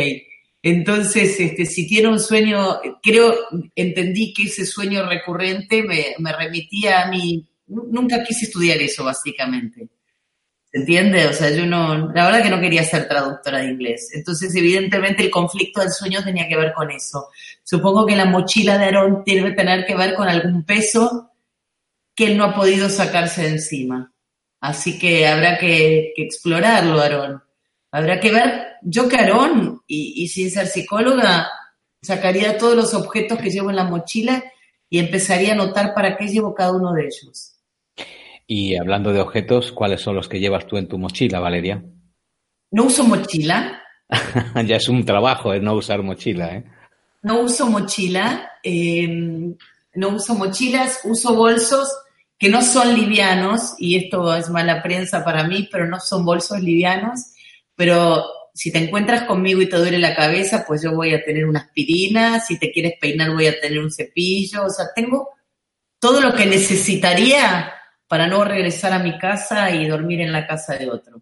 Entonces, 0.61 1.39
este, 1.39 1.65
si 1.65 1.87
tiene 1.87 2.07
un 2.07 2.19
sueño, 2.19 2.79
creo, 3.01 3.35
entendí 3.75 4.33
que 4.33 4.43
ese 4.43 4.65
sueño 4.65 5.05
recurrente 5.07 5.83
me, 5.83 6.15
me 6.19 6.31
remitía 6.31 7.03
a 7.03 7.09
mí. 7.09 7.45
Nunca 7.67 8.23
quise 8.23 8.45
estudiar 8.45 8.77
eso, 8.77 9.03
básicamente. 9.03 9.89
¿Se 10.73 10.79
entiende? 10.79 11.27
O 11.27 11.33
sea, 11.33 11.51
yo 11.51 11.67
no, 11.67 12.11
la 12.13 12.25
verdad 12.25 12.41
que 12.41 12.49
no 12.49 12.59
quería 12.59 12.83
ser 12.83 13.07
traductora 13.07 13.59
de 13.59 13.67
inglés. 13.67 14.09
Entonces, 14.11 14.55
evidentemente, 14.55 15.21
el 15.21 15.29
conflicto 15.29 15.81
del 15.81 15.91
sueño 15.91 16.23
tenía 16.23 16.47
que 16.47 16.57
ver 16.57 16.73
con 16.73 16.89
eso. 16.89 17.27
Supongo 17.63 18.07
que 18.07 18.15
la 18.15 18.25
mochila 18.25 18.79
de 18.79 18.85
Aarón 18.85 19.23
tiene 19.23 19.49
que 19.49 19.55
tener 19.55 19.85
que 19.85 19.95
ver 19.95 20.15
con 20.15 20.27
algún 20.27 20.63
peso 20.63 21.29
que 22.15 22.25
él 22.25 22.37
no 22.37 22.45
ha 22.45 22.55
podido 22.55 22.89
sacarse 22.89 23.43
de 23.43 23.49
encima. 23.49 24.11
Así 24.61 24.97
que 24.97 25.27
habrá 25.27 25.59
que, 25.59 26.13
explorarlo, 26.17 26.99
Aarón. 26.99 27.43
Habrá 27.91 28.19
que 28.19 28.31
ver, 28.31 28.77
yo 28.81 29.07
que 29.07 29.17
Aarón, 29.17 29.83
y 29.85 30.27
sin 30.29 30.49
ser 30.49 30.65
psicóloga, 30.65 31.51
sacaría 32.01 32.57
todos 32.57 32.75
los 32.75 32.95
objetos 32.95 33.37
que 33.37 33.51
llevo 33.51 33.69
en 33.69 33.75
la 33.75 33.83
mochila 33.83 34.43
y 34.89 34.97
empezaría 34.97 35.53
a 35.53 35.55
notar 35.55 35.93
para 35.93 36.17
qué 36.17 36.27
llevo 36.27 36.55
cada 36.55 36.71
uno 36.71 36.93
de 36.93 37.05
ellos. 37.05 37.52
Y 38.45 38.75
hablando 38.75 39.13
de 39.13 39.21
objetos, 39.21 39.71
¿cuáles 39.71 40.01
son 40.01 40.15
los 40.15 40.27
que 40.27 40.39
llevas 40.39 40.67
tú 40.67 40.77
en 40.77 40.87
tu 40.87 40.97
mochila, 40.97 41.39
Valeria? 41.39 41.83
No 42.71 42.85
uso 42.85 43.03
mochila. 43.03 43.81
ya 44.65 44.75
es 44.75 44.89
un 44.89 45.05
trabajo, 45.05 45.53
¿eh? 45.53 45.59
No 45.59 45.75
usar 45.75 46.03
mochila, 46.03 46.55
¿eh? 46.55 46.63
No 47.21 47.41
uso 47.41 47.67
mochila. 47.67 48.51
Em, 48.63 49.55
no 49.95 50.09
uso 50.09 50.35
mochilas, 50.35 51.01
uso 51.03 51.35
bolsos 51.35 51.91
que 52.37 52.49
no 52.49 52.61
son 52.61 52.93
livianos, 52.93 53.75
y 53.77 53.95
esto 53.95 54.35
es 54.35 54.49
mala 54.49 54.83
prensa 54.83 55.23
para 55.23 55.47
mí, 55.47 55.69
pero 55.71 55.87
no 55.87 55.99
son 55.99 56.25
bolsos 56.25 56.59
livianos. 56.59 57.33
Pero 57.75 58.25
si 58.53 58.71
te 58.71 58.79
encuentras 58.79 59.23
conmigo 59.23 59.61
y 59.61 59.69
te 59.69 59.77
duele 59.77 59.99
la 59.99 60.15
cabeza, 60.15 60.65
pues 60.67 60.81
yo 60.83 60.93
voy 60.93 61.13
a 61.13 61.23
tener 61.23 61.45
una 61.45 61.61
aspirina, 61.61 62.39
si 62.39 62.59
te 62.59 62.71
quieres 62.71 62.93
peinar 62.99 63.31
voy 63.31 63.47
a 63.47 63.59
tener 63.59 63.79
un 63.79 63.91
cepillo, 63.91 64.65
o 64.65 64.69
sea, 64.69 64.87
tengo 64.93 65.29
todo 65.99 66.19
lo 66.21 66.33
que 66.33 66.45
necesitaría 66.45 67.71
para 68.07 68.27
no 68.27 68.43
regresar 68.43 68.93
a 68.93 68.99
mi 68.99 69.17
casa 69.17 69.71
y 69.71 69.87
dormir 69.87 70.21
en 70.21 70.31
la 70.31 70.45
casa 70.45 70.75
de 70.77 70.89
otro. 70.89 71.21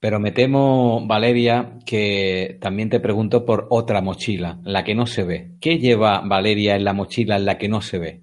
Pero 0.00 0.18
me 0.18 0.32
temo, 0.32 1.06
Valeria, 1.06 1.78
que 1.84 2.58
también 2.60 2.88
te 2.88 3.00
pregunto 3.00 3.44
por 3.44 3.66
otra 3.68 4.00
mochila, 4.00 4.58
la 4.64 4.82
que 4.82 4.94
no 4.94 5.06
se 5.06 5.24
ve. 5.24 5.50
¿Qué 5.60 5.78
lleva 5.78 6.20
Valeria 6.20 6.74
en 6.74 6.84
la 6.84 6.94
mochila 6.94 7.36
en 7.36 7.44
la 7.44 7.58
que 7.58 7.68
no 7.68 7.82
se 7.82 7.98
ve? 7.98 8.22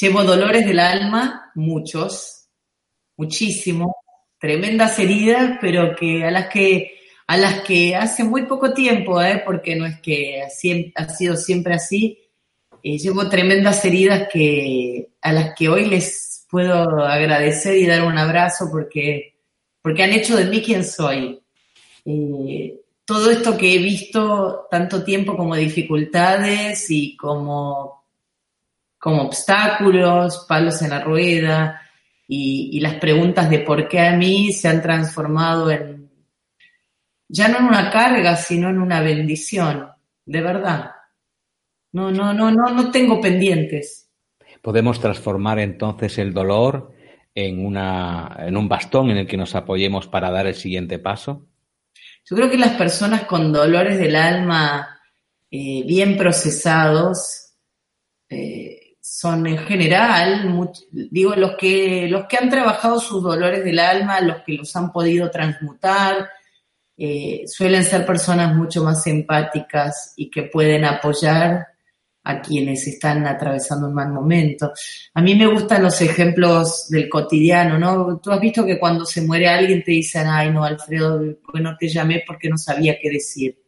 Llevo 0.00 0.24
dolores 0.24 0.66
del 0.66 0.80
alma, 0.80 1.52
muchos, 1.54 2.48
muchísimo, 3.16 3.94
tremendas 4.40 4.98
heridas, 4.98 5.58
pero 5.60 5.94
que 5.94 6.24
a 6.24 6.32
las 6.32 6.48
que 6.48 6.90
a 7.26 7.36
las 7.36 7.60
que 7.60 7.96
hace 7.96 8.24
muy 8.24 8.42
poco 8.46 8.74
tiempo, 8.74 9.22
¿eh? 9.22 9.42
porque 9.46 9.76
no 9.76 9.86
es 9.86 10.00
que 10.00 10.42
ha 10.42 11.08
sido 11.08 11.36
siempre 11.36 11.74
así, 11.74 12.18
eh, 12.82 12.98
llevo 12.98 13.28
tremendas 13.30 13.82
heridas 13.84 14.28
que 14.30 15.08
a 15.22 15.32
las 15.32 15.54
que 15.54 15.68
hoy 15.70 15.86
les 15.86 16.33
puedo 16.54 17.04
agradecer 17.04 17.76
y 17.76 17.84
dar 17.84 18.04
un 18.04 18.16
abrazo 18.16 18.68
porque, 18.70 19.34
porque 19.82 20.04
han 20.04 20.12
hecho 20.12 20.36
de 20.36 20.44
mí 20.44 20.62
quien 20.62 20.84
soy. 20.84 21.42
Todo 23.04 23.28
esto 23.28 23.56
que 23.56 23.74
he 23.74 23.78
visto 23.78 24.68
tanto 24.70 25.02
tiempo 25.02 25.36
como 25.36 25.56
dificultades 25.56 26.88
y 26.92 27.16
como, 27.16 28.04
como 29.00 29.22
obstáculos, 29.22 30.46
palos 30.48 30.80
en 30.82 30.90
la 30.90 31.00
rueda 31.00 31.82
y, 32.28 32.70
y 32.72 32.78
las 32.78 32.94
preguntas 33.00 33.50
de 33.50 33.58
por 33.58 33.88
qué 33.88 33.98
a 33.98 34.16
mí 34.16 34.52
se 34.52 34.68
han 34.68 34.80
transformado 34.80 35.72
en, 35.72 36.08
ya 37.26 37.48
no 37.48 37.58
en 37.58 37.64
una 37.64 37.90
carga, 37.90 38.36
sino 38.36 38.70
en 38.70 38.80
una 38.80 39.00
bendición, 39.00 39.88
de 40.24 40.40
verdad. 40.40 40.92
No, 41.90 42.12
no, 42.12 42.32
no, 42.32 42.52
no, 42.52 42.70
no 42.72 42.92
tengo 42.92 43.20
pendientes. 43.20 44.03
Podemos 44.64 44.98
transformar 44.98 45.58
entonces 45.58 46.16
el 46.16 46.32
dolor 46.32 46.90
en, 47.34 47.66
una, 47.66 48.34
en 48.38 48.56
un 48.56 48.66
bastón 48.66 49.10
en 49.10 49.18
el 49.18 49.26
que 49.26 49.36
nos 49.36 49.54
apoyemos 49.54 50.06
para 50.08 50.30
dar 50.30 50.46
el 50.46 50.54
siguiente 50.54 50.98
paso. 50.98 51.44
Yo 52.24 52.34
creo 52.34 52.50
que 52.50 52.56
las 52.56 52.70
personas 52.70 53.24
con 53.24 53.52
dolores 53.52 53.98
del 53.98 54.16
alma 54.16 55.02
eh, 55.50 55.84
bien 55.86 56.16
procesados 56.16 57.56
eh, 58.30 58.96
son 59.02 59.46
en 59.46 59.58
general, 59.58 60.70
digo, 60.90 61.34
los 61.36 61.58
que, 61.58 62.08
los 62.08 62.24
que 62.24 62.38
han 62.38 62.48
trabajado 62.48 62.98
sus 63.00 63.22
dolores 63.22 63.62
del 63.64 63.78
alma, 63.78 64.22
los 64.22 64.38
que 64.46 64.54
los 64.54 64.74
han 64.76 64.90
podido 64.90 65.30
transmutar, 65.30 66.30
eh, 66.96 67.42
suelen 67.46 67.84
ser 67.84 68.06
personas 68.06 68.56
mucho 68.56 68.82
más 68.82 69.06
empáticas 69.08 70.14
y 70.16 70.30
que 70.30 70.44
pueden 70.44 70.86
apoyar 70.86 71.73
a 72.24 72.40
quienes 72.40 72.86
están 72.86 73.26
atravesando 73.26 73.86
un 73.86 73.94
mal 73.94 74.10
momento. 74.10 74.72
A 75.12 75.20
mí 75.20 75.34
me 75.34 75.46
gustan 75.46 75.82
los 75.82 76.00
ejemplos 76.00 76.88
del 76.88 77.08
cotidiano, 77.08 77.78
¿no? 77.78 78.18
Tú 78.18 78.30
has 78.32 78.40
visto 78.40 78.64
que 78.64 78.78
cuando 78.78 79.04
se 79.04 79.22
muere 79.22 79.48
alguien 79.48 79.82
te 79.82 79.92
dicen, 79.92 80.26
ay, 80.26 80.50
no, 80.50 80.64
Alfredo, 80.64 81.20
bueno, 81.52 81.76
te 81.78 81.88
llamé 81.88 82.24
porque 82.26 82.48
no 82.48 82.56
sabía 82.56 82.98
qué 83.00 83.10
decir. 83.10 83.58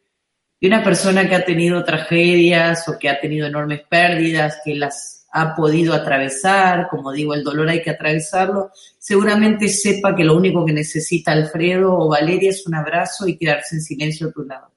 Y 0.58 0.66
una 0.68 0.82
persona 0.82 1.28
que 1.28 1.34
ha 1.34 1.44
tenido 1.44 1.84
tragedias 1.84 2.88
o 2.88 2.98
que 2.98 3.10
ha 3.10 3.20
tenido 3.20 3.46
enormes 3.46 3.82
pérdidas, 3.88 4.58
que 4.64 4.74
las 4.74 5.26
ha 5.32 5.54
podido 5.54 5.92
atravesar, 5.92 6.88
como 6.88 7.12
digo, 7.12 7.34
el 7.34 7.44
dolor 7.44 7.68
hay 7.68 7.82
que 7.82 7.90
atravesarlo, 7.90 8.70
seguramente 8.98 9.68
sepa 9.68 10.16
que 10.16 10.24
lo 10.24 10.34
único 10.34 10.64
que 10.64 10.72
necesita 10.72 11.32
Alfredo 11.32 11.94
o 11.94 12.08
Valeria 12.08 12.48
es 12.48 12.66
un 12.66 12.74
abrazo 12.74 13.28
y 13.28 13.36
quedarse 13.36 13.76
en 13.76 13.82
silencio 13.82 14.28
a 14.28 14.32
tu 14.32 14.44
lado. 14.44 14.72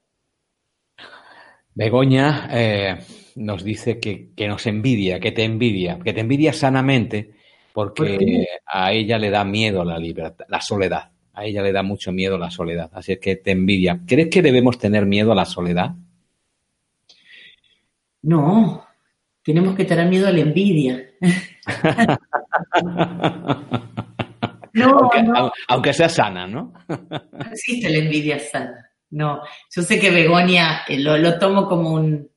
Begoña 1.74 2.48
eh, 2.52 2.98
nos 3.40 3.64
dice 3.64 3.98
que, 3.98 4.30
nos 4.46 4.66
envidia, 4.66 5.18
que 5.18 5.32
te 5.32 5.44
envidia, 5.44 5.98
que 5.98 6.12
te 6.12 6.20
envidia 6.20 6.52
sanamente 6.52 7.30
porque 7.72 8.46
a 8.66 8.92
ella 8.92 9.18
le 9.18 9.30
da 9.30 9.44
miedo 9.44 9.82
la 9.82 9.98
libertad, 9.98 10.44
la 10.48 10.60
soledad. 10.60 11.10
A 11.32 11.44
ella 11.46 11.62
le 11.62 11.72
da 11.72 11.82
mucho 11.82 12.12
miedo 12.12 12.36
la 12.36 12.50
soledad. 12.50 12.90
Así 12.92 13.12
es 13.12 13.18
que 13.18 13.36
te 13.36 13.52
envidia. 13.52 14.00
¿Crees 14.06 14.28
que 14.28 14.42
debemos 14.42 14.78
tener 14.78 15.06
miedo 15.06 15.32
a 15.32 15.34
la 15.34 15.46
soledad? 15.46 15.94
No, 18.22 18.86
tenemos 19.42 19.74
que 19.74 19.86
tener 19.86 20.06
miedo 20.08 20.28
a 20.28 20.32
la 20.32 20.40
envidia. 20.40 21.02
no, 24.74 25.10
aunque, 25.68 25.94
sea 25.94 26.10
sana, 26.10 26.46
¿no? 26.46 26.74
no 26.88 27.50
existe 27.50 27.88
la 27.88 27.98
envidia 27.98 28.38
sana. 28.38 28.90
No, 29.10 29.40
yo 29.74 29.82
sé 29.82 29.98
que 29.98 30.10
Begonia 30.10 30.82
eh, 30.86 30.98
lo, 30.98 31.38
tomo 31.38 31.66
como 31.66 31.94
un, 31.94 32.29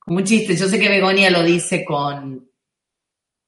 como 0.00 0.18
un 0.18 0.24
chiste. 0.24 0.56
Yo 0.56 0.68
sé 0.68 0.80
que 0.80 0.88
Begonia 0.88 1.30
lo 1.30 1.42
dice 1.42 1.84
con, 1.84 2.50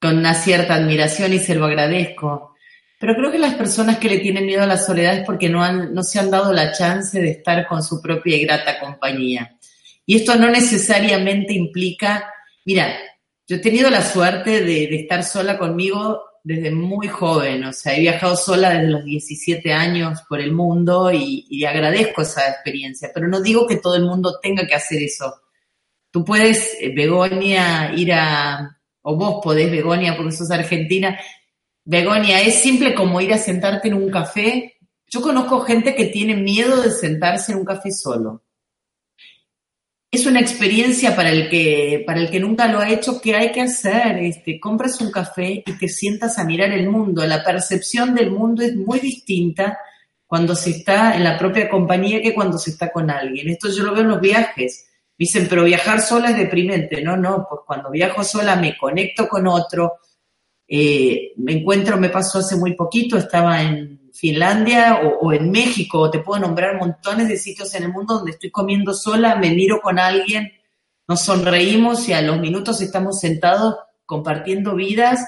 con 0.01 0.19
una 0.19 0.35
cierta 0.35 0.75
admiración 0.75 1.33
y 1.33 1.39
se 1.39 1.55
lo 1.55 1.65
agradezco. 1.65 2.55
Pero 3.03 3.17
creo 3.17 3.33
que 3.33 3.39
las 3.39 3.55
personas 3.55 3.99
que 3.99 4.09
le 4.09 4.21
tienen 4.21 4.47
miedo 4.47 4.63
a 4.63 4.67
la 4.67 4.77
soledad 4.77 5.17
es 5.17 5.27
porque 5.27 5.49
no, 5.49 5.65
han, 5.65 5.93
no 5.93 6.05
se 6.05 6.21
han 6.21 6.31
dado 6.31 6.53
la 6.53 6.71
chance 6.71 7.21
de 7.21 7.31
estar 7.31 7.67
con 7.67 7.83
su 7.83 8.01
propia 8.01 8.37
y 8.37 8.45
grata 8.45 8.79
compañía. 8.79 9.59
Y 10.07 10.17
esto 10.17 10.37
no 10.37 10.49
necesariamente 10.49 11.53
implica, 11.53 12.31
mira, 12.65 12.97
yo 13.47 13.57
he 13.57 13.59
tenido 13.61 13.91
la 13.91 14.03
suerte 14.03 14.63
de, 14.63 14.85
estar 14.95 15.25
sola 15.25 15.59
conmigo 15.59 16.23
desde 16.45 16.71
muy 16.71 17.09
joven, 17.09 17.65
o 17.65 17.73
sea, 17.73 17.97
he 17.97 18.01
viajado 18.01 18.37
sola 18.37 18.71
desde 18.71 18.89
los 18.89 19.05
17 19.05 19.73
años 19.73 20.21
por 20.29 20.41
el 20.41 20.53
mundo 20.53 21.13
y, 21.13 21.47
y, 21.49 21.65
agradezco 21.65 22.23
esa 22.23 22.49
experiencia, 22.49 23.11
pero 23.15 23.29
no 23.29 23.41
digo 23.41 23.67
que 23.67 23.77
todo 23.77 23.95
el 23.97 24.05
mundo 24.05 24.39
tenga 24.41 24.67
que 24.67 24.75
hacer 24.75 25.03
eso. 25.03 25.42
Tú 26.13 26.25
puedes, 26.25 26.77
eh, 26.79 26.93
Begonia, 26.95 27.93
ir 27.97 28.13
a, 28.13 28.79
o 29.01 29.17
vos 29.17 29.41
podés, 29.43 29.71
Begonia, 29.71 30.15
porque 30.15 30.33
sos 30.33 30.51
argentina, 30.51 31.19
Begonia, 31.85 32.43
es 32.43 32.57
simple 32.57 32.95
como 32.95 33.21
ir 33.21 33.33
a 33.33 33.39
sentarte 33.39 33.89
en 33.89 33.95
un 33.95 34.11
café. 34.11 34.77
Yo 35.07 35.23
conozco 35.23 35.61
gente 35.61 35.95
que 35.95 36.07
tiene 36.07 36.37
miedo 36.37 36.83
de 36.83 36.91
sentarse 36.91 37.53
en 37.53 37.59
un 37.59 37.65
café 37.65 37.91
solo. 37.91 38.45
Es 40.11 40.27
una 40.27 40.41
experiencia 40.41 41.17
para 41.17 41.31
el 41.31 41.49
que, 41.49 42.05
para 42.07 42.21
el 42.21 42.31
que 42.31 42.39
nunca 42.39 42.69
lo 42.69 42.81
ha 42.81 42.91
hecho, 42.91 43.19
que 43.19 43.35
hay 43.35 43.51
que 43.51 43.63
hacer. 43.63 44.19
Este, 44.19 44.61
compras 44.61 45.01
un 45.01 45.11
café 45.11 45.65
y 45.65 45.73
te 45.73 45.89
sientas 45.89 46.39
a 46.39 46.45
mirar 46.45 46.71
el 46.73 46.91
mundo. 46.91 47.27
La 47.27 47.43
percepción 47.43 48.15
del 48.15 48.31
mundo 48.31 48.63
es 48.63 48.77
muy 48.77 49.01
distinta 49.01 49.79
cuando 50.27 50.55
se 50.55 50.71
está 50.71 51.17
en 51.17 51.25
la 51.25 51.39
propia 51.39 51.71
compañía 51.71 52.21
que 52.21 52.35
cuando 52.35 52.59
se 52.59 52.71
está 52.71 52.93
con 52.93 53.11
alguien. 53.11 53.49
Esto 53.49 53.71
yo 53.71 53.85
lo 53.85 53.95
veo 53.95 54.03
en 54.03 54.09
los 54.09 54.21
viajes. 54.21 54.92
Dicen, 55.17 55.47
pero 55.49 55.65
viajar 55.65 56.01
sola 56.01 56.31
es 56.31 56.37
deprimente. 56.37 57.03
No, 57.03 57.17
no, 57.17 57.47
pues 57.49 57.63
cuando 57.67 57.91
viajo 57.91 58.25
sola 58.25 58.57
me 58.57 58.77
conecto 58.77 59.29
con 59.29 59.47
otro, 59.47 59.99
eh, 60.67 61.33
me 61.37 61.53
encuentro, 61.53 61.97
me 61.99 62.09
pasó 62.09 62.39
hace 62.39 62.57
muy 62.57 62.75
poquito, 62.75 63.19
estaba 63.19 63.63
en 63.63 64.11
Finlandia 64.13 65.01
o, 65.21 65.33
en 65.33 65.51
México, 65.51 66.11
te 66.11 66.21
puedo 66.21 66.41
nombrar 66.41 66.79
montones 66.79 67.29
de 67.29 67.37
sitios 67.37 67.75
en 67.75 67.85
el 67.85 67.93
mundo 67.93 68.15
donde 68.15 68.33
estoy 68.33 68.51
comiendo 68.51 68.95
sola, 68.95 69.37
me 69.37 69.51
miro 69.51 69.81
con 69.81 69.99
alguien, 69.99 70.53
nos 71.09 71.23
sonreímos 71.23 72.09
y 72.09 72.13
a 72.13 72.23
los 72.23 72.39
minutos 72.39 72.81
estamos 72.81 73.21
sentados 73.21 73.77
compartiendo 74.07 74.75
vidas 74.75 75.27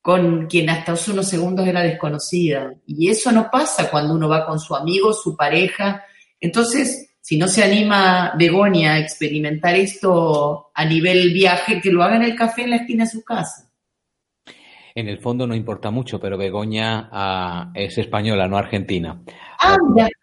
con 0.00 0.46
quien 0.46 0.68
hasta 0.68 0.92
hace 0.92 1.12
unos 1.12 1.28
segundos 1.28 1.66
era 1.66 1.82
desconocida. 1.82 2.74
Y 2.86 3.08
eso 3.08 3.32
no 3.32 3.50
pasa 3.50 3.90
cuando 3.90 4.14
uno 4.14 4.28
va 4.28 4.44
con 4.44 4.60
su 4.60 4.76
amigo, 4.76 5.14
su 5.14 5.34
pareja. 5.34 6.04
Entonces, 6.40 7.03
si 7.24 7.38
no 7.38 7.48
se 7.48 7.64
anima 7.64 8.34
Begonia 8.36 8.92
a 8.92 8.98
experimentar 8.98 9.74
esto 9.76 10.70
a 10.74 10.84
nivel 10.84 11.32
viaje, 11.32 11.80
que 11.80 11.90
lo 11.90 12.02
haga 12.02 12.16
en 12.16 12.24
el 12.24 12.34
café 12.36 12.64
en 12.64 12.70
la 12.70 12.76
esquina 12.76 13.04
de 13.04 13.10
su 13.10 13.24
casa 13.24 13.70
en 14.94 15.08
el 15.08 15.18
fondo 15.18 15.46
no 15.46 15.56
importa 15.56 15.90
mucho, 15.90 16.20
pero 16.20 16.38
Begoña 16.38 17.08
ah, 17.10 17.72
es 17.74 17.98
española, 17.98 18.46
no 18.46 18.56
argentina. 18.56 19.20
Ah, 19.60 19.76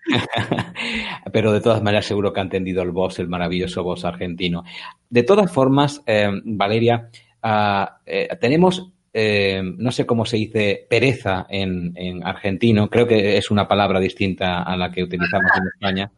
pero 1.34 1.52
de 1.52 1.60
todas 1.60 1.84
maneras 1.84 2.06
seguro 2.06 2.32
que 2.32 2.40
ha 2.40 2.44
entendido 2.44 2.82
el 2.82 2.92
voz, 2.92 3.20
el 3.20 3.28
maravilloso 3.28 3.84
voz 3.84 4.06
argentino. 4.06 4.64
De 5.10 5.24
todas 5.24 5.52
formas, 5.52 6.02
eh, 6.06 6.30
Valeria, 6.46 7.10
ah, 7.44 7.98
eh, 8.06 8.30
tenemos, 8.40 8.94
eh, 9.14 9.62
no 9.62 9.92
sé 9.92 10.06
cómo 10.06 10.24
se 10.24 10.38
dice 10.38 10.88
pereza 10.90 11.48
en, 11.50 11.92
en, 11.96 12.26
argentino, 12.26 12.90
creo 12.90 13.06
que 13.06 13.36
es 13.36 13.52
una 13.52 13.68
palabra 13.68 14.00
distinta 14.00 14.64
a 14.64 14.78
la 14.78 14.90
que 14.90 15.04
utilizamos 15.04 15.52
en 15.58 15.68
España. 15.68 16.12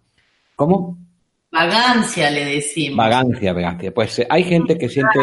¿Cómo? 0.56 0.97
Vagancia 1.54 2.32
le 2.32 2.45
decimos. 2.45 2.97
Vagancia, 2.97 3.54
vagancia. 3.54 3.93
Pues 3.93 4.18
eh, 4.18 4.28
hay 4.28 4.43
gente 4.43 4.76
que 4.76 4.89
siente. 4.89 5.20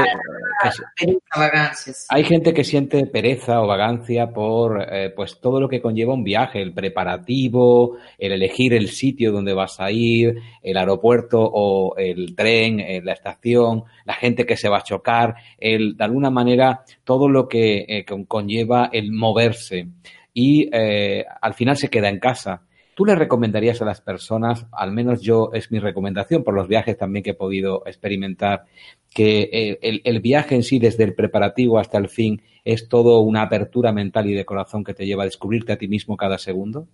hay 2.09 2.23
gente 2.23 2.55
que 2.55 2.63
siente 2.63 3.05
pereza 3.07 3.61
o 3.61 3.67
vagancia 3.67 4.29
por 4.29 4.81
eh, 4.81 5.11
pues 5.11 5.41
todo 5.41 5.61
lo 5.61 5.69
que 5.69 5.81
conlleva 5.81 6.15
un 6.15 6.23
viaje, 6.23 6.63
el 6.63 6.73
preparativo, 6.73 7.97
el 8.17 8.31
elegir 8.31 8.75
el 8.75 8.91
sitio 8.91 9.33
donde 9.33 9.55
vas 9.55 9.81
a 9.81 9.91
ir, 9.91 10.37
el 10.63 10.77
aeropuerto 10.77 11.41
o 11.41 11.97
el 11.97 12.37
tren, 12.37 12.79
eh, 12.79 13.03
la 13.03 13.15
estación, 13.15 13.83
la 14.05 14.15
gente 14.15 14.47
que 14.47 14.57
se 14.57 14.69
va 14.69 14.79
a 14.79 14.85
chocar, 14.85 15.35
el, 15.59 15.97
de 15.97 16.05
alguna 16.05 16.31
manera 16.31 16.85
todo 17.03 17.29
lo 17.29 17.49
que 17.49 18.05
conlleva 18.29 18.89
el 18.93 19.11
moverse. 19.11 19.89
Y 20.33 20.71
al 20.73 21.55
final 21.55 21.77
se 21.77 21.89
queda 21.89 22.09
en 22.09 22.21
casa 22.21 22.63
¿Tú 23.01 23.07
le 23.07 23.15
recomendarías 23.15 23.81
a 23.81 23.87
las 23.87 24.03
personas, 24.03 24.67
al 24.73 24.93
menos 24.93 25.23
yo 25.23 25.53
es 25.55 25.73
mi 25.73 25.79
recomendación 25.79 26.45
por 26.45 26.53
los 26.53 26.69
viajes 26.69 26.99
también 26.99 27.23
que 27.23 27.31
he 27.31 27.35
podido 27.35 27.83
experimentar, 27.87 28.67
que 29.09 29.49
eh, 29.51 30.03
el, 30.05 30.21
viaje 30.21 30.55
en 30.55 30.63
sí, 30.63 30.79
desde 30.79 31.05
el 31.05 31.15
preparativo 31.15 31.79
hasta 31.79 31.97
el 31.97 32.11
fin, 32.11 32.43
es 32.63 32.91
todo 32.91 33.21
una 33.21 33.41
apertura 33.41 33.91
mental 33.91 34.29
y 34.29 34.35
de 34.35 34.45
corazón 34.45 34.85
que 34.85 34.93
te 34.93 35.07
lleva 35.07 35.23
a 35.23 35.25
descubrirte 35.25 35.73
a 35.73 35.79
ti 35.79 35.89
mismo 35.89 36.15
cada 36.19 36.37
segundo? 36.37 36.89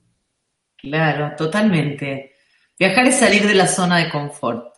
Claro, 0.76 1.34
totalmente. 1.36 2.34
Viajar 2.78 3.08
es 3.08 3.18
salir 3.18 3.44
de 3.44 3.56
la 3.56 3.66
zona 3.66 3.98
de 3.98 4.08
confort. 4.08 4.76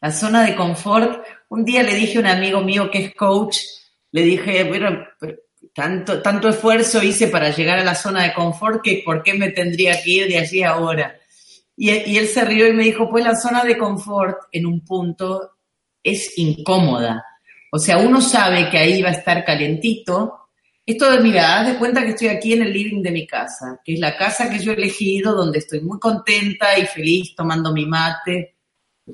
La 0.00 0.10
zona 0.10 0.44
de 0.44 0.56
confort, 0.56 1.24
un 1.48 1.64
día 1.64 1.84
le 1.84 1.94
dije 1.94 2.18
a 2.18 2.22
un 2.22 2.26
amigo 2.26 2.60
mío 2.60 2.90
que 2.90 3.04
es 3.04 3.14
coach, 3.14 3.58
le 4.10 4.22
dije, 4.22 4.64
bueno, 4.64 5.06
tanto, 5.76 6.22
tanto 6.22 6.48
esfuerzo 6.48 7.02
hice 7.02 7.28
para 7.28 7.50
llegar 7.50 7.78
a 7.78 7.84
la 7.84 7.94
zona 7.94 8.22
de 8.22 8.32
confort 8.32 8.82
que 8.82 9.02
por 9.04 9.22
qué 9.22 9.34
me 9.34 9.50
tendría 9.50 10.02
que 10.02 10.10
ir 10.10 10.26
de 10.26 10.38
allí 10.38 10.62
ahora. 10.62 11.20
Y, 11.76 11.90
él 11.90 12.26
se 12.28 12.46
rió 12.46 12.66
y 12.66 12.72
me 12.72 12.84
dijo, 12.84 13.10
pues 13.10 13.22
la 13.22 13.36
zona 13.36 13.62
de 13.62 13.76
confort 13.76 14.38
en 14.52 14.64
un 14.64 14.82
punto 14.82 15.58
es 16.02 16.38
incómoda. 16.38 17.22
O 17.70 17.78
sea, 17.78 17.98
uno 17.98 18.22
sabe 18.22 18.70
que 18.70 18.78
ahí 18.78 19.02
va 19.02 19.10
a 19.10 19.18
estar 19.18 19.44
calentito. 19.44 20.48
Esto 20.86 21.10
de, 21.10 21.20
mira, 21.20 21.60
haz 21.60 21.66
de 21.66 21.78
cuenta 21.78 22.02
que 22.02 22.10
estoy 22.10 22.28
aquí 22.28 22.54
en 22.54 22.62
el 22.62 22.72
living 22.72 23.02
de 23.02 23.10
mi 23.10 23.26
casa, 23.26 23.78
que 23.84 23.92
es 23.92 24.00
la 24.00 24.16
casa 24.16 24.48
que 24.48 24.58
yo 24.58 24.72
he 24.72 24.76
elegido, 24.76 25.34
donde 25.34 25.58
estoy 25.58 25.82
muy 25.82 25.98
contenta 25.98 26.78
y 26.78 26.86
feliz 26.86 27.34
tomando 27.36 27.74
mi 27.74 27.84
mate. 27.84 28.56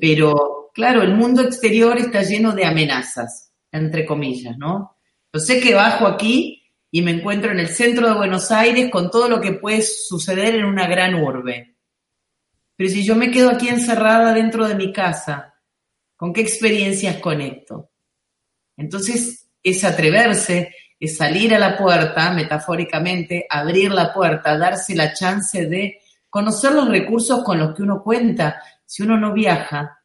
Pero, 0.00 0.70
claro, 0.72 1.02
el 1.02 1.16
mundo 1.16 1.42
exterior 1.42 1.98
está 1.98 2.22
lleno 2.22 2.52
de 2.52 2.66
amenazas, 2.66 3.50
entre 3.72 4.06
comillas, 4.06 4.56
¿no? 4.56 4.92
Yo 5.34 5.40
sé 5.40 5.60
que 5.60 5.74
bajo 5.74 6.06
aquí 6.06 6.62
y 6.90 7.00
me 7.00 7.12
encuentro 7.12 7.52
en 7.52 7.58
el 7.58 7.68
centro 7.68 8.06
de 8.06 8.14
Buenos 8.14 8.50
Aires 8.50 8.90
con 8.90 9.10
todo 9.10 9.30
lo 9.30 9.40
que 9.40 9.54
puede 9.54 9.80
suceder 9.80 10.56
en 10.56 10.66
una 10.66 10.86
gran 10.86 11.14
urbe. 11.14 11.78
Pero 12.76 12.90
si 12.90 13.02
yo 13.02 13.16
me 13.16 13.30
quedo 13.30 13.48
aquí 13.48 13.68
encerrada 13.68 14.34
dentro 14.34 14.68
de 14.68 14.74
mi 14.74 14.92
casa, 14.92 15.54
¿con 16.16 16.34
qué 16.34 16.42
experiencias 16.42 17.16
conecto? 17.16 17.92
Entonces 18.76 19.48
es 19.62 19.84
atreverse, 19.84 20.74
es 21.00 21.16
salir 21.16 21.54
a 21.54 21.58
la 21.58 21.78
puerta, 21.78 22.30
metafóricamente, 22.32 23.46
abrir 23.48 23.90
la 23.90 24.12
puerta, 24.12 24.58
darse 24.58 24.94
la 24.94 25.14
chance 25.14 25.66
de 25.66 26.00
conocer 26.28 26.72
los 26.72 26.88
recursos 26.88 27.42
con 27.42 27.58
los 27.58 27.74
que 27.74 27.82
uno 27.82 28.02
cuenta. 28.02 28.62
Si 28.84 29.02
uno 29.02 29.16
no 29.16 29.32
viaja, 29.32 30.01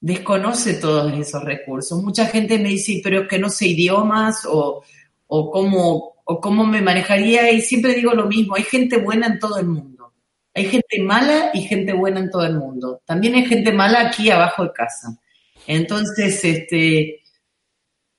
desconoce 0.00 0.74
todos 0.74 1.12
esos 1.12 1.42
recursos. 1.44 2.02
Mucha 2.02 2.26
gente 2.26 2.58
me 2.58 2.70
dice, 2.70 3.00
pero 3.02 3.22
es 3.22 3.28
que 3.28 3.38
no 3.38 3.48
sé 3.48 3.68
idiomas 3.68 4.46
o, 4.46 4.82
o, 5.26 5.50
cómo, 5.50 6.14
o 6.24 6.40
cómo 6.40 6.66
me 6.66 6.82
manejaría 6.82 7.50
y 7.50 7.60
siempre 7.60 7.94
digo 7.94 8.12
lo 8.12 8.26
mismo, 8.26 8.54
hay 8.54 8.62
gente 8.62 8.98
buena 8.98 9.26
en 9.26 9.38
todo 9.38 9.58
el 9.58 9.66
mundo. 9.66 10.12
Hay 10.54 10.64
gente 10.64 11.02
mala 11.02 11.50
y 11.54 11.62
gente 11.62 11.92
buena 11.92 12.20
en 12.20 12.30
todo 12.30 12.44
el 12.44 12.54
mundo. 12.54 13.00
También 13.04 13.34
hay 13.34 13.46
gente 13.46 13.72
mala 13.72 14.08
aquí 14.08 14.30
abajo 14.30 14.64
de 14.64 14.72
casa. 14.72 15.18
Entonces, 15.66 16.44
este, 16.44 17.22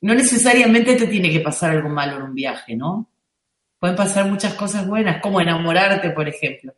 no 0.00 0.14
necesariamente 0.14 0.96
te 0.96 1.06
tiene 1.06 1.30
que 1.30 1.40
pasar 1.40 1.72
algo 1.72 1.88
malo 1.88 2.16
en 2.16 2.22
un 2.22 2.34
viaje, 2.34 2.76
¿no? 2.76 3.10
Pueden 3.78 3.96
pasar 3.96 4.26
muchas 4.26 4.54
cosas 4.54 4.86
buenas, 4.86 5.20
como 5.20 5.40
enamorarte, 5.40 6.10
por 6.10 6.28
ejemplo. 6.28 6.72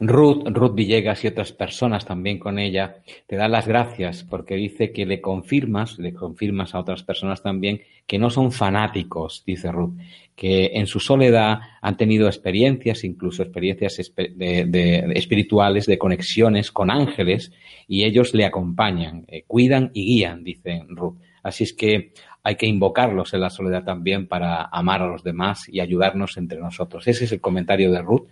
Ruth, 0.00 0.48
Ruth 0.48 0.74
Villegas 0.74 1.22
y 1.24 1.26
otras 1.26 1.52
personas 1.52 2.06
también 2.06 2.38
con 2.38 2.58
ella 2.58 2.96
te 3.26 3.36
dan 3.36 3.52
las 3.52 3.68
gracias 3.68 4.24
porque 4.24 4.54
dice 4.54 4.92
que 4.92 5.04
le 5.04 5.20
confirmas, 5.20 5.98
le 5.98 6.14
confirmas 6.14 6.74
a 6.74 6.80
otras 6.80 7.02
personas 7.02 7.42
también 7.42 7.82
que 8.06 8.18
no 8.18 8.30
son 8.30 8.50
fanáticos, 8.50 9.44
dice 9.44 9.70
Ruth, 9.70 9.92
que 10.34 10.70
en 10.72 10.86
su 10.86 11.00
soledad 11.00 11.58
han 11.82 11.98
tenido 11.98 12.28
experiencias, 12.28 13.04
incluso 13.04 13.42
experiencias 13.42 13.98
espirituales, 13.98 15.84
de 15.84 15.98
conexiones 15.98 16.70
con 16.72 16.90
ángeles 16.90 17.52
y 17.86 18.04
ellos 18.04 18.32
le 18.32 18.46
acompañan, 18.46 19.26
eh, 19.28 19.44
cuidan 19.46 19.90
y 19.92 20.06
guían, 20.06 20.42
dice 20.42 20.82
Ruth. 20.88 21.16
Así 21.42 21.64
es 21.64 21.72
que 21.72 22.12
hay 22.42 22.56
que 22.56 22.66
invocarlos 22.66 23.34
en 23.34 23.40
la 23.40 23.50
soledad 23.50 23.84
también 23.84 24.26
para 24.26 24.64
amar 24.64 25.02
a 25.02 25.06
los 25.06 25.22
demás 25.22 25.68
y 25.68 25.80
ayudarnos 25.80 26.36
entre 26.36 26.58
nosotros. 26.58 27.06
Ese 27.06 27.24
es 27.24 27.32
el 27.32 27.40
comentario 27.40 27.90
de 27.90 28.02
Ruth. 28.02 28.28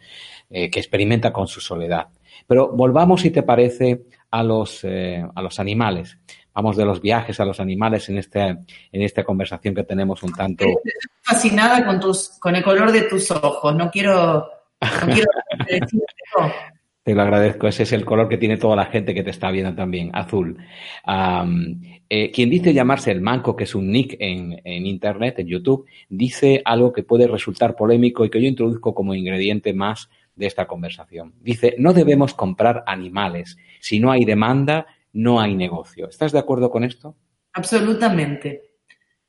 Eh, 0.51 0.71
que 0.71 0.79
experimenta 0.79 1.31
con 1.31 1.47
su 1.47 1.61
soledad. 1.61 2.09
Pero 2.47 2.73
volvamos, 2.73 3.21
si 3.21 3.31
te 3.31 3.43
parece, 3.43 4.05
a 4.31 4.43
los, 4.43 4.81
eh, 4.83 5.23
a 5.35 5.43
los 5.43 5.61
animales. 5.61 6.17
Vamos 6.55 6.75
de 6.75 6.87
los 6.87 7.03
viajes 7.03 7.39
a 7.39 7.45
los 7.45 7.61
animales 7.61 8.09
en, 8.09 8.17
este, 8.17 8.41
en 8.41 9.03
esta 9.03 9.25
conversación 9.25 9.75
que 9.75 9.85
tenemos 9.85 10.23
un 10.23 10.33
tanto. 10.33 10.65
Estoy 10.65 10.93
fascinada 11.23 11.85
con, 11.85 12.01
tus, 12.01 12.31
con 12.41 12.57
el 12.57 12.65
color 12.65 12.93
de 12.93 13.03
tus 13.03 13.31
ojos. 13.31 13.77
No 13.77 13.91
quiero, 13.91 14.49
no 14.81 15.13
quiero 15.13 15.29
Te 17.09 17.15
lo 17.15 17.23
agradezco. 17.23 17.67
Ese 17.67 17.85
es 17.85 17.93
el 17.93 18.05
color 18.05 18.29
que 18.29 18.37
tiene 18.37 18.59
toda 18.59 18.77
la 18.77 18.85
gente 18.85 19.15
que 19.15 19.23
te 19.23 19.31
está 19.31 19.51
viendo 19.51 19.75
también, 19.75 20.11
azul. 20.13 20.59
Eh, 21.07 22.31
quien 22.31 22.51
dice 22.51 22.75
llamarse 22.75 23.11
el 23.11 23.23
manco, 23.23 23.57
que 23.57 23.65
es 23.65 23.75
un 23.75 23.91
nick 23.91 24.17
en, 24.21 24.61
en, 24.63 24.85
Internet, 24.85 25.39
en 25.39 25.47
YouTube, 25.47 25.87
dice 26.11 26.61
algo 26.67 26.93
que 26.93 27.05
puede 27.05 27.27
resultar 27.27 27.77
polémico 27.77 28.27
y 28.27 28.29
que 28.29 28.43
yo 28.43 28.47
introduzco 28.47 28.93
como 28.93 29.15
ingrediente 29.15 29.73
más 29.73 30.11
de 30.37 30.49
esta 30.49 30.67
conversación. 30.67 31.33
Dice, 31.41 31.77
no 31.79 31.95
debemos 31.95 32.35
comprar 32.35 32.85
animales. 32.87 33.57
Si 33.81 34.01
no 34.01 34.13
hay 34.13 34.27
demanda, 34.27 34.87
no 35.15 35.41
hay 35.41 35.55
negocio. 35.55 36.11
¿Estás 36.11 36.33
de 36.33 36.41
acuerdo 36.41 36.71
con 36.71 36.85
esto? 36.85 37.17
Absolutamente, 37.55 38.73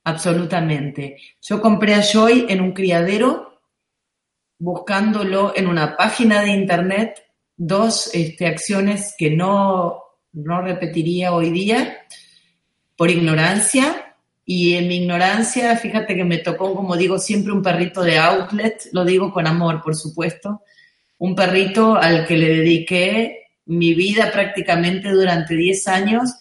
absolutamente. 0.04 1.16
Yo 1.42 1.62
compré 1.62 1.94
a 1.94 2.02
Joy 2.02 2.46
en 2.50 2.60
un 2.60 2.74
criadero, 2.74 3.62
buscándolo 4.58 5.54
en 5.56 5.68
una 5.68 5.96
página 5.96 6.42
de 6.42 6.50
internet, 6.50 7.24
dos 7.60 8.10
este, 8.14 8.48
acciones 8.48 9.14
que 9.18 9.32
no, 9.32 10.02
no 10.32 10.62
repetiría 10.62 11.34
hoy 11.34 11.52
día 11.52 12.00
por 12.96 13.12
ignorancia. 13.12 14.16
Y 14.46 14.76
en 14.76 14.88
mi 14.88 14.96
ignorancia, 14.96 15.76
fíjate 15.76 16.16
que 16.16 16.24
me 16.24 16.40
tocó, 16.40 16.74
como 16.74 16.96
digo, 16.98 17.20
siempre 17.20 17.52
un 17.52 17.62
perrito 17.62 18.02
de 18.02 18.18
outlet, 18.18 18.90
lo 18.94 19.06
digo 19.06 19.32
con 19.32 19.46
amor, 19.46 19.82
por 19.84 19.96
supuesto, 19.96 20.64
un 21.20 21.36
perrito 21.36 21.96
al 21.96 22.26
que 22.26 22.38
le 22.38 22.48
dediqué 22.48 23.44
mi 23.66 23.94
vida 23.94 24.32
prácticamente 24.32 25.10
durante 25.10 25.56
10 25.56 25.88
años, 25.90 26.34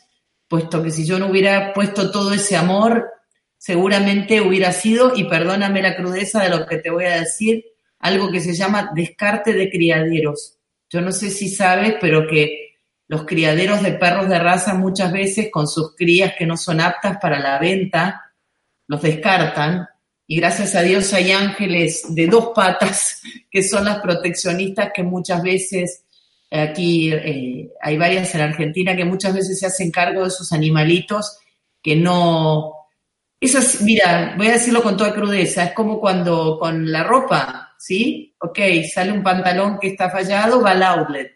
puesto 0.46 0.82
que 0.82 0.90
si 0.90 1.04
yo 1.04 1.18
no 1.18 1.26
hubiera 1.26 1.74
puesto 1.74 2.10
todo 2.10 2.32
ese 2.32 2.56
amor, 2.56 3.10
seguramente 3.58 4.40
hubiera 4.40 4.72
sido, 4.72 5.14
y 5.14 5.24
perdóname 5.24 5.82
la 5.82 5.96
crudeza 5.96 6.42
de 6.42 6.48
lo 6.48 6.64
que 6.64 6.78
te 6.78 6.90
voy 6.90 7.04
a 7.04 7.20
decir, 7.20 7.64
algo 7.98 8.30
que 8.30 8.40
se 8.40 8.54
llama 8.54 8.90
descarte 8.94 9.52
de 9.52 9.68
criaderos. 9.68 10.57
Yo 10.90 11.00
no 11.00 11.12
sé 11.12 11.30
si 11.30 11.48
sabes, 11.48 11.94
pero 12.00 12.26
que 12.26 12.68
los 13.08 13.24
criaderos 13.24 13.82
de 13.82 13.92
perros 13.92 14.28
de 14.28 14.38
raza 14.38 14.74
muchas 14.74 15.12
veces 15.12 15.48
con 15.50 15.66
sus 15.66 15.96
crías 15.96 16.34
que 16.38 16.46
no 16.46 16.56
son 16.56 16.80
aptas 16.80 17.16
para 17.20 17.38
la 17.38 17.58
venta, 17.58 18.32
los 18.86 19.00
descartan. 19.00 19.88
Y 20.26 20.36
gracias 20.36 20.74
a 20.74 20.82
Dios 20.82 21.12
hay 21.14 21.32
ángeles 21.32 22.14
de 22.14 22.26
dos 22.26 22.50
patas 22.54 23.22
que 23.50 23.62
son 23.62 23.86
las 23.86 24.00
proteccionistas 24.00 24.90
que 24.94 25.02
muchas 25.02 25.42
veces, 25.42 26.04
aquí 26.50 27.10
eh, 27.12 27.70
hay 27.80 27.96
varias 27.96 28.34
en 28.34 28.42
Argentina 28.42 28.94
que 28.94 29.06
muchas 29.06 29.34
veces 29.34 29.58
se 29.58 29.66
hacen 29.66 29.90
cargo 29.90 30.22
de 30.22 30.28
esos 30.28 30.52
animalitos 30.52 31.38
que 31.82 31.96
no... 31.96 32.74
Eso 33.40 33.58
es, 33.58 33.80
mira, 33.82 34.34
voy 34.36 34.48
a 34.48 34.54
decirlo 34.54 34.82
con 34.82 34.96
toda 34.96 35.14
crudeza, 35.14 35.62
es 35.64 35.72
como 35.72 36.00
cuando 36.00 36.58
con 36.58 36.90
la 36.90 37.04
ropa, 37.04 37.67
¿sí? 37.78 38.34
Ok, 38.40 38.58
sale 38.92 39.12
un 39.12 39.22
pantalón 39.22 39.78
que 39.80 39.88
está 39.88 40.10
fallado, 40.10 40.60
va 40.60 40.72
al 40.72 40.82
outlet. 40.82 41.32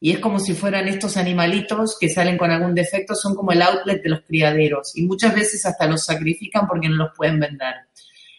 Y 0.00 0.10
es 0.10 0.18
como 0.18 0.38
si 0.40 0.54
fueran 0.54 0.88
estos 0.88 1.16
animalitos 1.16 1.96
que 1.98 2.08
salen 2.08 2.36
con 2.36 2.50
algún 2.50 2.74
defecto, 2.74 3.14
son 3.14 3.34
como 3.34 3.52
el 3.52 3.62
outlet 3.62 4.02
de 4.02 4.08
los 4.08 4.22
criaderos. 4.22 4.96
Y 4.96 5.02
muchas 5.06 5.34
veces 5.34 5.64
hasta 5.64 5.86
los 5.86 6.04
sacrifican 6.04 6.66
porque 6.66 6.88
no 6.88 6.96
los 6.96 7.16
pueden 7.16 7.38
vender. 7.38 7.74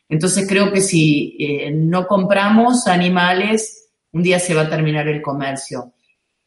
Entonces 0.10 0.48
creo 0.48 0.72
que 0.72 0.82
si 0.82 1.36
eh, 1.40 1.72
no 1.72 2.06
compramos 2.06 2.88
animales, 2.88 3.90
un 4.12 4.22
día 4.22 4.40
se 4.40 4.54
va 4.54 4.64
a 4.64 4.70
terminar 4.70 5.08
el 5.08 5.22
comercio. 5.22 5.94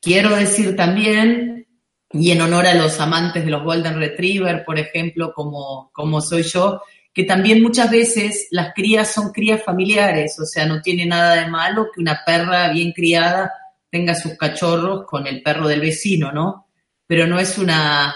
Quiero 0.00 0.36
decir 0.36 0.76
también, 0.76 1.66
y 2.12 2.30
en 2.30 2.40
honor 2.40 2.66
a 2.66 2.74
los 2.74 3.00
amantes 3.00 3.44
de 3.44 3.50
los 3.50 3.64
Golden 3.64 3.98
Retriever, 3.98 4.64
por 4.64 4.78
ejemplo, 4.78 5.32
como, 5.34 5.90
como 5.92 6.20
soy 6.20 6.42
yo, 6.42 6.80
que 7.12 7.24
también 7.24 7.62
muchas 7.62 7.90
veces 7.90 8.48
las 8.50 8.72
crías 8.74 9.12
son 9.12 9.32
crías 9.32 9.62
familiares, 9.62 10.38
o 10.38 10.44
sea, 10.44 10.66
no 10.66 10.80
tiene 10.80 11.06
nada 11.06 11.34
de 11.34 11.48
malo 11.48 11.88
que 11.92 12.00
una 12.00 12.22
perra 12.24 12.68
bien 12.70 12.92
criada 12.92 13.52
tenga 13.90 14.14
sus 14.14 14.36
cachorros 14.36 15.04
con 15.06 15.26
el 15.26 15.42
perro 15.42 15.66
del 15.66 15.80
vecino, 15.80 16.30
¿no? 16.32 16.68
Pero 17.06 17.26
no 17.26 17.38
es 17.38 17.58
una, 17.58 18.14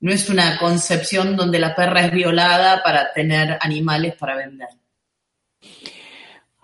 no 0.00 0.12
es 0.12 0.30
una 0.30 0.58
concepción 0.58 1.36
donde 1.36 1.58
la 1.58 1.74
perra 1.74 2.06
es 2.06 2.12
violada 2.12 2.82
para 2.82 3.12
tener 3.12 3.58
animales 3.60 4.14
para 4.14 4.36
vender. 4.36 4.68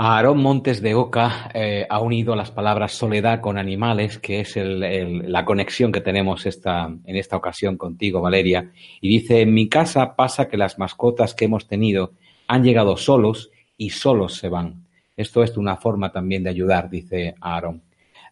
Aarón 0.07 0.43
Montes 0.43 0.83
de 0.83 0.95
Oca 0.95 1.51
eh, 1.55 1.87
ha 1.89 1.99
unido 1.99 2.37
las 2.37 2.51
palabras 2.51 2.93
soledad 2.93 3.41
con 3.41 3.57
animales, 3.57 4.19
que 4.19 4.41
es 4.41 4.55
la 4.55 5.47
conexión 5.47 5.93
que 5.93 6.03
tenemos 6.03 6.45
esta, 6.45 6.95
en 7.07 7.17
esta 7.17 7.39
ocasión 7.39 7.79
contigo, 7.79 8.21
Valeria. 8.21 8.71
Y 9.01 9.09
dice, 9.09 9.41
en 9.41 9.55
mi 9.55 9.67
casa 9.67 10.15
pasa 10.15 10.47
que 10.47 10.59
las 10.59 10.79
mascotas 10.79 11.33
que 11.33 11.47
hemos 11.47 11.67
tenido 11.67 12.13
han 12.49 12.65
llegado 12.65 12.99
solos 12.99 13.51
y 13.79 13.91
solos 13.91 14.35
se 14.35 14.51
van. 14.51 14.85
Esto 15.17 15.43
es 15.43 15.57
una 15.57 15.79
forma 15.79 16.13
también 16.13 16.43
de 16.43 16.51
ayudar, 16.51 16.91
dice 16.91 17.35
Aarón. 17.41 17.81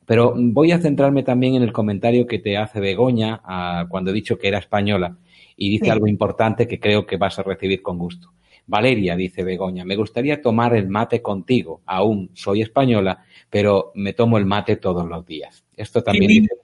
Pero 0.04 0.34
voy 0.36 0.72
a 0.72 0.78
centrarme 0.78 1.22
también 1.22 1.54
en 1.54 1.62
el 1.62 1.72
comentario 1.72 2.26
que 2.26 2.38
te 2.38 2.58
hace 2.58 2.80
Begoña 2.80 3.40
ah, 3.44 3.86
cuando 3.88 4.10
he 4.10 4.14
dicho 4.14 4.36
que 4.36 4.48
era 4.48 4.58
española 4.58 5.16
y 5.56 5.70
dice 5.70 5.90
algo 5.90 6.06
importante 6.06 6.68
que 6.68 6.78
creo 6.78 7.06
que 7.06 7.16
vas 7.16 7.38
a 7.38 7.44
recibir 7.44 7.80
con 7.80 7.96
gusto. 7.96 8.30
Valeria, 8.66 9.16
dice 9.16 9.44
Begoña, 9.44 9.84
me 9.84 9.96
gustaría 9.96 10.40
tomar 10.40 10.74
el 10.74 10.88
mate 10.88 11.20
contigo. 11.20 11.82
Aún 11.86 12.30
soy 12.34 12.62
española, 12.62 13.24
pero 13.50 13.92
me 13.94 14.12
tomo 14.12 14.38
el 14.38 14.46
mate 14.46 14.76
todos 14.76 15.06
los 15.08 15.26
días. 15.26 15.64
Esto 15.76 16.02
también 16.02 16.28
dice... 16.28 16.56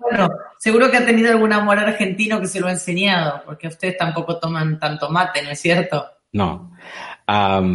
Bueno, 0.00 0.30
seguro 0.58 0.90
que 0.90 0.96
ha 0.96 1.06
tenido 1.06 1.30
algún 1.30 1.52
amor 1.52 1.78
argentino 1.78 2.40
que 2.40 2.46
se 2.46 2.60
lo 2.60 2.68
ha 2.68 2.72
enseñado, 2.72 3.42
porque 3.44 3.68
ustedes 3.68 3.96
tampoco 3.96 4.38
toman 4.38 4.78
tanto 4.78 5.10
mate, 5.10 5.42
¿no 5.42 5.50
es 5.50 5.60
cierto? 5.60 6.04
No. 6.32 6.72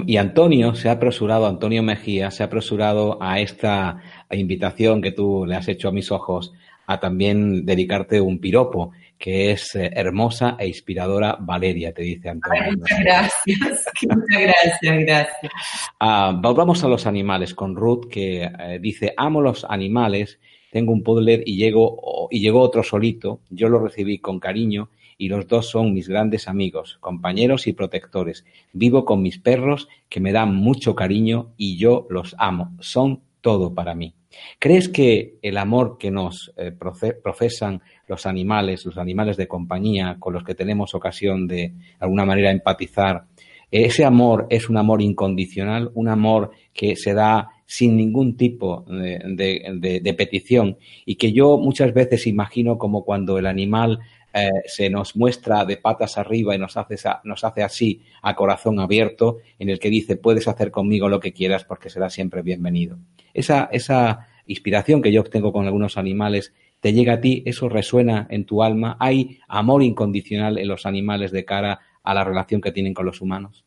y 0.06 0.18
Antonio 0.18 0.74
se 0.76 0.90
ha 0.90 0.94
apresurado, 0.94 1.48
Antonio 1.48 1.84
Mejía, 1.84 2.32
se 2.32 2.44
ha 2.44 2.48
apresurado 2.48 3.22
a 3.22 3.40
esta 3.40 4.02
invitación 4.32 5.02
que 5.02 5.12
tú 5.12 5.46
le 5.46 5.56
has 5.56 5.68
hecho 5.68 5.90
a 5.90 5.92
mis 5.92 6.12
ojos 6.12 6.54
a 6.88 7.00
también 7.00 7.66
dedicarte 7.66 8.22
un 8.22 8.40
piropo 8.40 8.92
que 9.18 9.52
es 9.52 9.76
eh, 9.76 9.90
hermosa 9.94 10.56
e 10.60 10.68
inspiradora 10.68 11.38
Valeria, 11.40 11.94
te 11.94 12.04
dice 12.04 12.30
Antonio. 12.30 12.64
muchas 12.78 13.00
gracias, 13.00 13.36
muchas 14.04 14.42
gracias, 14.42 15.00
gracias. 15.00 15.52
Ah, 16.00 16.38
volvamos 16.40 16.84
a 16.84 16.88
los 16.88 17.06
animales 17.08 17.54
con 17.54 17.76
Ruth, 17.76 18.08
que 18.10 18.44
eh, 18.44 18.80
dice, 18.80 19.14
amo 19.18 19.42
los 19.42 19.66
animales, 19.66 20.40
tengo 20.72 20.92
un 20.92 21.04
poodle 21.04 21.44
y, 21.46 21.58
llego, 21.58 22.28
y 22.30 22.40
llegó 22.40 22.62
otro 22.62 22.84
solito, 22.84 23.42
yo 23.50 23.70
lo 23.70 23.80
recibí 23.80 24.20
con 24.20 24.40
cariño 24.40 24.90
y 25.18 25.30
los 25.30 25.48
dos 25.48 25.70
son 25.70 25.94
mis 25.94 26.08
grandes 26.08 26.48
amigos, 26.48 26.98
compañeros 27.00 27.68
y 27.68 27.74
protectores. 27.74 28.46
Vivo 28.74 29.04
con 29.04 29.22
mis 29.22 29.40
perros 29.40 29.88
que 30.10 30.20
me 30.20 30.32
dan 30.32 30.56
mucho 30.56 30.96
cariño 30.96 31.54
y 31.58 31.78
yo 31.78 32.06
los 32.10 32.36
amo, 32.38 32.76
son 32.80 33.22
todo 33.42 33.74
para 33.74 33.96
mí. 33.96 34.14
¿Crees 34.60 34.90
que 34.90 35.36
el 35.42 35.58
amor 35.58 35.98
que 35.98 36.12
nos 36.12 36.54
eh, 36.58 36.72
profesan 36.72 37.82
los 38.08 38.26
animales, 38.26 38.86
los 38.86 38.98
animales 38.98 39.38
de 39.38 39.48
compañía 39.48 40.18
con 40.20 40.34
los 40.34 40.44
que 40.44 40.56
tenemos 40.56 40.96
ocasión 40.96 41.48
de, 41.48 41.56
de 41.56 41.74
alguna 42.00 42.26
manera, 42.26 42.52
empatizar, 42.52 43.26
ese 43.72 44.06
amor 44.06 44.48
es 44.50 44.70
un 44.70 44.78
amor 44.78 45.02
incondicional, 45.02 45.92
un 45.94 46.08
amor 46.08 46.52
que 46.74 46.96
se 46.96 47.14
da 47.14 47.50
sin 47.66 47.98
ningún 47.98 48.38
tipo 48.38 48.86
de, 48.88 50.16
petición 50.18 50.78
y 51.06 51.16
que 51.16 51.34
yo 51.34 51.58
muchas 51.58 51.94
veces 51.94 52.26
imagino 52.28 52.78
como 52.78 53.04
cuando 53.04 53.38
el 53.38 53.46
animal 53.46 54.00
eh, 54.34 54.50
se 54.66 54.90
nos 54.90 55.18
muestra 55.18 55.66
de 55.66 55.76
patas 55.76 56.18
arriba 56.18 56.56
y 56.56 56.60
nos 56.60 56.78
hace, 56.78 56.96
nos 57.26 57.44
hace 57.44 57.62
así 57.62 58.02
a 58.22 58.36
corazón 58.36 58.80
abierto, 58.80 59.40
en 59.60 59.70
el 59.70 59.80
que 59.80 59.90
dice, 59.90 60.16
puedes 60.16 60.48
hacer 60.48 60.72
conmigo 60.72 61.10
lo 61.10 61.20
que 61.20 61.34
quieras 61.34 61.66
porque 61.66 61.90
será 61.90 62.10
siempre 62.10 62.42
bienvenido. 62.42 62.98
Esa, 63.38 63.70
esa 63.72 64.28
inspiración 64.48 65.02
que 65.02 65.12
yo 65.12 65.24
tengo 65.24 65.54
con 65.54 65.66
algunos 65.66 65.98
animales 65.98 66.54
te 66.80 66.92
llega 66.92 67.14
a 67.14 67.22
ti, 67.22 67.44
eso 67.46 67.70
resuena 67.70 68.28
en 68.30 68.46
tu 68.46 68.64
alma, 68.64 68.98
hay 69.00 69.40
amor 69.48 69.84
incondicional 69.84 70.58
en 70.58 70.68
los 70.68 70.86
animales 70.86 71.32
de 71.32 71.46
cara 71.46 71.80
a 72.04 72.14
la 72.14 72.24
relación 72.24 72.62
que 72.62 72.72
tienen 72.72 72.94
con 72.94 73.06
los 73.06 73.22
humanos. 73.22 73.64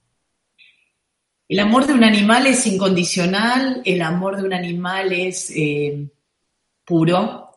El 1.49 1.59
amor 1.59 1.87
de 1.87 1.95
un 1.95 2.05
animal 2.05 2.47
es 2.47 2.67
incondicional, 2.67 3.83
el 3.85 4.03
amor 4.03 4.37
de 4.37 4.45
un 4.45 4.53
animal 4.53 5.13
es 5.13 5.53
eh, 5.55 6.09
puro 6.85 7.51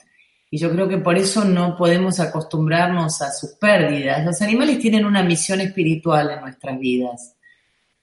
y 0.50 0.58
yo 0.58 0.72
creo 0.72 0.88
que 0.88 0.98
por 0.98 1.18
eso 1.18 1.46
no 1.46 1.78
podemos 1.78 2.20
acostumbrarnos 2.20 3.22
a 3.22 3.32
sus 3.32 3.52
pérdidas. 3.54 4.26
Los 4.26 4.42
animales 4.42 4.80
tienen 4.80 5.06
una 5.06 5.24
misión 5.24 5.62
espiritual 5.62 6.32
en 6.32 6.42
nuestras 6.42 6.80
vidas, 6.80 7.36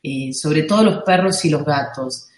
eh, 0.02 0.32
sobre 0.32 0.62
todo 0.62 0.84
los 0.84 1.02
perros 1.02 1.44
y 1.44 1.50
los 1.50 1.64
gatos 1.64 2.29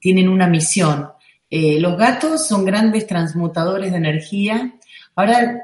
tienen 0.00 0.28
una 0.28 0.48
misión. 0.48 1.08
Eh, 1.48 1.78
los 1.78 1.96
gatos 1.96 2.46
son 2.46 2.64
grandes 2.64 3.06
transmutadores 3.06 3.92
de 3.92 3.98
energía. 3.98 4.74
Ahora, 5.14 5.62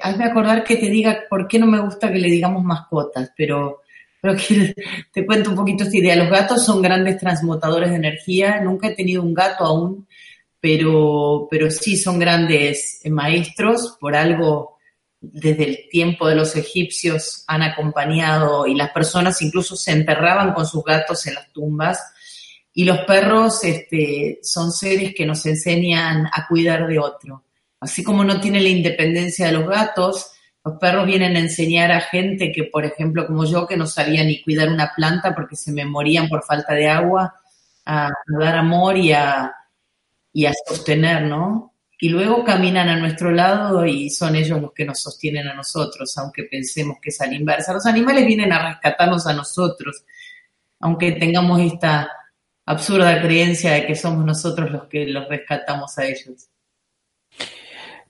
hazme 0.00 0.24
acordar 0.24 0.64
que 0.64 0.76
te 0.76 0.88
diga 0.88 1.24
por 1.28 1.48
qué 1.48 1.58
no 1.58 1.66
me 1.66 1.80
gusta 1.80 2.12
que 2.12 2.18
le 2.18 2.30
digamos 2.30 2.62
mascotas, 2.62 3.32
pero 3.36 3.82
pero 4.22 4.36
te 5.12 5.26
cuento 5.26 5.50
un 5.50 5.56
poquito 5.56 5.84
esta 5.84 5.96
idea. 5.96 6.16
Los 6.16 6.30
gatos 6.30 6.64
son 6.64 6.80
grandes 6.80 7.18
transmutadores 7.18 7.90
de 7.90 7.96
energía. 7.96 8.60
Nunca 8.60 8.88
he 8.88 8.94
tenido 8.94 9.22
un 9.22 9.34
gato 9.34 9.64
aún, 9.64 10.06
pero, 10.60 11.48
pero 11.50 11.70
sí 11.70 11.96
son 11.96 12.20
grandes 12.20 13.00
maestros. 13.10 13.96
Por 14.00 14.14
algo, 14.14 14.78
desde 15.20 15.64
el 15.64 15.88
tiempo 15.90 16.28
de 16.28 16.36
los 16.36 16.54
egipcios 16.54 17.42
han 17.48 17.62
acompañado 17.62 18.66
y 18.66 18.76
las 18.76 18.92
personas 18.92 19.42
incluso 19.42 19.74
se 19.74 19.90
enterraban 19.90 20.54
con 20.54 20.66
sus 20.66 20.84
gatos 20.84 21.26
en 21.26 21.34
las 21.34 21.52
tumbas. 21.52 22.00
Y 22.74 22.84
los 22.84 23.00
perros 23.00 23.62
este, 23.64 24.38
son 24.42 24.72
seres 24.72 25.14
que 25.14 25.26
nos 25.26 25.44
enseñan 25.44 26.26
a 26.26 26.46
cuidar 26.48 26.86
de 26.86 26.98
otro. 26.98 27.44
Así 27.80 28.02
como 28.02 28.24
no 28.24 28.40
tiene 28.40 28.60
la 28.60 28.68
independencia 28.68 29.46
de 29.46 29.52
los 29.52 29.68
gatos, 29.68 30.32
los 30.64 30.78
perros 30.78 31.06
vienen 31.06 31.36
a 31.36 31.40
enseñar 31.40 31.90
a 31.90 32.00
gente 32.00 32.52
que, 32.52 32.64
por 32.64 32.84
ejemplo, 32.84 33.26
como 33.26 33.44
yo, 33.44 33.66
que 33.66 33.76
no 33.76 33.86
sabía 33.86 34.22
ni 34.24 34.42
cuidar 34.42 34.68
una 34.68 34.92
planta 34.94 35.34
porque 35.34 35.56
se 35.56 35.72
me 35.72 35.84
morían 35.84 36.28
por 36.28 36.44
falta 36.44 36.74
de 36.74 36.88
agua, 36.88 37.34
a, 37.84 38.10
dar 38.38 38.56
amor 38.56 38.96
y 38.96 39.12
a, 39.12 39.52
y 40.32 40.46
a 40.46 40.52
sostener, 40.66 41.22
¿no? 41.22 41.74
Y 41.98 42.08
luego 42.08 42.44
caminan 42.44 42.88
a 42.88 42.96
nuestro 42.96 43.30
lado 43.32 43.84
y 43.84 44.10
son 44.10 44.34
ellos 44.36 44.60
los 44.60 44.72
que 44.72 44.84
nos 44.84 45.00
sostienen 45.00 45.48
a 45.48 45.54
nosotros, 45.54 46.16
aunque 46.18 46.44
pensemos 46.44 46.98
que 47.02 47.10
es 47.10 47.20
a 47.20 47.26
la 47.26 47.34
inversa. 47.34 47.72
Los 47.72 47.86
animales 47.86 48.26
vienen 48.26 48.52
a 48.52 48.70
rescatarnos 48.70 49.26
a 49.26 49.34
nosotros, 49.34 50.04
aunque 50.80 51.12
tengamos 51.12 51.60
esta 51.60 52.08
absurda 52.72 53.20
creencia 53.22 53.72
de 53.72 53.86
que 53.86 53.94
somos 53.94 54.24
nosotros 54.24 54.70
los 54.70 54.84
que 54.84 55.06
los 55.06 55.28
rescatamos 55.28 55.98
a 55.98 56.06
ellos. 56.06 56.48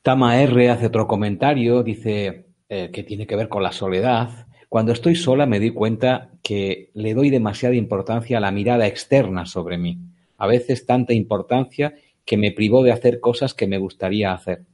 Tama 0.03 0.41
R 0.43 0.71
hace 0.71 0.87
otro 0.87 1.07
comentario, 1.07 1.83
dice 1.83 2.47
eh, 2.69 2.91
que 2.93 3.03
tiene 3.03 3.27
que 3.27 3.37
ver 3.37 3.49
con 3.49 3.63
la 3.63 3.73
soledad. 3.73 4.47
Cuando 4.69 4.93
estoy 4.93 5.15
sola 5.15 5.47
me 5.47 5.61
doy 5.61 5.71
cuenta 5.71 6.31
que 6.43 6.91
le 6.95 7.15
doy 7.15 7.31
demasiada 7.31 7.75
importancia 7.75 8.39
a 8.39 8.41
la 8.41 8.51
mirada 8.51 8.87
externa 8.87 9.47
sobre 9.47 9.79
mí. 9.79 9.99
A 10.39 10.47
veces 10.47 10.87
tanta 10.87 11.13
importancia 11.13 11.95
que 12.25 12.37
me 12.37 12.51
privó 12.51 12.83
de 12.83 12.93
hacer 12.93 13.21
cosas 13.21 13.55
que 13.55 13.67
me 13.67 13.79
gustaría 13.79 14.33
hacer. 14.33 14.65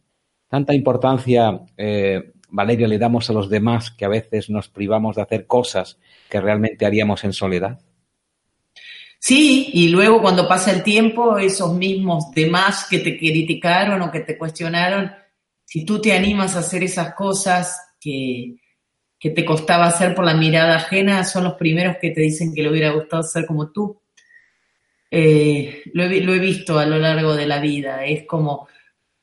Tanta 0.48 0.74
importancia, 0.74 1.60
eh, 1.76 2.32
Valeria, 2.50 2.88
le 2.88 2.98
damos 2.98 3.28
a 3.28 3.34
los 3.34 3.50
demás 3.50 3.90
que 3.90 4.04
a 4.04 4.08
veces 4.08 4.48
nos 4.48 4.68
privamos 4.68 5.16
de 5.16 5.22
hacer 5.22 5.46
cosas 5.46 5.98
que 6.30 6.40
realmente 6.40 6.86
haríamos 6.86 7.24
en 7.24 7.32
soledad. 7.32 7.80
Sí, 9.18 9.70
y 9.72 9.88
luego 9.88 10.22
cuando 10.22 10.46
pasa 10.46 10.70
el 10.70 10.82
tiempo, 10.82 11.38
esos 11.38 11.74
mismos 11.74 12.30
demás 12.32 12.86
que 12.88 13.00
te 13.00 13.18
criticaron 13.18 14.00
o 14.02 14.10
que 14.10 14.20
te 14.20 14.38
cuestionaron, 14.38 15.12
si 15.64 15.84
tú 15.84 16.00
te 16.00 16.12
animas 16.12 16.54
a 16.56 16.60
hacer 16.60 16.84
esas 16.84 17.14
cosas 17.14 17.94
que, 18.00 18.56
te 19.20 19.44
costaba 19.44 19.86
hacer 19.86 20.14
por 20.14 20.24
la 20.24 20.34
mirada 20.34 20.76
ajena, 20.76 21.24
son 21.24 21.44
los 21.44 21.54
primeros 21.54 21.96
que 22.00 22.10
te 22.10 22.20
dicen 22.20 22.54
que 22.54 22.62
le 22.62 22.70
hubiera 22.70 22.90
gustado 22.90 23.22
ser 23.24 23.44
como 23.44 23.70
tú. 23.70 24.00
Eh, 25.10 25.82
lo 25.92 26.04
he 26.04 26.38
visto 26.38 26.78
a 26.78 26.86
lo 26.86 26.98
largo 26.98 27.34
de 27.34 27.46
la 27.46 27.58
vida, 27.60 28.04
es 28.04 28.24
como 28.26 28.68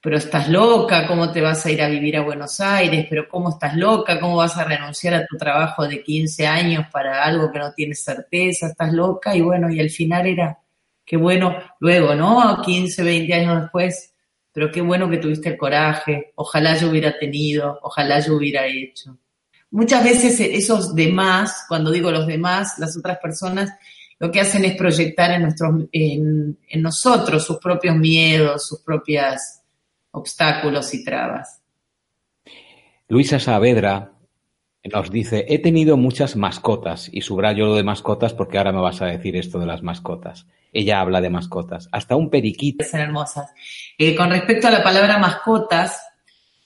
pero 0.05 0.17
estás 0.17 0.49
loca, 0.49 1.07
¿cómo 1.07 1.31
te 1.31 1.41
vas 1.41 1.65
a 1.65 1.71
ir 1.71 1.81
a 1.81 1.89
vivir 1.89 2.15
a 2.15 2.21
Buenos 2.21 2.61
Aires? 2.61 3.07
Pero 3.09 3.27
¿cómo 3.27 3.49
estás 3.49 3.75
loca? 3.75 4.19
¿Cómo 4.19 4.35
vas 4.35 4.55
a 4.55 4.63
renunciar 4.63 5.15
a 5.15 5.25
tu 5.25 5.35
trabajo 5.35 5.87
de 5.87 6.03
15 6.03 6.45
años 6.45 6.85
para 6.91 7.23
algo 7.23 7.51
que 7.51 7.57
no 7.57 7.73
tienes 7.73 8.03
certeza? 8.03 8.67
¿Estás 8.67 8.93
loca? 8.93 9.35
Y 9.35 9.41
bueno, 9.41 9.67
y 9.67 9.79
al 9.79 9.89
final 9.89 10.27
era, 10.27 10.59
qué 11.03 11.17
bueno, 11.17 11.57
luego, 11.79 12.13
¿no? 12.13 12.61
15, 12.63 13.01
20 13.01 13.33
años 13.33 13.61
después, 13.63 14.13
pero 14.51 14.71
qué 14.71 14.79
bueno 14.79 15.09
que 15.09 15.17
tuviste 15.17 15.49
el 15.49 15.57
coraje, 15.57 16.33
ojalá 16.35 16.77
yo 16.77 16.91
hubiera 16.91 17.17
tenido, 17.17 17.79
ojalá 17.81 18.19
yo 18.19 18.35
hubiera 18.35 18.67
hecho. 18.67 19.17
Muchas 19.71 20.03
veces 20.03 20.39
esos 20.39 20.93
demás, 20.93 21.65
cuando 21.67 21.89
digo 21.89 22.11
los 22.11 22.27
demás, 22.27 22.77
las 22.77 22.95
otras 22.95 23.17
personas, 23.17 23.71
lo 24.19 24.29
que 24.29 24.39
hacen 24.39 24.65
es 24.65 24.75
proyectar 24.75 25.31
en, 25.31 26.59
en 26.69 26.81
nosotros 26.83 27.43
sus 27.43 27.57
propios 27.57 27.95
miedos, 27.95 28.67
sus 28.67 28.81
propias 28.81 29.64
obstáculos 30.15 30.93
y 30.93 31.03
trabas. 31.03 31.61
Luisa 33.07 33.39
Saavedra 33.39 34.11
nos 34.91 35.11
dice, 35.11 35.45
he 35.49 35.59
tenido 35.59 35.97
muchas 35.97 36.35
mascotas, 36.35 37.09
y 37.11 37.21
subrayo 37.21 37.65
lo 37.65 37.75
de 37.75 37.83
mascotas 37.83 38.33
porque 38.33 38.57
ahora 38.57 38.71
me 38.71 38.81
vas 38.81 39.01
a 39.01 39.07
decir 39.07 39.35
esto 39.35 39.59
de 39.59 39.65
las 39.65 39.81
mascotas. 39.83 40.47
Ella 40.71 40.99
habla 40.99 41.21
de 41.21 41.29
mascotas, 41.29 41.89
hasta 41.91 42.15
un 42.15 42.29
periquito. 42.29 42.83
Son 42.83 42.99
hermosas. 42.99 43.51
Eh, 43.97 44.15
con 44.15 44.29
respecto 44.29 44.67
a 44.67 44.71
la 44.71 44.83
palabra 44.83 45.17
mascotas, 45.17 46.01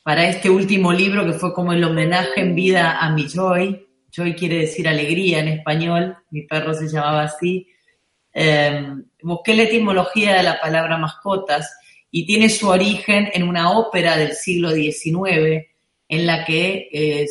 para 0.03 0.27
este 0.27 0.49
último 0.49 0.91
libro 0.91 1.25
que 1.25 1.33
fue 1.33 1.53
como 1.53 1.73
el 1.73 1.83
homenaje 1.83 2.41
en 2.41 2.55
vida 2.55 2.99
a 2.99 3.11
mi 3.11 3.27
Joy, 3.27 3.87
Joy 4.11 4.33
quiere 4.33 4.59
decir 4.59 4.87
alegría 4.87 5.39
en 5.39 5.49
español, 5.49 6.17
mi 6.31 6.41
perro 6.43 6.73
se 6.73 6.87
llamaba 6.87 7.23
así, 7.23 7.67
eh, 8.33 8.85
busqué 9.21 9.55
la 9.55 9.63
etimología 9.63 10.37
de 10.37 10.43
la 10.43 10.59
palabra 10.59 10.97
mascotas 10.97 11.71
y 12.11 12.25
tiene 12.25 12.49
su 12.49 12.67
origen 12.67 13.29
en 13.33 13.43
una 13.43 13.71
ópera 13.71 14.17
del 14.17 14.33
siglo 14.33 14.71
XIX 14.71 15.67
en 16.07 16.25
la 16.25 16.43
que 16.43 16.89
eh, 16.91 17.27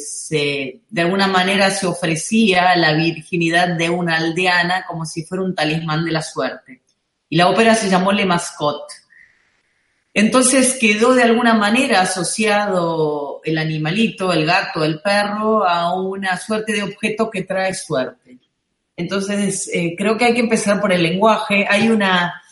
de 0.88 1.02
alguna 1.02 1.26
manera 1.26 1.70
se 1.72 1.86
ofrecía 1.86 2.76
la 2.76 2.94
virginidad 2.94 3.76
de 3.76 3.90
una 3.90 4.18
aldeana 4.18 4.84
como 4.86 5.04
si 5.04 5.24
fuera 5.24 5.42
un 5.42 5.54
talismán 5.54 6.04
de 6.04 6.12
la 6.12 6.22
suerte. 6.22 6.82
Y 7.28 7.36
la 7.36 7.48
ópera 7.48 7.74
se 7.74 7.90
llamó 7.90 8.12
Le 8.12 8.24
Mascotte. 8.24 8.94
Entonces 10.14 10.78
quedó 10.80 11.14
de 11.14 11.24
alguna 11.24 11.54
manera 11.54 12.00
asociado 12.00 13.40
el 13.44 13.58
animalito, 13.58 14.32
el 14.32 14.46
gato, 14.46 14.84
el 14.84 15.00
perro, 15.00 15.66
a 15.66 16.00
una 16.00 16.38
suerte 16.38 16.72
de 16.72 16.84
objeto 16.84 17.30
que 17.30 17.42
trae 17.42 17.74
suerte. 17.74 18.38
Entonces 18.96 19.68
eh, 19.72 19.94
creo 19.98 20.16
que 20.16 20.24
hay 20.24 20.34
que 20.34 20.40
empezar 20.40 20.80
por 20.80 20.92
el 20.92 21.02
lenguaje. 21.02 21.66
Hay 21.68 21.88
una 21.88 22.42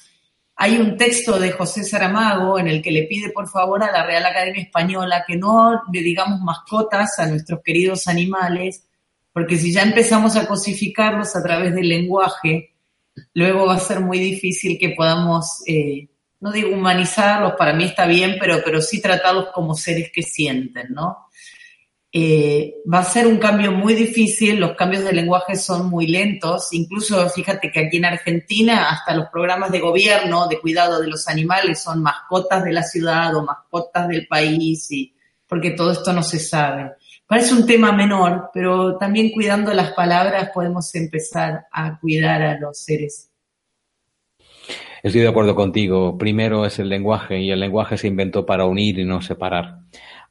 hay 0.58 0.78
un 0.78 0.96
texto 0.96 1.38
de 1.38 1.52
José 1.52 1.84
Saramago 1.84 2.58
en 2.58 2.66
el 2.66 2.80
que 2.80 2.90
le 2.90 3.02
pide 3.02 3.30
por 3.30 3.46
favor 3.46 3.82
a 3.82 3.92
la 3.92 4.06
Real 4.06 4.24
Academia 4.24 4.62
Española 4.62 5.24
que 5.26 5.36
no 5.36 5.82
le 5.92 6.00
digamos 6.00 6.40
mascotas 6.40 7.18
a 7.18 7.26
nuestros 7.26 7.60
queridos 7.62 8.08
animales, 8.08 8.88
porque 9.34 9.58
si 9.58 9.70
ya 9.70 9.82
empezamos 9.82 10.34
a 10.34 10.46
cosificarlos 10.46 11.36
a 11.36 11.42
través 11.42 11.74
del 11.74 11.90
lenguaje, 11.90 12.72
luego 13.34 13.66
va 13.66 13.74
a 13.74 13.80
ser 13.80 14.00
muy 14.00 14.18
difícil 14.18 14.78
que 14.78 14.90
podamos, 14.90 15.62
eh, 15.66 16.08
no 16.40 16.50
digo 16.52 16.70
humanizarlos, 16.70 17.52
para 17.58 17.74
mí 17.74 17.84
está 17.84 18.06
bien, 18.06 18.36
pero, 18.40 18.62
pero 18.64 18.80
sí 18.80 19.02
tratarlos 19.02 19.48
como 19.52 19.74
seres 19.74 20.10
que 20.10 20.22
sienten, 20.22 20.86
¿no? 20.88 21.28
Eh, 22.18 22.76
va 22.90 23.00
a 23.00 23.04
ser 23.04 23.26
un 23.26 23.36
cambio 23.36 23.72
muy 23.72 23.92
difícil, 23.92 24.58
los 24.58 24.74
cambios 24.74 25.04
de 25.04 25.12
lenguaje 25.12 25.54
son 25.54 25.90
muy 25.90 26.06
lentos, 26.06 26.72
incluso 26.72 27.28
fíjate 27.28 27.70
que 27.70 27.80
aquí 27.80 27.98
en 27.98 28.06
Argentina 28.06 28.88
hasta 28.88 29.14
los 29.14 29.26
programas 29.28 29.70
de 29.70 29.80
gobierno 29.80 30.48
de 30.48 30.58
cuidado 30.58 30.98
de 30.98 31.08
los 31.08 31.28
animales 31.28 31.82
son 31.82 32.02
mascotas 32.02 32.64
de 32.64 32.72
la 32.72 32.84
ciudad 32.84 33.36
o 33.36 33.44
mascotas 33.44 34.08
del 34.08 34.26
país, 34.26 34.90
y, 34.92 35.14
porque 35.46 35.72
todo 35.72 35.92
esto 35.92 36.14
no 36.14 36.22
se 36.22 36.38
sabe. 36.38 36.92
Parece 37.26 37.52
un 37.52 37.66
tema 37.66 37.92
menor, 37.92 38.48
pero 38.54 38.96
también 38.96 39.30
cuidando 39.32 39.74
las 39.74 39.92
palabras 39.92 40.48
podemos 40.54 40.94
empezar 40.94 41.66
a 41.70 42.00
cuidar 42.00 42.40
a 42.40 42.58
los 42.58 42.78
seres. 42.78 43.30
Estoy 45.02 45.20
de 45.20 45.28
acuerdo 45.28 45.54
contigo. 45.54 46.16
Primero 46.16 46.64
es 46.64 46.78
el 46.78 46.88
lenguaje 46.88 47.38
y 47.40 47.50
el 47.50 47.60
lenguaje 47.60 47.98
se 47.98 48.08
inventó 48.08 48.46
para 48.46 48.64
unir 48.64 48.98
y 48.98 49.04
no 49.04 49.20
separar. 49.20 49.80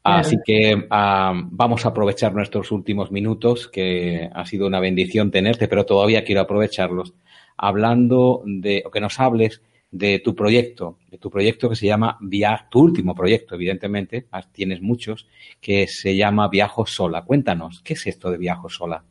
Así 0.06 0.38
que 0.45 0.86
vamos 0.88 1.84
a 1.84 1.89
aprovechar 1.89 2.32
nuestros 2.32 2.72
últimos 2.72 3.12
minutos, 3.12 3.68
que 3.68 4.30
ha 4.32 4.45
sido 4.45 4.68
una 4.68 4.80
bendición 4.80 5.32
tenerte, 5.32 5.68
pero 5.68 5.84
todavía 5.84 6.24
quiero 6.24 6.41
aprovecharlos, 6.41 7.16
hablando 7.58 8.43
de, 8.45 8.84
o 8.86 8.91
que 8.91 9.01
nos 9.01 9.20
hables 9.20 9.64
de 9.89 10.20
tu 10.20 10.36
proyecto, 10.36 10.99
de 11.10 11.18
tu 11.18 11.32
proyecto 11.32 11.70
que 11.70 11.76
se 11.76 11.88
llama 11.88 12.20
Viaje, 12.22 12.66
tu 12.70 12.82
último 12.82 13.16
proyecto, 13.16 13.56
evidentemente, 13.56 14.28
tienes 14.51 14.80
muchos, 14.80 15.28
que 15.60 15.88
se 15.88 16.16
llama 16.16 16.49
Viajo 16.49 16.86
Sola. 16.86 17.24
Cuéntanos, 17.24 17.82
¿qué 17.82 17.93
es 17.93 18.06
esto 18.06 18.30
de 18.30 18.38
Viajo 18.38 18.70
Sola? 18.70 19.03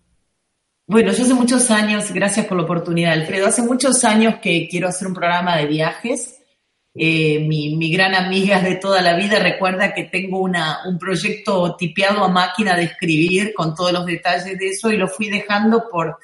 Bueno, 0.87 1.11
yo 1.11 1.23
hace 1.25 1.35
muchos 1.35 1.73
años, 1.73 2.13
gracias 2.13 2.47
por 2.47 2.57
la 2.57 2.63
oportunidad, 2.63 3.15
Alfredo, 3.15 3.49
hace 3.49 3.63
muchos 3.63 4.05
años 4.05 4.37
que 4.41 4.69
quiero 4.69 4.87
hacer 4.87 5.09
un 5.09 5.15
programa 5.15 5.57
de 5.57 5.67
viajes. 5.67 6.44
Eh, 6.97 7.41
mi, 7.41 7.91
gran 7.91 8.15
amiga 8.15 8.61
de 8.61 8.77
toda 8.77 9.03
la 9.03 9.17
vida 9.17 9.41
recuerda 9.41 9.93
que 9.93 10.05
tengo 10.05 10.39
una, 10.39 10.81
un 10.87 10.97
proyecto 10.99 11.75
tipeado 11.77 12.23
a 12.23 12.29
máquina 12.29 12.77
de 12.77 12.85
escribir 12.85 13.53
con 13.53 13.75
todos 13.75 13.93
los 13.93 14.07
detalles 14.07 14.57
de 14.59 14.69
eso 14.69 14.93
y 14.93 14.97
lo 14.97 15.09
fui 15.09 15.29
dejando 15.29 15.89
por 15.91 16.19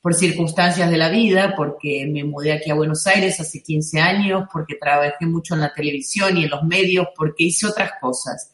por 0.00 0.14
circunstancias 0.14 0.90
de 0.90 0.96
la 0.96 1.10
vida, 1.10 1.54
porque 1.56 2.06
me 2.10 2.24
mudé 2.24 2.52
aquí 2.52 2.70
a 2.70 2.74
Buenos 2.74 3.06
Aires 3.06 3.38
hace 3.38 3.62
15 3.62 4.00
años, 4.00 4.44
porque 4.50 4.76
trabajé 4.76 5.26
mucho 5.26 5.54
en 5.54 5.60
la 5.60 5.72
televisión 5.72 6.36
y 6.36 6.44
en 6.44 6.50
los 6.50 6.62
medios, 6.62 7.08
porque 7.14 7.44
hice 7.44 7.66
otras 7.66 7.92
cosas. 8.00 8.50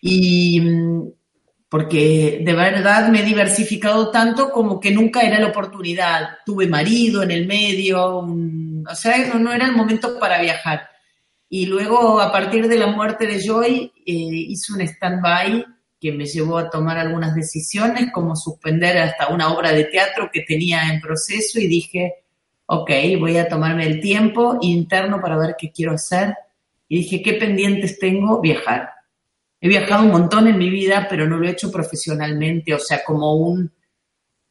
Y 0.00 0.60
mm, 0.60 1.12
porque 1.72 2.42
de 2.44 2.52
verdad 2.52 3.08
me 3.08 3.20
he 3.20 3.24
diversificado 3.24 4.10
tanto 4.10 4.50
como 4.50 4.78
que 4.78 4.90
nunca 4.90 5.22
era 5.22 5.40
la 5.40 5.46
oportunidad. 5.46 6.36
Tuve 6.44 6.66
marido 6.66 7.22
en 7.22 7.30
el 7.30 7.46
medio, 7.46 8.18
o 8.18 8.94
sea, 8.94 9.32
no, 9.38 9.50
era 9.50 9.64
el 9.64 9.72
momento 9.72 10.18
para 10.18 10.42
viajar. 10.42 10.86
Y 11.48 11.64
luego, 11.64 12.20
a 12.20 12.30
partir 12.30 12.68
de 12.68 12.76
la 12.76 12.88
muerte 12.88 13.26
de 13.26 13.40
Joy, 13.40 13.90
eh, 14.04 14.12
hice 14.12 14.74
un 14.74 14.82
stand-by 14.82 15.64
que 15.98 16.12
me 16.12 16.26
llevó 16.26 16.58
a 16.58 16.68
tomar 16.68 16.98
algunas 16.98 17.34
decisiones, 17.34 18.12
como 18.12 18.36
suspender 18.36 18.98
hasta 18.98 19.28
una 19.28 19.50
obra 19.50 19.72
de 19.72 19.84
teatro 19.84 20.28
que 20.30 20.42
tenía 20.42 20.90
en 20.92 21.00
proceso 21.00 21.58
y 21.58 21.68
dije, 21.68 22.16
ok, 22.66 22.90
voy 23.18 23.38
a 23.38 23.48
tomarme 23.48 23.86
el 23.86 23.98
tiempo 23.98 24.58
interno 24.60 25.22
para 25.22 25.38
ver 25.38 25.56
qué 25.58 25.72
quiero 25.72 25.92
hacer. 25.92 26.34
Y 26.86 26.98
dije, 26.98 27.22
¿qué 27.22 27.32
pendientes 27.32 27.98
tengo? 27.98 28.42
Viajar. 28.42 28.90
He 29.64 29.68
viajado 29.68 30.02
un 30.02 30.10
montón 30.10 30.48
en 30.48 30.58
mi 30.58 30.68
vida, 30.70 31.06
pero 31.08 31.24
no 31.24 31.36
lo 31.36 31.46
he 31.46 31.52
hecho 31.52 31.70
profesionalmente, 31.70 32.74
o 32.74 32.80
sea, 32.80 33.04
como 33.04 33.36
un, 33.36 33.72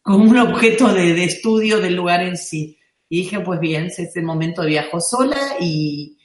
como 0.02 0.24
un 0.24 0.38
objeto 0.38 0.94
de, 0.94 1.22
estudio 1.26 1.82
del 1.82 1.98
lugar 1.98 2.24
en 2.24 2.38
sí. 2.38 2.80
Y 3.10 3.24
dije, 3.24 3.42
pues 3.42 3.60
bien, 3.60 3.88
es 3.88 4.00
este 4.00 4.22
momento 4.22 4.64
viajo 4.64 5.02
sola 5.02 5.58
y 5.60 6.18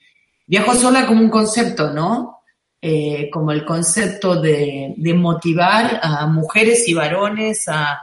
viajo 0.47 0.77
sola 0.77 1.05
como 1.05 1.21
un 1.21 1.31
concepto, 1.31 1.93
¿no? 1.93 2.43
Eh, 2.81 3.29
como 3.33 3.51
el 3.51 3.65
concepto 3.65 4.41
de, 4.41 4.95
motivar 5.17 5.99
a 6.01 6.29
mujeres 6.29 6.89
y 6.89 6.95
varones 6.95 7.69
a, 7.69 8.01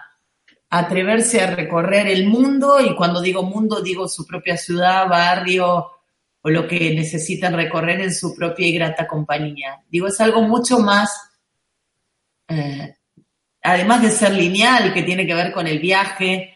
atreverse 0.70 1.40
a 1.40 1.56
recorrer 1.56 2.08
el 2.08 2.28
mundo 2.28 2.82
y 2.82 2.94
cuando 2.94 3.22
digo 3.22 3.44
mundo 3.44 3.80
digo 3.80 4.10
su 4.10 4.28
propia 4.28 4.58
ciudad, 4.58 5.08
barrio 5.08 5.88
o 6.44 6.50
lo 6.50 6.68
que 6.68 6.94
necesitan 6.94 7.54
recorrer 7.54 8.02
en 8.02 8.14
su 8.14 8.36
propia 8.36 8.68
y 8.68 8.74
grata 8.74 9.08
compañía. 9.08 9.82
Digo, 9.90 10.08
es 10.08 10.20
algo 10.20 10.42
mucho 10.42 10.80
más, 10.80 11.10
eh, 12.50 12.96
además 13.64 14.02
de 14.02 14.12
ser 14.12 14.34
lineal, 14.34 14.94
que 14.94 15.04
tiene 15.04 15.26
que 15.26 15.34
ver 15.34 15.54
con 15.54 15.68
el 15.68 15.80
viaje, 15.80 16.54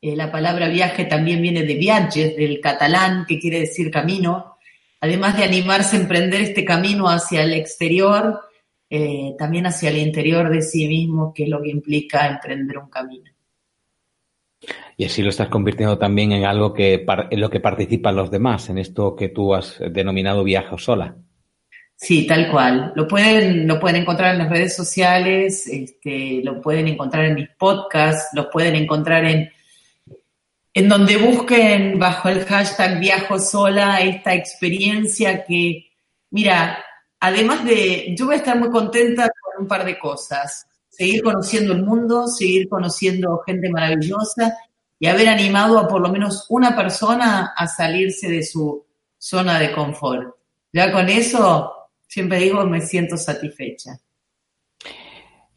eh, 0.00 0.14
la 0.14 0.30
palabra 0.30 0.68
viaje 0.68 1.06
también 1.06 1.42
viene 1.42 1.64
de 1.64 1.74
viajes, 1.74 2.36
del 2.36 2.60
catalán, 2.60 3.24
que 3.26 3.40
quiere 3.40 3.60
decir 3.60 3.90
camino, 3.90 4.58
además 5.00 5.36
de 5.36 5.44
animarse 5.44 5.96
a 5.96 6.00
emprender 6.00 6.40
este 6.42 6.64
camino 6.64 7.08
hacia 7.08 7.42
el 7.42 7.54
exterior, 7.54 8.40
eh, 8.88 9.34
también 9.36 9.66
hacia 9.66 9.90
el 9.90 9.98
interior 9.98 10.48
de 10.48 10.62
sí 10.62 10.86
mismo, 10.86 11.34
que 11.34 11.44
es 11.44 11.48
lo 11.48 11.60
que 11.60 11.70
implica 11.70 12.28
emprender 12.28 12.78
un 12.78 12.88
camino. 12.88 13.33
Y 14.96 15.04
así 15.04 15.22
lo 15.22 15.30
estás 15.30 15.48
convirtiendo 15.48 15.98
también 15.98 16.32
en 16.32 16.44
algo 16.44 16.72
que 16.72 17.04
en 17.30 17.40
lo 17.40 17.50
que 17.50 17.60
participan 17.60 18.16
los 18.16 18.30
demás, 18.30 18.68
en 18.68 18.78
esto 18.78 19.16
que 19.16 19.28
tú 19.28 19.54
has 19.54 19.80
denominado 19.90 20.44
viaje 20.44 20.76
sola. 20.78 21.16
Sí, 21.96 22.26
tal 22.26 22.50
cual. 22.50 22.92
Lo 22.96 23.06
pueden, 23.06 23.66
lo 23.66 23.80
pueden 23.80 24.02
encontrar 24.02 24.32
en 24.32 24.38
las 24.38 24.50
redes 24.50 24.74
sociales, 24.76 25.66
este, 25.66 26.40
lo 26.44 26.60
pueden 26.60 26.88
encontrar 26.88 27.24
en 27.24 27.34
mis 27.34 27.48
podcasts, 27.50 28.28
lo 28.34 28.50
pueden 28.50 28.76
encontrar 28.76 29.24
en 29.24 29.50
en 30.74 30.88
donde 30.88 31.16
busquen 31.16 31.98
bajo 32.00 32.28
el 32.28 32.44
hashtag 32.44 32.98
Viajo 32.98 33.38
Sola 33.38 34.00
esta 34.00 34.34
experiencia 34.34 35.44
que, 35.44 35.92
mira, 36.30 36.84
además 37.20 37.64
de, 37.64 38.12
yo 38.18 38.26
voy 38.26 38.34
a 38.34 38.38
estar 38.38 38.58
muy 38.58 38.70
contenta 38.70 39.30
con 39.40 39.62
un 39.62 39.68
par 39.68 39.84
de 39.84 39.96
cosas. 39.96 40.66
Seguir 40.96 41.22
conociendo 41.22 41.72
el 41.72 41.82
mundo, 41.82 42.28
seguir 42.28 42.68
conociendo 42.68 43.42
gente 43.46 43.68
maravillosa 43.70 44.56
y 44.98 45.06
haber 45.06 45.28
animado 45.28 45.78
a 45.78 45.88
por 45.88 46.00
lo 46.00 46.08
menos 46.08 46.46
una 46.48 46.76
persona 46.76 47.52
a 47.56 47.66
salirse 47.66 48.28
de 48.30 48.42
su 48.42 48.86
zona 49.18 49.58
de 49.58 49.72
confort. 49.72 50.36
Ya 50.72 50.92
con 50.92 51.08
eso, 51.08 51.72
siempre 52.06 52.38
digo, 52.38 52.64
me 52.64 52.80
siento 52.80 53.16
satisfecha. 53.16 53.98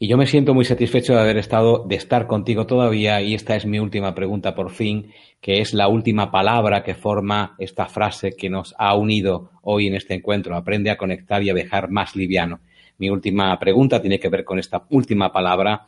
Y 0.00 0.06
yo 0.06 0.16
me 0.16 0.26
siento 0.26 0.54
muy 0.54 0.64
satisfecho 0.64 1.14
de 1.14 1.20
haber 1.20 1.38
estado, 1.38 1.84
de 1.84 1.96
estar 1.96 2.28
contigo 2.28 2.66
todavía, 2.66 3.20
y 3.20 3.34
esta 3.34 3.56
es 3.56 3.66
mi 3.66 3.80
última 3.80 4.14
pregunta 4.14 4.54
por 4.54 4.70
fin, 4.70 5.12
que 5.40 5.60
es 5.60 5.74
la 5.74 5.88
última 5.88 6.30
palabra 6.30 6.84
que 6.84 6.94
forma 6.94 7.56
esta 7.58 7.86
frase 7.86 8.30
que 8.36 8.48
nos 8.48 8.76
ha 8.78 8.94
unido 8.94 9.50
hoy 9.62 9.88
en 9.88 9.96
este 9.96 10.14
encuentro. 10.14 10.56
Aprende 10.56 10.90
a 10.90 10.96
conectar 10.96 11.42
y 11.42 11.50
a 11.50 11.54
dejar 11.54 11.90
más 11.90 12.14
liviano. 12.14 12.60
Mi 12.98 13.10
última 13.10 13.58
pregunta 13.58 14.00
tiene 14.00 14.18
que 14.18 14.28
ver 14.28 14.44
con 14.44 14.58
esta 14.58 14.84
última 14.90 15.32
palabra. 15.32 15.86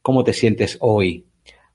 ¿Cómo 0.00 0.24
te 0.24 0.32
sientes 0.32 0.78
hoy, 0.80 1.26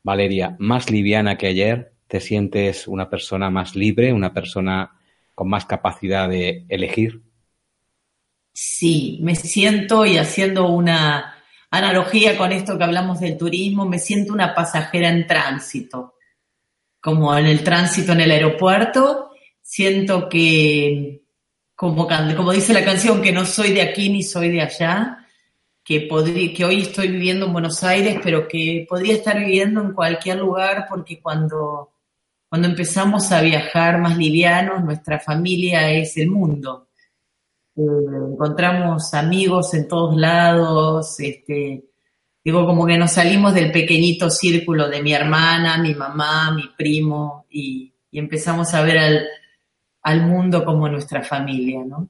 Valeria? 0.02 0.56
¿Más 0.60 0.90
liviana 0.90 1.38
que 1.38 1.48
ayer? 1.48 1.94
¿Te 2.08 2.22
sientes 2.22 2.88
una 2.88 3.10
persona 3.10 3.50
más 3.50 3.76
libre, 3.76 4.14
una 4.14 4.34
persona 4.34 4.98
con 5.36 5.50
más 5.50 5.66
capacidad 5.66 6.30
de 6.30 6.66
elegir? 6.70 7.22
Sí, 8.54 9.20
me 9.22 9.36
siento 9.36 10.06
y 10.06 10.18
haciendo 10.18 10.70
una 10.70 11.36
analogía 11.70 12.38
con 12.38 12.52
esto 12.52 12.78
que 12.78 12.84
hablamos 12.86 13.20
del 13.20 13.38
turismo, 13.38 13.86
me 13.86 14.00
siento 14.00 14.34
una 14.34 14.56
pasajera 14.56 15.10
en 15.10 15.28
tránsito, 15.28 16.16
como 17.00 17.38
en 17.38 17.46
el 17.46 17.64
tránsito 17.64 18.14
en 18.14 18.22
el 18.22 18.32
aeropuerto, 18.32 19.32
siento 19.62 20.28
que, 20.30 21.17
como, 21.78 22.08
como 22.36 22.52
dice 22.52 22.74
la 22.74 22.84
canción, 22.84 23.22
que 23.22 23.32
no 23.32 23.46
soy 23.46 23.72
de 23.72 23.84
aquí 23.84 24.10
ni 24.10 24.24
soy 24.24 24.50
de 24.50 24.64
allá, 24.64 25.20
que, 25.84 26.02
podría, 26.02 26.52
que 26.52 26.66
hoy 26.66 26.82
estoy 26.82 27.08
viviendo 27.08 27.46
en 27.46 27.54
Buenos 27.54 27.84
Aires, 27.84 28.20
pero 28.24 28.48
que 28.48 28.88
podría 28.90 29.14
estar 29.14 29.38
viviendo 29.38 29.82
en 29.82 29.94
cualquier 29.94 30.40
lugar 30.40 30.88
porque 30.90 31.22
cuando, 31.22 31.92
cuando 32.50 32.68
empezamos 32.68 33.32
a 33.32 33.42
viajar 33.42 34.00
más 34.00 34.18
livianos, 34.18 34.84
nuestra 34.84 35.20
familia 35.20 35.92
es 35.92 36.18
el 36.18 36.32
mundo. 36.32 36.88
Encontramos 37.76 39.14
amigos 39.14 39.72
en 39.76 39.88
todos 39.88 40.18
lados, 40.18 41.20
este, 41.20 41.84
digo, 42.44 42.66
como 42.66 42.88
que 42.88 42.98
nos 42.98 43.12
salimos 43.12 43.54
del 43.54 43.72
pequeñito 43.72 44.32
círculo 44.32 44.90
de 44.90 45.04
mi 45.04 45.14
hermana, 45.14 45.78
mi 45.78 45.94
mamá, 45.94 46.52
mi 46.56 46.70
primo, 46.76 47.46
y, 47.52 47.94
empezamos 48.12 48.74
a 48.74 48.82
ver 48.82 48.98
al, 48.98 49.28
al, 50.08 50.22
mundo 50.26 50.64
como 50.64 50.88
nuestra 50.90 51.24
familia, 51.24 51.84
¿no? 51.86 52.10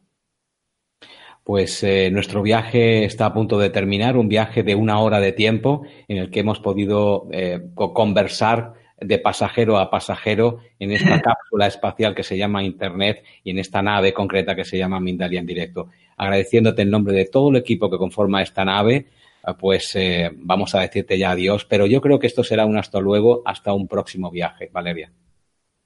Pues 1.43 1.81
eh, 1.83 2.09
nuestro 2.11 2.41
viaje 2.41 3.05
está 3.05 3.27
a 3.27 3.33
punto 3.33 3.57
de 3.57 3.69
terminar, 3.69 4.17
un 4.17 4.27
viaje 4.27 4.63
de 4.63 4.75
una 4.75 4.99
hora 4.99 5.19
de 5.19 5.31
tiempo 5.31 5.83
en 6.07 6.17
el 6.17 6.29
que 6.29 6.41
hemos 6.41 6.59
podido 6.59 7.27
eh, 7.31 7.61
conversar 7.73 8.73
de 8.99 9.19
pasajero 9.19 9.77
a 9.77 9.89
pasajero 9.89 10.59
en 10.79 10.91
esta 10.91 11.21
cápsula 11.21 11.67
espacial 11.67 12.15
que 12.15 12.23
se 12.23 12.37
llama 12.37 12.63
Internet 12.63 13.23
y 13.43 13.51
en 13.51 13.59
esta 13.59 13.81
nave 13.81 14.13
concreta 14.13 14.55
que 14.55 14.65
se 14.65 14.77
llama 14.77 14.99
Mindalia 14.99 15.39
en 15.39 15.45
directo. 15.45 15.89
Agradeciéndote 16.17 16.81
en 16.81 16.89
nombre 16.89 17.13
de 17.13 17.25
todo 17.25 17.49
el 17.49 17.57
equipo 17.57 17.89
que 17.89 17.97
conforma 17.97 18.41
esta 18.41 18.65
nave, 18.65 18.95
eh, 18.95 19.51
pues 19.57 19.95
eh, 19.95 20.31
vamos 20.35 20.73
a 20.75 20.81
decirte 20.81 21.17
ya 21.17 21.31
adiós, 21.31 21.65
pero 21.65 21.85
yo 21.85 22.01
creo 22.01 22.19
que 22.19 22.27
esto 22.27 22.43
será 22.43 22.65
un 22.65 22.77
hasta 22.77 22.99
luego, 22.99 23.41
hasta 23.45 23.73
un 23.73 23.87
próximo 23.87 24.31
viaje, 24.31 24.69
Valeria. 24.71 25.11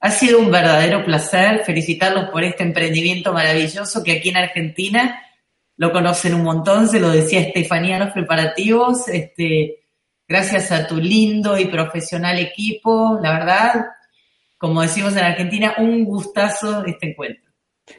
Ha 0.02 0.10
sido 0.10 0.38
un 0.38 0.50
verdadero 0.50 1.04
placer 1.04 1.62
felicitarlos 1.64 2.28
por 2.28 2.44
este 2.44 2.62
emprendimiento 2.62 3.32
maravilloso 3.32 4.04
que 4.04 4.12
aquí 4.12 4.28
en 4.28 4.36
Argentina 4.36 5.22
lo 5.76 5.90
conocen 5.90 6.34
un 6.34 6.42
montón, 6.42 6.88
se 6.88 7.00
lo 7.00 7.08
decía 7.08 7.40
Estefanía 7.40 7.96
en 7.96 8.04
los 8.04 8.12
preparativos, 8.12 9.08
este, 9.08 9.82
Gracias 10.32 10.72
a 10.72 10.86
tu 10.86 10.96
lindo 10.96 11.58
y 11.58 11.66
profesional 11.66 12.38
equipo, 12.38 13.18
la 13.20 13.32
verdad, 13.32 13.86
como 14.56 14.80
decimos 14.80 15.14
en 15.14 15.24
Argentina, 15.24 15.74
un 15.76 16.04
gustazo 16.04 16.86
este 16.86 17.10
encuentro. 17.10 17.51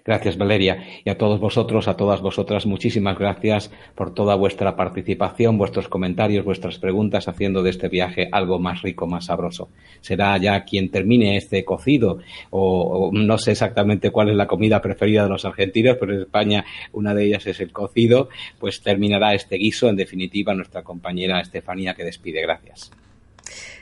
Gracias, 0.06 0.38
Valeria. 0.38 0.84
Y 1.04 1.10
a 1.10 1.18
todos 1.18 1.40
vosotros, 1.40 1.88
a 1.88 1.96
todas 1.96 2.22
vosotras, 2.22 2.66
muchísimas 2.66 3.18
gracias 3.18 3.72
por 3.96 4.14
toda 4.14 4.36
vuestra 4.36 4.76
participación, 4.76 5.58
vuestros 5.58 5.88
comentarios, 5.88 6.46
vuestras 6.46 6.78
preguntas, 6.80 7.28
haciendo 7.28 7.64
de 7.64 7.70
este 7.70 7.90
viaje 7.90 8.30
algo 8.32 8.60
más 8.60 8.82
rico, 8.82 9.08
más 9.08 9.26
sabroso. 9.26 9.70
Será 10.02 10.38
ya 10.38 10.64
quien 10.64 10.90
termine 10.90 11.38
este 11.38 11.64
cocido, 11.64 12.20
o, 12.50 13.12
no 13.14 13.38
sé 13.38 13.52
exactamente 13.52 14.12
cuál 14.12 14.30
es 14.30 14.36
la 14.36 14.48
comida 14.48 14.82
preferida 14.82 15.24
de 15.24 15.30
los 15.30 15.46
argentinos, 15.46 15.98
pero 16.00 16.14
en 16.14 16.22
España 16.22 16.66
una 16.92 17.14
de 17.14 17.26
ellas 17.26 17.48
es 17.48 17.60
el 17.60 17.72
cocido, 17.72 18.30
pues 18.60 18.82
terminará 18.82 19.34
este 19.34 19.58
guiso, 19.58 19.90
en 19.90 19.96
definitiva, 19.96 20.54
nuestra 20.54 20.84
compañera 20.84 21.40
Estefanía 21.40 21.94
que 21.94 22.04
despide. 22.04 22.42
Gracias. 22.42 22.92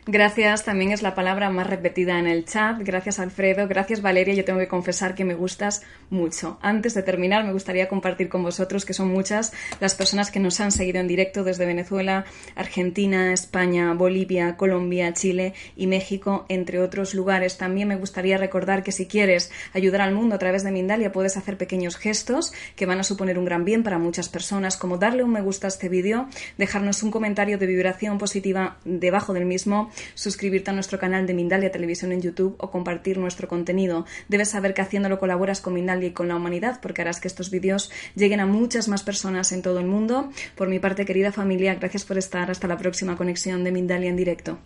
Gracias 0.08 0.66
también 0.66 0.92
es 0.92 1.04
la 1.04 1.14
palabra 1.14 1.52
más 1.52 1.68
repetida 1.68 2.18
en 2.18 2.26
el 2.26 2.44
chat. 2.46 2.78
Gracias 2.80 3.20
Alfredo, 3.20 3.68
gracias 3.68 4.02
Valeria. 4.02 4.34
Yo 4.34 4.44
tengo 4.44 4.58
que 4.58 4.68
confesar 4.68 5.14
que 5.14 5.26
me 5.26 5.36
gustas 5.36 5.84
mucho. 6.10 6.58
Antes 6.64 6.96
de 6.96 7.04
terminar, 7.04 7.46
me 7.46 7.54
gustaría 7.54 7.88
compartir 7.88 8.28
con 8.28 8.42
vosotros 8.42 8.84
que 8.84 8.96
son 8.96 9.10
muchas 9.10 9.54
las 9.80 9.94
personas 9.94 10.32
que 10.32 10.40
nos 10.40 10.60
han 10.60 10.72
seguido 10.72 11.00
en 11.00 11.08
directo 11.08 11.44
desde 11.44 11.68
Venezuela, 11.68 12.26
Argentina, 12.56 13.32
España, 13.32 13.94
Bolivia, 13.94 14.58
Colombia, 14.58 15.14
Chile 15.14 15.54
y 15.76 15.86
México, 15.86 16.48
entre 16.50 16.80
otros 16.80 17.14
lugares. 17.14 17.60
También 17.60 17.88
me 17.88 17.96
gustaría 17.96 18.40
recordar 18.40 18.82
que 18.82 18.92
si 18.92 19.06
quieres 19.06 19.52
ayudar 19.72 20.02
al 20.02 20.16
mundo 20.16 20.34
a 20.34 20.40
través 20.40 20.64
de 20.64 20.72
Mindalia, 20.72 21.12
puedes 21.12 21.38
hacer 21.38 21.58
pequeños 21.58 21.96
gestos 21.96 22.54
que 22.76 22.88
van 22.88 23.00
a 23.00 23.04
suponer 23.04 23.38
un 23.38 23.46
gran 23.46 23.66
bien 23.66 23.84
para 23.84 24.00
muchas 24.00 24.30
personas, 24.30 24.78
como 24.78 24.98
darle 24.98 25.24
un 25.24 25.32
me 25.32 25.42
gusta 25.42 25.68
a 25.68 25.70
este 25.70 25.90
vídeo, 25.90 26.28
dejarnos 26.58 27.04
un 27.04 27.12
comentario 27.12 27.60
de 27.60 27.68
vibración 27.68 28.18
positiva 28.18 28.78
debajo 28.84 29.34
del 29.34 29.46
mismo 29.46 29.91
suscribirte 30.14 30.72
a 30.72 30.74
nuestro 30.74 31.00
canal 31.00 31.28
de 31.28 31.34
Mindalia 31.34 31.72
Televisión 31.72 32.12
en 32.12 32.22
YouTube 32.22 32.56
o 32.58 32.72
compartir 32.72 33.18
nuestro 33.18 33.48
contenido. 33.48 34.06
Debes 34.28 34.50
saber 34.50 34.74
que 34.74 34.82
haciéndolo 34.82 35.20
colaboras 35.20 35.62
con 35.62 35.74
Mindalia 35.74 36.10
y 36.10 36.14
con 36.14 36.28
la 36.28 36.36
humanidad 36.36 36.80
porque 36.82 37.02
harás 37.02 37.20
que 37.20 37.28
estos 37.28 37.52
vídeos 37.52 37.92
lleguen 38.16 38.40
a 38.40 38.46
muchas 38.46 38.88
más 38.88 39.04
personas 39.04 39.52
en 39.52 39.62
todo 39.62 39.80
el 39.80 39.88
mundo. 39.88 40.32
Por 40.56 40.68
mi 40.68 40.80
parte, 40.80 41.06
querida 41.06 41.32
familia, 41.32 41.76
gracias 41.76 42.06
por 42.06 42.18
estar. 42.18 42.52
Hasta 42.52 42.68
la 42.68 42.78
próxima 42.78 43.18
conexión 43.18 43.64
de 43.64 43.72
Mindalia 43.72 44.10
en 44.10 44.18
directo. 44.18 44.60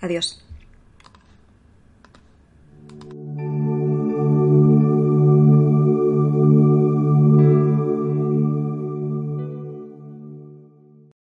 Adiós. 0.00 0.42